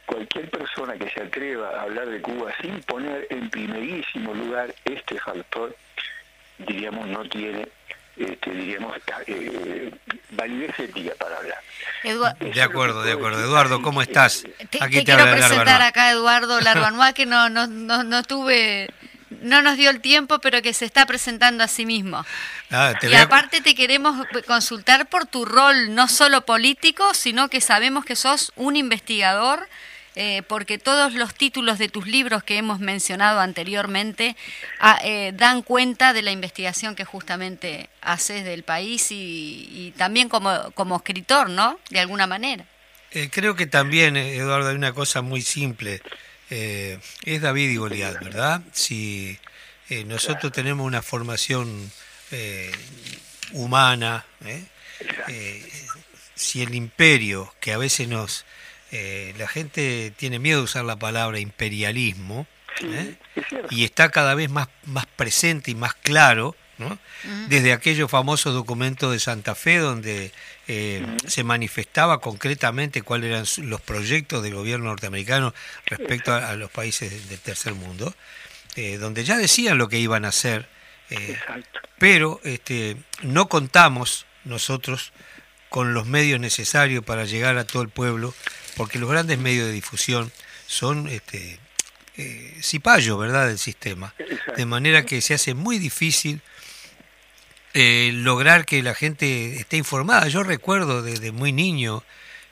cualquier 0.07 0.51
persona 0.51 0.95
que 0.95 1.11
se 1.11 1.23
atreva 1.23 1.69
a 1.71 1.83
hablar 1.83 2.09
de 2.09 2.21
Cuba 2.21 2.53
sin 2.61 2.81
poner 2.83 3.27
en 3.31 3.49
primerísimo 3.51 4.35
lugar 4.35 4.75
este 4.85 5.19
factor, 5.19 5.77
diríamos, 6.59 7.07
no 7.09 7.29
tiene 7.29 7.69
este, 8.17 8.51
diríamos, 8.51 8.97
eh, 9.27 9.91
validez 10.31 10.79
ética 10.79 11.15
para 11.19 11.39
hablar. 11.39 11.59
de 12.53 12.63
acuerdo, 12.63 13.03
de 13.03 13.13
acuerdo. 13.13 13.41
Eduardo, 13.41 13.81
¿cómo 13.81 14.03
estás? 14.03 14.45
Te, 14.69 14.83
Aquí 14.83 14.99
te, 14.99 15.05
quiero 15.05 15.25
presentar 15.31 15.81
acá 15.81 16.11
Eduardo 16.11 16.61
Larvanois, 16.61 17.15
que 17.15 17.25
no, 17.25 17.49
no, 17.49 17.67
no, 17.67 18.03
no 18.03 18.23
tuve 18.23 18.91
no 19.31 19.63
nos 19.63 19.77
dio 19.77 19.91
el 19.91 20.01
tiempo, 20.01 20.41
pero 20.41 20.61
que 20.63 20.75
se 20.75 20.85
está 20.85 21.07
presentando 21.07 21.65
a 21.65 21.69
sí 21.69 21.87
mismo. 21.87 22.25
Ah, 22.71 22.95
y 23.01 23.15
aparte 23.15 23.61
te 23.61 23.75
queremos 23.75 24.27
consultar 24.47 25.09
por 25.09 25.27
tu 25.27 25.45
rol, 25.45 25.95
no 25.95 26.09
solo 26.09 26.45
político, 26.45 27.15
sino 27.15 27.49
que 27.49 27.61
sabemos 27.61 28.05
que 28.05 28.17
sos 28.17 28.53
un 28.57 28.77
investigador, 28.77 29.69
eh, 30.17 30.43
porque 30.49 30.79
todos 30.79 31.15
los 31.15 31.35
títulos 31.35 31.79
de 31.79 31.89
tus 31.89 32.07
libros 32.07 32.43
que 32.43 32.59
hemos 32.59 32.81
mencionado 32.81 33.39
anteriormente 33.39 34.37
ah, 34.81 34.99
eh, 35.05 35.33
dan 35.37 35.63
cuenta 35.63 36.13
de 36.13 36.23
la 36.23 36.33
investigación 36.33 36.97
que 36.97 37.05
justamente 37.05 37.89
haces 38.01 38.45
del 38.45 38.65
país 38.65 39.07
y, 39.11 39.95
también 39.97 40.29
como, 40.29 40.73
como 40.73 40.97
escritor, 40.97 41.49
¿no? 41.49 41.79
De 41.91 42.01
alguna 42.01 42.27
manera. 42.27 42.65
Eh, 43.13 43.29
creo 43.31 43.55
que 43.55 43.67
también, 43.67 44.17
Eduardo, 44.17 44.69
hay 44.69 44.77
una 44.77 44.93
cosa 44.93 45.23
muy 45.23 45.43
simple. 45.43 46.01
Eh, 46.51 46.99
es 47.25 47.41
David 47.41 47.71
y 47.71 47.77
Goliat, 47.77 48.23
¿verdad? 48.23 48.63
Si 48.73 49.39
eh, 49.89 50.05
nosotros 50.05 50.53
tenemos 50.53 50.85
una 50.87 51.01
formación 51.01 51.91
eh, 52.33 52.73
humana, 53.53 54.25
si 56.35 56.63
el 56.63 56.75
imperio, 56.75 57.55
que 57.61 57.73
a 57.73 57.79
veces 57.79 58.09
nos... 58.09 58.45
la 58.91 59.47
gente 59.47 60.13
tiene 60.17 60.39
miedo 60.39 60.59
de 60.59 60.65
usar 60.65 60.85
la 60.85 60.99
palabra 60.99 61.39
imperialismo, 61.39 62.47
y 63.71 63.85
está 63.85 64.11
cada 64.11 64.35
vez 64.35 64.51
más, 64.51 64.69
más 64.85 65.07
presente 65.07 65.71
y 65.71 65.75
más 65.75 65.95
claro, 65.95 66.57
desde 67.49 67.73
aquellos 67.73 68.11
famosos 68.11 68.55
documentos 68.55 69.13
de 69.13 69.21
Santa 69.21 69.55
Fe 69.55 69.79
donde 69.79 70.33
eh, 70.73 71.05
se 71.27 71.43
manifestaba 71.43 72.21
concretamente 72.21 73.03
cuáles 73.03 73.31
eran 73.59 73.69
los 73.69 73.81
proyectos 73.81 74.41
del 74.45 74.55
gobierno 74.55 74.85
norteamericano 74.85 75.53
respecto 75.85 76.33
a, 76.33 76.55
los 76.55 76.71
países 76.71 77.29
del 77.29 77.41
tercer 77.41 77.75
mundo, 77.75 78.15
eh, 78.77 78.97
donde 78.97 79.25
ya 79.25 79.37
decían 79.37 79.79
lo 79.79 79.89
que 79.89 79.99
iban 79.99 80.25
a 80.25 80.29
hacer, 80.29 80.69
eh, 81.11 81.37
pero 81.99 82.41
este, 82.45 82.97
no 83.23 83.49
contamos 83.49 84.27
nosotros 84.45 85.13
con 85.71 85.93
los 85.93 86.07
medios 86.07 86.39
necesarios 86.39 87.05
para 87.05 87.25
llegar 87.25 87.59
a 87.59 87.65
todo 87.65 87.83
el 87.83 87.89
pueblo, 87.89 88.33
porque 88.77 89.01
los 89.01 89.11
grandes 89.11 89.41
medios 89.41 89.67
de 89.67 89.73
difusión 89.73 90.31
son 90.69 91.09
este, 91.09 91.59
cipayos, 92.63 93.19
¿verdad?, 93.19 93.49
del 93.49 93.59
sistema. 93.59 94.15
De 94.57 94.67
manera 94.67 95.05
que 95.05 95.21
se 95.21 95.35
hace 95.35 95.53
muy 95.55 95.79
difícil 95.79 96.43
eh, 97.75 98.11
lograr 98.13 98.65
que 98.65 98.83
la 98.83 98.95
gente 98.95 99.57
esté 99.57 99.77
informada. 99.77 100.29
Yo 100.29 100.43
recuerdo 100.43 101.03
desde 101.03 101.33
muy 101.33 101.53
niño, 101.53 102.03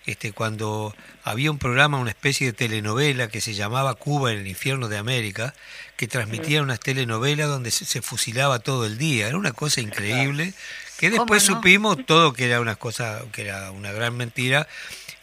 este, 0.06 0.32
cuando 0.32 0.94
había 1.24 1.50
un 1.50 1.58
programa, 1.58 1.98
una 1.98 2.10
especie 2.10 2.46
de 2.46 2.52
telenovela 2.52 3.28
que 3.28 3.40
se 3.40 3.54
llamaba 3.54 3.94
Cuba 3.94 4.32
en 4.32 4.38
el 4.38 4.46
infierno 4.46 4.88
de 4.88 4.96
América, 4.96 5.54
que 5.96 6.06
transmitía 6.06 6.62
unas 6.62 6.80
telenovelas 6.80 7.48
donde 7.48 7.70
se, 7.70 7.84
se 7.84 8.00
fusilaba 8.00 8.60
todo 8.60 8.86
el 8.86 8.96
día. 8.96 9.28
Era 9.28 9.36
una 9.36 9.52
cosa 9.52 9.80
increíble, 9.80 10.54
que 10.98 11.10
después 11.10 11.42
supimos 11.42 12.04
todo 12.06 12.32
que 12.32 12.46
era 12.46 12.60
una 12.60 12.76
cosa, 12.76 13.22
que 13.32 13.42
era 13.42 13.70
una 13.70 13.92
gran 13.92 14.16
mentira. 14.16 14.66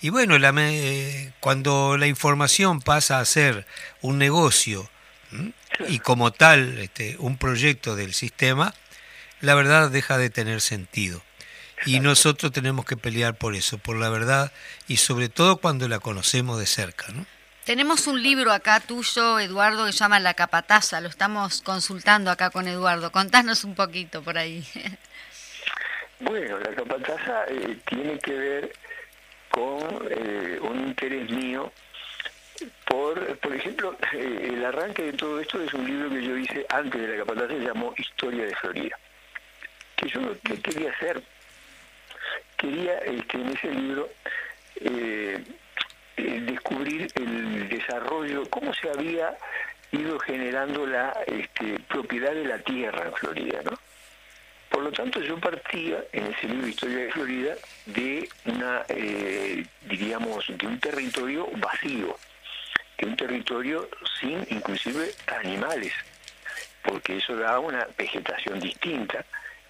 Y 0.02 0.10
bueno, 0.10 0.38
la 0.38 0.54
eh, 0.58 1.34
cuando 1.40 1.98
la 1.98 2.08
información 2.08 2.80
pasa 2.80 3.20
a 3.20 3.26
ser 3.26 3.66
un 4.02 4.18
negocio 4.18 4.90
¿m? 5.32 5.52
y 5.90 6.00
como 6.00 6.32
tal 6.32 6.78
este, 6.78 7.18
un 7.20 7.38
proyecto 7.38 7.96
del 7.96 8.14
sistema, 8.14 8.74
la 9.42 9.56
verdad 9.56 9.90
deja 9.90 10.18
de 10.18 10.30
tener 10.30 10.62
sentido. 10.62 11.22
Y 11.86 12.00
nosotros 12.00 12.52
tenemos 12.52 12.86
que 12.86 12.98
pelear 12.98 13.36
por 13.36 13.54
eso, 13.54 13.78
por 13.78 13.98
la 13.98 14.10
verdad 14.10 14.52
y 14.88 14.98
sobre 14.98 15.30
todo 15.30 15.58
cuando 15.58 15.88
la 15.88 16.00
conocemos 16.00 16.58
de 16.58 16.66
cerca. 16.66 17.08
¿no? 17.10 17.26
Tenemos 17.66 18.08
un 18.08 18.24
libro 18.24 18.52
acá 18.52 18.80
tuyo, 18.80 19.40
Eduardo, 19.40 19.86
que 19.86 19.92
se 19.92 20.00
llama 20.00 20.20
La 20.20 20.34
Capataza. 20.34 21.02
Lo 21.02 21.10
estamos 21.10 21.62
consultando 21.62 22.32
acá 22.32 22.50
con 22.50 22.68
Eduardo. 22.68 23.12
Contanos 23.12 23.64
un 23.64 23.76
poquito 23.76 24.22
por 24.24 24.38
ahí. 24.38 24.66
Bueno, 26.18 26.58
la 26.60 26.74
capataza 26.74 27.44
eh, 27.50 27.78
tiene 27.90 28.18
que 28.20 28.32
ver 28.32 28.74
con 29.50 30.08
eh, 30.10 30.58
un 30.62 30.88
interés 30.88 31.30
mío 31.30 31.74
por, 32.86 33.38
por 33.40 33.56
ejemplo, 33.56 33.98
eh, 34.14 34.52
el 34.54 34.64
arranque 34.64 35.04
de 35.04 35.14
todo 35.14 35.40
esto 35.40 35.62
es 35.62 35.74
un 35.74 35.86
libro 35.86 36.10
que 36.10 36.24
yo 36.24 36.38
hice 36.38 36.66
antes 36.70 37.02
de 37.02 37.08
la 37.10 37.26
capataza, 37.26 37.48
se 37.50 37.60
llamó 37.60 37.94
Historia 37.98 38.46
de 38.46 38.56
Florida. 38.56 38.98
Que 39.96 40.10
yo 40.10 40.22
lo 40.22 40.40
que 40.40 40.62
quería 40.62 40.92
hacer, 40.92 41.22
quería 42.58 42.98
este, 43.00 43.38
en 43.38 43.50
ese 43.50 43.72
libro 43.72 44.10
eh, 44.82 45.44
eh, 46.18 46.40
descubrir 46.42 47.08
el 47.16 47.70
desarrollo, 47.70 48.50
cómo 48.50 48.74
se 48.74 48.90
había 48.90 49.38
ido 49.92 50.20
generando 50.20 50.86
la 50.86 51.12
este, 51.28 51.80
propiedad 51.88 52.34
de 52.34 52.46
la 52.46 52.60
tierra 52.60 53.06
en 53.06 53.14
Florida, 53.14 53.62
¿no? 53.64 53.78
Por 54.70 54.84
lo 54.84 54.92
tanto, 54.92 55.22
yo 55.22 55.40
partía 55.40 56.04
en 56.12 56.26
ese 56.26 56.48
libro 56.48 56.68
Historia 56.68 56.98
de 56.98 57.12
Florida 57.12 57.56
de 57.86 58.28
una, 58.46 58.84
eh, 58.90 59.66
diríamos, 59.84 60.46
de 60.50 60.68
un 60.68 60.80
territorio 60.80 61.48
vacío, 61.58 62.18
de 62.98 63.08
un 63.08 63.16
territorio 63.16 63.88
sin 64.20 64.46
inclusive 64.50 65.12
animales, 65.28 65.94
porque 66.84 67.18
eso 67.18 67.38
da 67.38 67.60
una 67.60 67.88
vegetación 67.98 68.60
distinta 68.60 69.26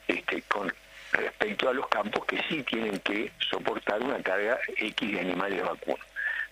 este, 0.08 0.41
con 0.43 0.74
respecto 1.12 1.70
a 1.70 1.74
los 1.74 1.88
campos 1.88 2.26
que 2.26 2.41
sí 2.49 2.64
tienen 2.64 2.99
que 2.99 3.32
soportar 3.49 4.01
una 4.01 4.22
carga 4.22 4.60
X 4.78 5.12
de 5.12 5.20
animales 5.20 5.64
vacunos. 5.64 6.06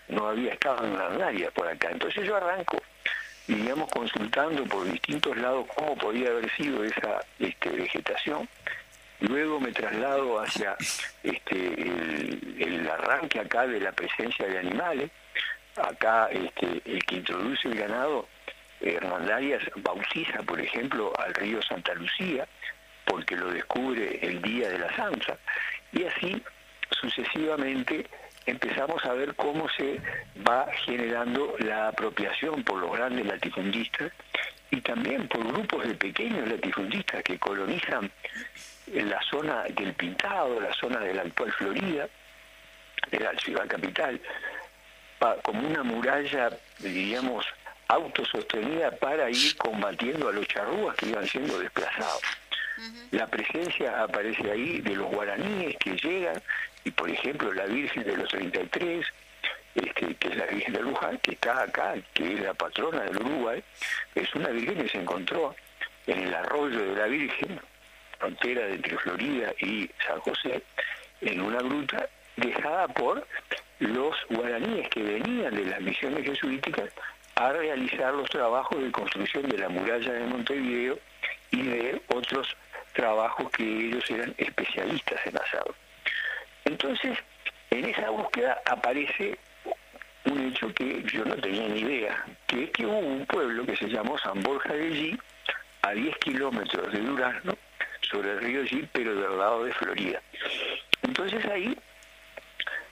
No 0.08 0.28
había 0.28 0.52
estado 0.52 0.84
en 0.86 1.18
la 1.18 1.50
por 1.50 1.68
acá. 1.68 1.90
Entonces 1.90 2.26
yo 2.26 2.36
arranco 2.36 2.82
iríamos 3.48 3.90
consultando 3.90 4.64
por 4.64 4.90
distintos 4.90 5.36
lados 5.36 5.66
cómo 5.74 5.96
podía 5.96 6.28
haber 6.28 6.50
sido 6.56 6.82
esa 6.84 7.20
este, 7.38 7.70
vegetación. 7.70 8.48
Luego 9.20 9.60
me 9.60 9.72
traslado 9.72 10.40
hacia 10.40 10.76
este, 11.22 11.56
el, 11.56 12.88
arranque 12.90 13.40
acá 13.40 13.66
de 13.66 13.80
la 13.80 13.92
presencia 13.92 14.46
de 14.46 14.58
animales. 14.58 15.10
Acá 15.76 16.28
el 16.30 16.52
que 16.52 17.16
introduce 17.16 17.66
el 17.66 17.74
ganado, 17.74 18.28
Hernán 18.80 19.30
Arias, 19.30 19.62
bautiza, 19.76 20.42
por 20.42 20.60
ejemplo, 20.60 21.12
al 21.18 21.34
río 21.34 21.60
Santa 21.62 21.94
Lucía, 21.94 22.46
porque 23.04 23.36
lo 23.36 23.50
descubre 23.50 24.18
el 24.22 24.40
día 24.42 24.68
de 24.68 24.78
la 24.78 24.94
Sanza. 24.94 25.36
Y 25.92 26.04
así 26.04 26.42
sucesivamente 26.90 28.06
empezamos 28.46 29.04
a 29.04 29.12
ver 29.14 29.34
cómo 29.34 29.68
se 29.70 30.00
va 30.46 30.66
generando 30.84 31.54
la 31.58 31.88
apropiación 31.88 32.62
por 32.62 32.80
los 32.80 32.92
grandes 32.92 33.26
latifundistas 33.26 34.12
y 34.70 34.80
también 34.80 35.28
por 35.28 35.46
grupos 35.46 35.86
de 35.86 35.94
pequeños 35.94 36.48
latifundistas 36.48 37.22
que 37.22 37.38
colonizan 37.38 38.10
la 38.86 39.20
zona 39.22 39.64
del 39.64 39.94
Pintado, 39.94 40.60
la 40.60 40.72
zona 40.74 41.00
de 41.00 41.14
la 41.14 41.22
actual 41.22 41.52
Florida, 41.52 42.08
de 43.10 43.20
la 43.20 43.32
ciudad 43.38 43.66
capital, 43.66 44.20
como 45.42 45.66
una 45.66 45.82
muralla, 45.82 46.50
diríamos, 46.78 47.46
autosostenida 47.88 48.90
para 48.90 49.30
ir 49.30 49.56
combatiendo 49.56 50.28
a 50.28 50.32
los 50.32 50.46
charrúas 50.48 50.96
que 50.96 51.06
iban 51.06 51.26
siendo 51.26 51.58
desplazados. 51.58 52.20
La 53.10 53.26
presencia 53.26 54.02
aparece 54.02 54.50
ahí 54.50 54.80
de 54.80 54.96
los 54.96 55.10
guaraníes 55.10 55.76
que 55.78 55.96
llegan, 55.96 56.40
y 56.84 56.90
por 56.90 57.08
ejemplo 57.08 57.52
la 57.52 57.66
Virgen 57.66 58.04
de 58.04 58.16
los 58.16 58.28
33, 58.28 59.06
este, 59.74 60.14
que 60.14 60.28
es 60.28 60.36
la 60.36 60.46
Virgen 60.46 60.74
de 60.74 60.82
Luján, 60.82 61.18
que 61.18 61.32
está 61.32 61.62
acá, 61.62 61.94
que 62.12 62.34
es 62.34 62.40
la 62.40 62.54
patrona 62.54 63.02
del 63.02 63.16
Uruguay, 63.18 63.62
es 64.14 64.34
una 64.34 64.48
Virgen 64.48 64.82
que 64.82 64.88
se 64.88 64.98
encontró 64.98 65.54
en 66.06 66.20
el 66.20 66.34
arroyo 66.34 66.78
de 66.78 66.96
la 66.96 67.06
Virgen, 67.06 67.60
frontera 68.18 68.68
entre 68.68 68.96
Florida 68.98 69.52
y 69.58 69.90
San 70.06 70.20
José, 70.20 70.62
en 71.20 71.40
una 71.40 71.58
gruta 71.58 72.08
dejada 72.36 72.88
por 72.88 73.26
los 73.78 74.16
guaraníes 74.30 74.88
que 74.88 75.02
venían 75.02 75.54
de 75.54 75.64
las 75.64 75.80
misiones 75.80 76.24
jesuíticas 76.24 76.90
a 77.36 77.52
realizar 77.52 78.14
los 78.14 78.30
trabajos 78.30 78.80
de 78.82 78.92
construcción 78.92 79.48
de 79.48 79.58
la 79.58 79.68
muralla 79.68 80.12
de 80.12 80.24
Montevideo 80.26 80.98
y 81.54 81.62
de 81.62 82.02
otros 82.08 82.56
trabajos 82.92 83.50
que 83.50 83.62
ellos 83.62 84.04
eran 84.10 84.34
especialistas 84.38 85.20
en 85.26 85.36
hacer. 85.36 85.62
Entonces, 86.64 87.18
en 87.70 87.84
esa 87.84 88.10
búsqueda 88.10 88.60
aparece 88.66 89.38
un 90.24 90.48
hecho 90.48 90.72
que 90.74 91.02
yo 91.04 91.24
no 91.24 91.36
tenía 91.36 91.68
ni 91.68 91.80
idea, 91.80 92.24
que 92.46 92.64
es 92.64 92.70
que 92.70 92.86
hubo 92.86 92.98
un 92.98 93.26
pueblo 93.26 93.64
que 93.66 93.76
se 93.76 93.88
llamó 93.88 94.18
San 94.18 94.42
Borja 94.42 94.72
de 94.72 94.86
Allí, 94.86 95.18
a 95.82 95.92
10 95.92 96.16
kilómetros 96.18 96.92
de 96.92 97.00
Durazno, 97.00 97.56
sobre 98.00 98.32
el 98.32 98.40
río 98.40 98.62
Allí, 98.62 98.88
pero 98.92 99.14
del 99.14 99.38
lado 99.38 99.64
de 99.64 99.72
Florida. 99.74 100.20
Entonces 101.02 101.44
ahí 101.46 101.76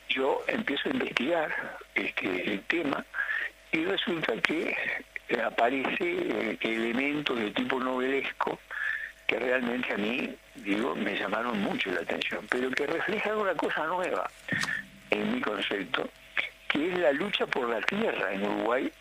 yo 0.09 0.45
empiezo 0.47 0.89
a 0.89 0.93
investigar 0.93 1.79
este, 1.95 2.53
el 2.53 2.61
tema 2.65 3.05
y 3.73 3.85
resulta 3.85 4.35
que 4.43 4.77
aparece 5.41 5.97
eh, 6.01 6.59
elementos 6.61 7.39
de 7.39 7.51
tipo 7.53 7.78
novelesco 7.78 8.59
que 9.26 9.39
realmente 9.39 9.93
a 9.93 9.97
mí, 9.97 10.35
digo, 10.57 10.95
me 10.95 11.16
llamaron 11.16 11.59
mucho 11.61 11.91
la 11.91 12.01
atención, 12.01 12.47
pero 12.51 12.70
que 12.70 12.87
reflejan 12.87 13.39
una 13.39 13.55
cosa 13.55 13.87
nueva 13.87 14.30
en 15.11 15.35
mi 15.35 15.41
concepto, 15.41 16.09
que 16.68 16.93
es 16.93 16.99
la 16.99 17.12
lucha 17.12 17.47
por 17.47 17.68
la 17.68 17.80
tierra 17.83 18.33
en 18.33 18.43
Uruguay 18.43 18.93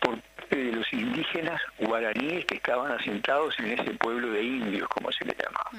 por 0.00 0.18
parte 0.20 0.56
de 0.56 0.72
los 0.72 0.92
indígenas 0.92 1.60
guaraníes 1.78 2.46
que 2.46 2.54
estaban 2.54 2.92
asentados 2.92 3.58
en 3.58 3.78
ese 3.78 3.90
pueblo 3.94 4.30
de 4.30 4.42
indios, 4.42 4.88
como 4.88 5.10
se 5.12 5.24
le 5.24 5.34
llamaba. 5.34 5.70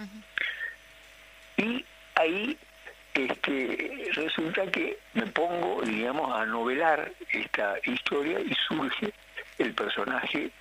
Y 1.57 1.85
ahí 2.15 2.57
este, 3.13 4.11
resulta 4.13 4.69
que 4.71 4.97
me 5.13 5.25
pongo, 5.27 5.81
digamos, 5.81 6.31
a 6.35 6.45
novelar 6.45 7.11
esta 7.31 7.75
historia 7.83 8.39
y 8.39 8.53
surge 8.67 9.13
el 9.59 9.73
personaje, 9.73 10.51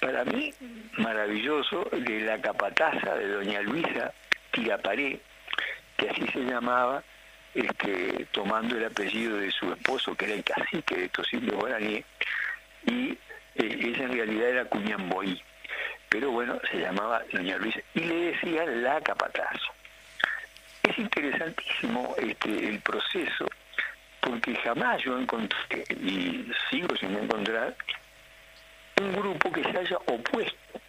para 0.00 0.24
mí, 0.24 0.52
maravilloso, 0.98 1.88
de 1.92 2.20
la 2.20 2.40
capataza 2.40 3.14
de 3.14 3.28
doña 3.28 3.60
Luisa 3.62 4.12
Tiraparé, 4.50 5.20
que 5.96 6.10
así 6.10 6.26
se 6.28 6.40
llamaba, 6.40 7.02
este, 7.54 8.26
tomando 8.32 8.76
el 8.76 8.84
apellido 8.84 9.36
de 9.38 9.50
su 9.50 9.72
esposo, 9.72 10.14
que 10.14 10.26
era 10.26 10.34
el 10.34 10.44
cacique 10.44 10.96
de 10.96 11.04
estos 11.06 11.32
indios 11.32 11.56
guaraníes, 11.56 12.04
y 12.86 13.10
eh, 13.10 13.18
ella 13.56 14.04
en 14.04 14.12
realidad 14.12 14.48
era 14.48 14.64
Cuñamboí, 14.66 15.40
pero 16.08 16.30
bueno, 16.30 16.58
se 16.70 16.78
llamaba 16.78 17.22
doña 17.32 17.56
Luisa, 17.56 17.80
y 17.94 18.00
le 18.00 18.14
decían 18.32 18.82
la 18.82 19.00
capataza. 19.00 19.72
Es 20.82 20.98
interesantísimo 20.98 22.14
este, 22.18 22.68
el 22.68 22.80
proceso, 22.80 23.46
porque 24.20 24.54
jamás 24.56 25.02
yo 25.02 25.18
encontré, 25.18 25.84
y 25.90 26.50
sigo 26.70 26.96
sin 26.96 27.16
encontrar, 27.16 27.74
un 29.00 29.12
grupo 29.12 29.50
que 29.52 29.62
se 29.62 29.78
haya 29.78 29.96
opuesto 30.06 30.80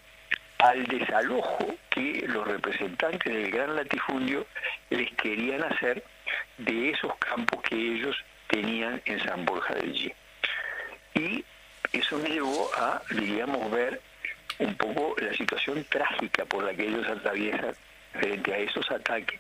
al 0.60 0.86
desalojo 0.86 1.76
que 1.90 2.26
los 2.28 2.48
representantes 2.48 3.34
del 3.34 3.52
gran 3.52 3.76
latifundio 3.76 4.46
les 4.90 5.12
querían 5.16 5.64
hacer 5.64 6.04
de 6.58 6.92
esos 6.92 7.16
campos 7.18 7.62
que 7.64 7.76
ellos 7.76 8.16
tenían 8.48 9.02
en 9.06 9.20
San 9.24 9.46
Borja 9.46 9.76
del 9.76 9.90
Allí. 9.90 10.14
Y 11.16 11.46
eso 11.92 12.18
me 12.18 12.30
llevó 12.30 12.70
a, 12.78 13.02
diríamos, 13.10 13.70
ver 13.72 14.02
un 14.60 14.76
poco 14.76 15.16
la 15.20 15.34
situación 15.34 15.84
trágica 15.90 16.46
por 16.46 16.64
la 16.64 16.74
que 16.74 16.88
ellos 16.88 17.08
atraviesan 17.08 17.76
frente 18.14 18.54
a 18.54 18.58
esos 18.60 18.90
ataques 18.92 19.40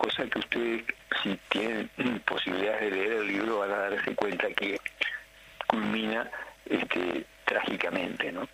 cosa 0.00 0.26
que 0.26 0.38
ustedes, 0.38 0.84
si 1.22 1.38
tienen 1.50 1.90
posibilidades 2.24 2.80
de 2.80 2.90
leer 2.90 3.12
el 3.12 3.26
libro, 3.26 3.58
van 3.58 3.70
a 3.70 3.90
darse 3.90 4.14
cuenta 4.14 4.48
que 4.52 4.80
culmina 5.66 6.30
este, 6.64 7.26
trágicamente, 7.54 8.30
¿no? 8.32 8.48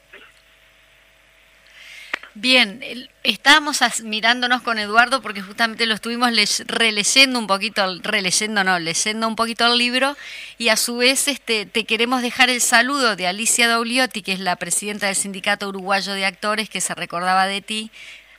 Bien, 2.39 2.83
estábamos 3.23 3.81
mirándonos 4.03 4.61
con 4.61 4.79
Eduardo 4.79 5.23
porque 5.23 5.41
justamente 5.41 5.87
lo 5.87 5.95
estuvimos 5.95 6.31
releyendo 6.67 7.39
un 7.39 7.47
poquito, 7.47 7.99
releyendo 8.03 8.63
no, 8.63 8.79
leyendo 8.79 9.27
un 9.27 9.37
poquito 9.37 9.67
el 9.73 9.79
libro 9.79 10.15
y 10.59 10.69
a 10.69 10.77
su 10.77 10.99
vez 10.99 11.29
este, 11.29 11.65
te 11.65 11.85
queremos 11.85 12.21
dejar 12.21 12.51
el 12.51 12.61
saludo 12.61 13.17
de 13.17 13.27
Alicia 13.27 13.69
Daugliotti, 13.69 14.21
que 14.23 14.33
es 14.33 14.41
la 14.41 14.57
presidenta 14.57 15.07
del 15.07 15.17
Sindicato 15.17 15.67
Uruguayo 15.69 16.13
de 16.13 16.27
Actores, 16.27 16.69
que 16.69 16.83
se 16.83 16.95
recordaba 16.95 17.47
de 17.47 17.63
ti, 17.63 17.91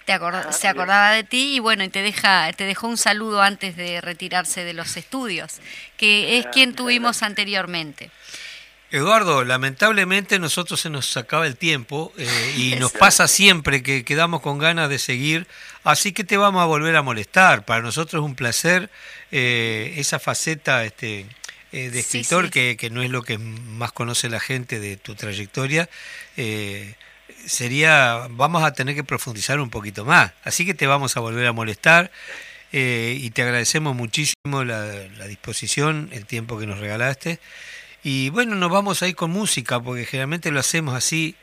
te 0.05 0.13
acorda- 0.13 0.45
Ah, 0.47 0.51
se 0.53 0.67
acordaba 0.67 1.11
de 1.13 1.23
ti 1.23 1.55
y 1.55 1.59
bueno, 1.59 1.83
y 1.83 1.89
te 1.89 2.03
deja, 2.03 2.53
te 2.53 2.65
dejó 2.65 2.87
un 2.87 2.97
saludo 2.97 3.41
antes 3.41 3.75
de 3.75 3.99
retirarse 4.01 4.63
de 4.63 4.73
los 4.75 4.95
estudios, 4.95 5.59
que 5.97 6.37
es 6.37 6.45
Ah, 6.45 6.51
quien 6.51 6.75
tuvimos 6.75 7.23
anteriormente. 7.23 8.11
Eduardo, 8.89 9.43
lamentablemente 9.43 10.39
nosotros 10.39 10.79
se 10.79 10.89
nos 10.89 11.17
acaba 11.17 11.45
el 11.45 11.57
tiempo 11.57 12.13
eh, 12.17 12.53
y 12.57 12.75
nos 12.79 12.93
pasa 12.93 13.27
siempre 13.27 13.83
que 13.83 14.05
quedamos 14.05 14.41
con 14.41 14.59
ganas 14.59 14.89
de 14.89 14.97
seguir, 14.97 15.45
así 15.83 16.13
que 16.13 16.23
te 16.23 16.37
vamos 16.37 16.61
a 16.61 16.65
volver 16.65 16.95
a 16.95 17.01
molestar. 17.01 17.65
Para 17.65 17.81
nosotros 17.81 18.21
es 18.21 18.25
un 18.25 18.35
placer 18.35 18.89
eh, 19.31 19.95
esa 19.97 20.19
faceta 20.19 20.85
este, 20.85 21.25
eh, 21.73 21.89
de 21.89 21.99
escritor 21.99 22.45
sí. 22.45 22.51
Que, 22.51 22.77
que 22.77 22.89
no 22.89 23.01
es 23.01 23.09
lo 23.09 23.23
que 23.23 23.37
más 23.37 23.91
conoce 23.91 24.29
la 24.29 24.39
gente 24.39 24.79
de 24.79 24.95
tu 24.95 25.15
trayectoria. 25.15 25.89
eh, 26.37 26.95
sería, 27.45 28.27
vamos 28.29 28.63
a 28.63 28.73
tener 28.73 28.95
que 28.95 29.03
profundizar 29.03 29.59
un 29.59 29.69
poquito 29.69 30.05
más, 30.05 30.31
así 30.43 30.65
que 30.65 30.73
te 30.73 30.87
vamos 30.87 31.17
a 31.17 31.19
volver 31.19 31.45
a 31.45 31.51
molestar. 31.51 32.11
y 32.71 33.29
te 33.31 33.41
agradecemos 33.41 33.95
muchísimo 33.95 34.63
la, 34.65 34.85
la 35.17 35.27
disposición, 35.27 36.09
el 36.13 36.25
tiempo 36.25 36.57
que 36.59 36.67
nos 36.67 36.79
regalaste. 36.79 37.39
Y 38.09 38.29
bueno, 38.29 38.55
nos 38.55 38.71
vamos 38.71 39.03
a 39.03 39.09
ir 39.09 39.17
con 39.17 39.31
música, 39.31 39.81
porque 39.81 40.05
generalmente 40.05 40.49
lo 40.49 40.61
hacemos 40.61 40.95
así, 40.95 41.35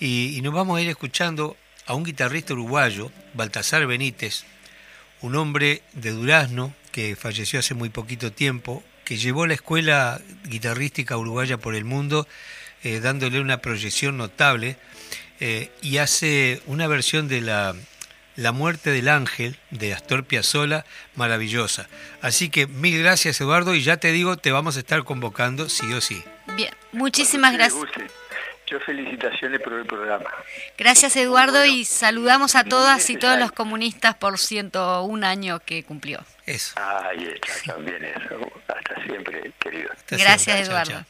y, 0.00 0.40
nos 0.42 0.52
vamos 0.52 0.76
a 0.76 0.82
ir 0.82 0.88
escuchando 0.88 1.56
a 1.86 1.94
un 1.94 2.02
guitarrista 2.02 2.52
uruguayo, 2.52 3.12
Baltasar 3.34 3.86
Benítez, 3.86 4.42
un 5.20 5.36
hombre 5.36 5.82
de 5.92 6.10
Durazno 6.10 6.74
que 6.90 7.14
falleció 7.14 7.60
hace 7.60 7.74
muy 7.74 7.90
poquito 7.90 8.32
tiempo, 8.32 8.82
que 9.04 9.18
llevó 9.18 9.46
la 9.46 9.54
escuela 9.54 10.20
guitarrística 10.48 11.16
uruguaya 11.16 11.58
por 11.58 11.76
el 11.76 11.84
mundo, 11.84 12.26
eh, 12.82 12.98
dándole 12.98 13.40
una 13.40 13.58
proyección 13.58 14.16
notable, 14.16 14.78
eh, 15.38 15.70
y 15.80 15.98
hace 15.98 16.60
una 16.66 16.88
versión 16.88 17.28
de 17.28 17.40
la, 17.40 17.76
la 18.40 18.52
muerte 18.52 18.90
del 18.90 19.08
ángel 19.08 19.56
de 19.70 19.92
Astor 19.92 20.24
Piazzolla 20.24 20.86
maravillosa. 21.14 21.88
Así 22.22 22.48
que 22.48 22.66
mil 22.66 22.98
gracias 23.02 23.38
Eduardo 23.40 23.74
y 23.74 23.82
ya 23.82 23.98
te 23.98 24.12
digo, 24.12 24.38
te 24.38 24.50
vamos 24.50 24.76
a 24.76 24.80
estar 24.80 25.04
convocando 25.04 25.68
sí 25.68 25.92
o 25.92 26.00
sí. 26.00 26.24
Bien, 26.56 26.74
muchísimas 26.92 27.52
gracias. 27.52 27.84
Yo 28.66 28.80
felicitaciones 28.80 29.60
por 29.60 29.74
el 29.74 29.84
programa. 29.84 30.30
Gracias 30.78 31.16
Eduardo 31.16 31.66
y 31.66 31.84
saludamos 31.84 32.56
a 32.56 32.64
todas 32.64 33.10
y 33.10 33.16
todos 33.16 33.38
los 33.38 33.52
comunistas 33.52 34.14
por 34.14 34.38
101 34.38 35.26
años 35.26 35.60
que 35.66 35.84
cumplió. 35.84 36.24
Eso. 36.46 36.74
Está, 36.78 37.74
también 37.74 38.02
eso. 38.04 38.40
Hasta 38.68 39.04
siempre, 39.04 39.52
querido. 39.58 39.90
Hasta 39.92 40.16
Gracias 40.16 40.56
siempre. 40.56 40.66
Eduardo. 40.66 40.90
chao. 40.92 41.09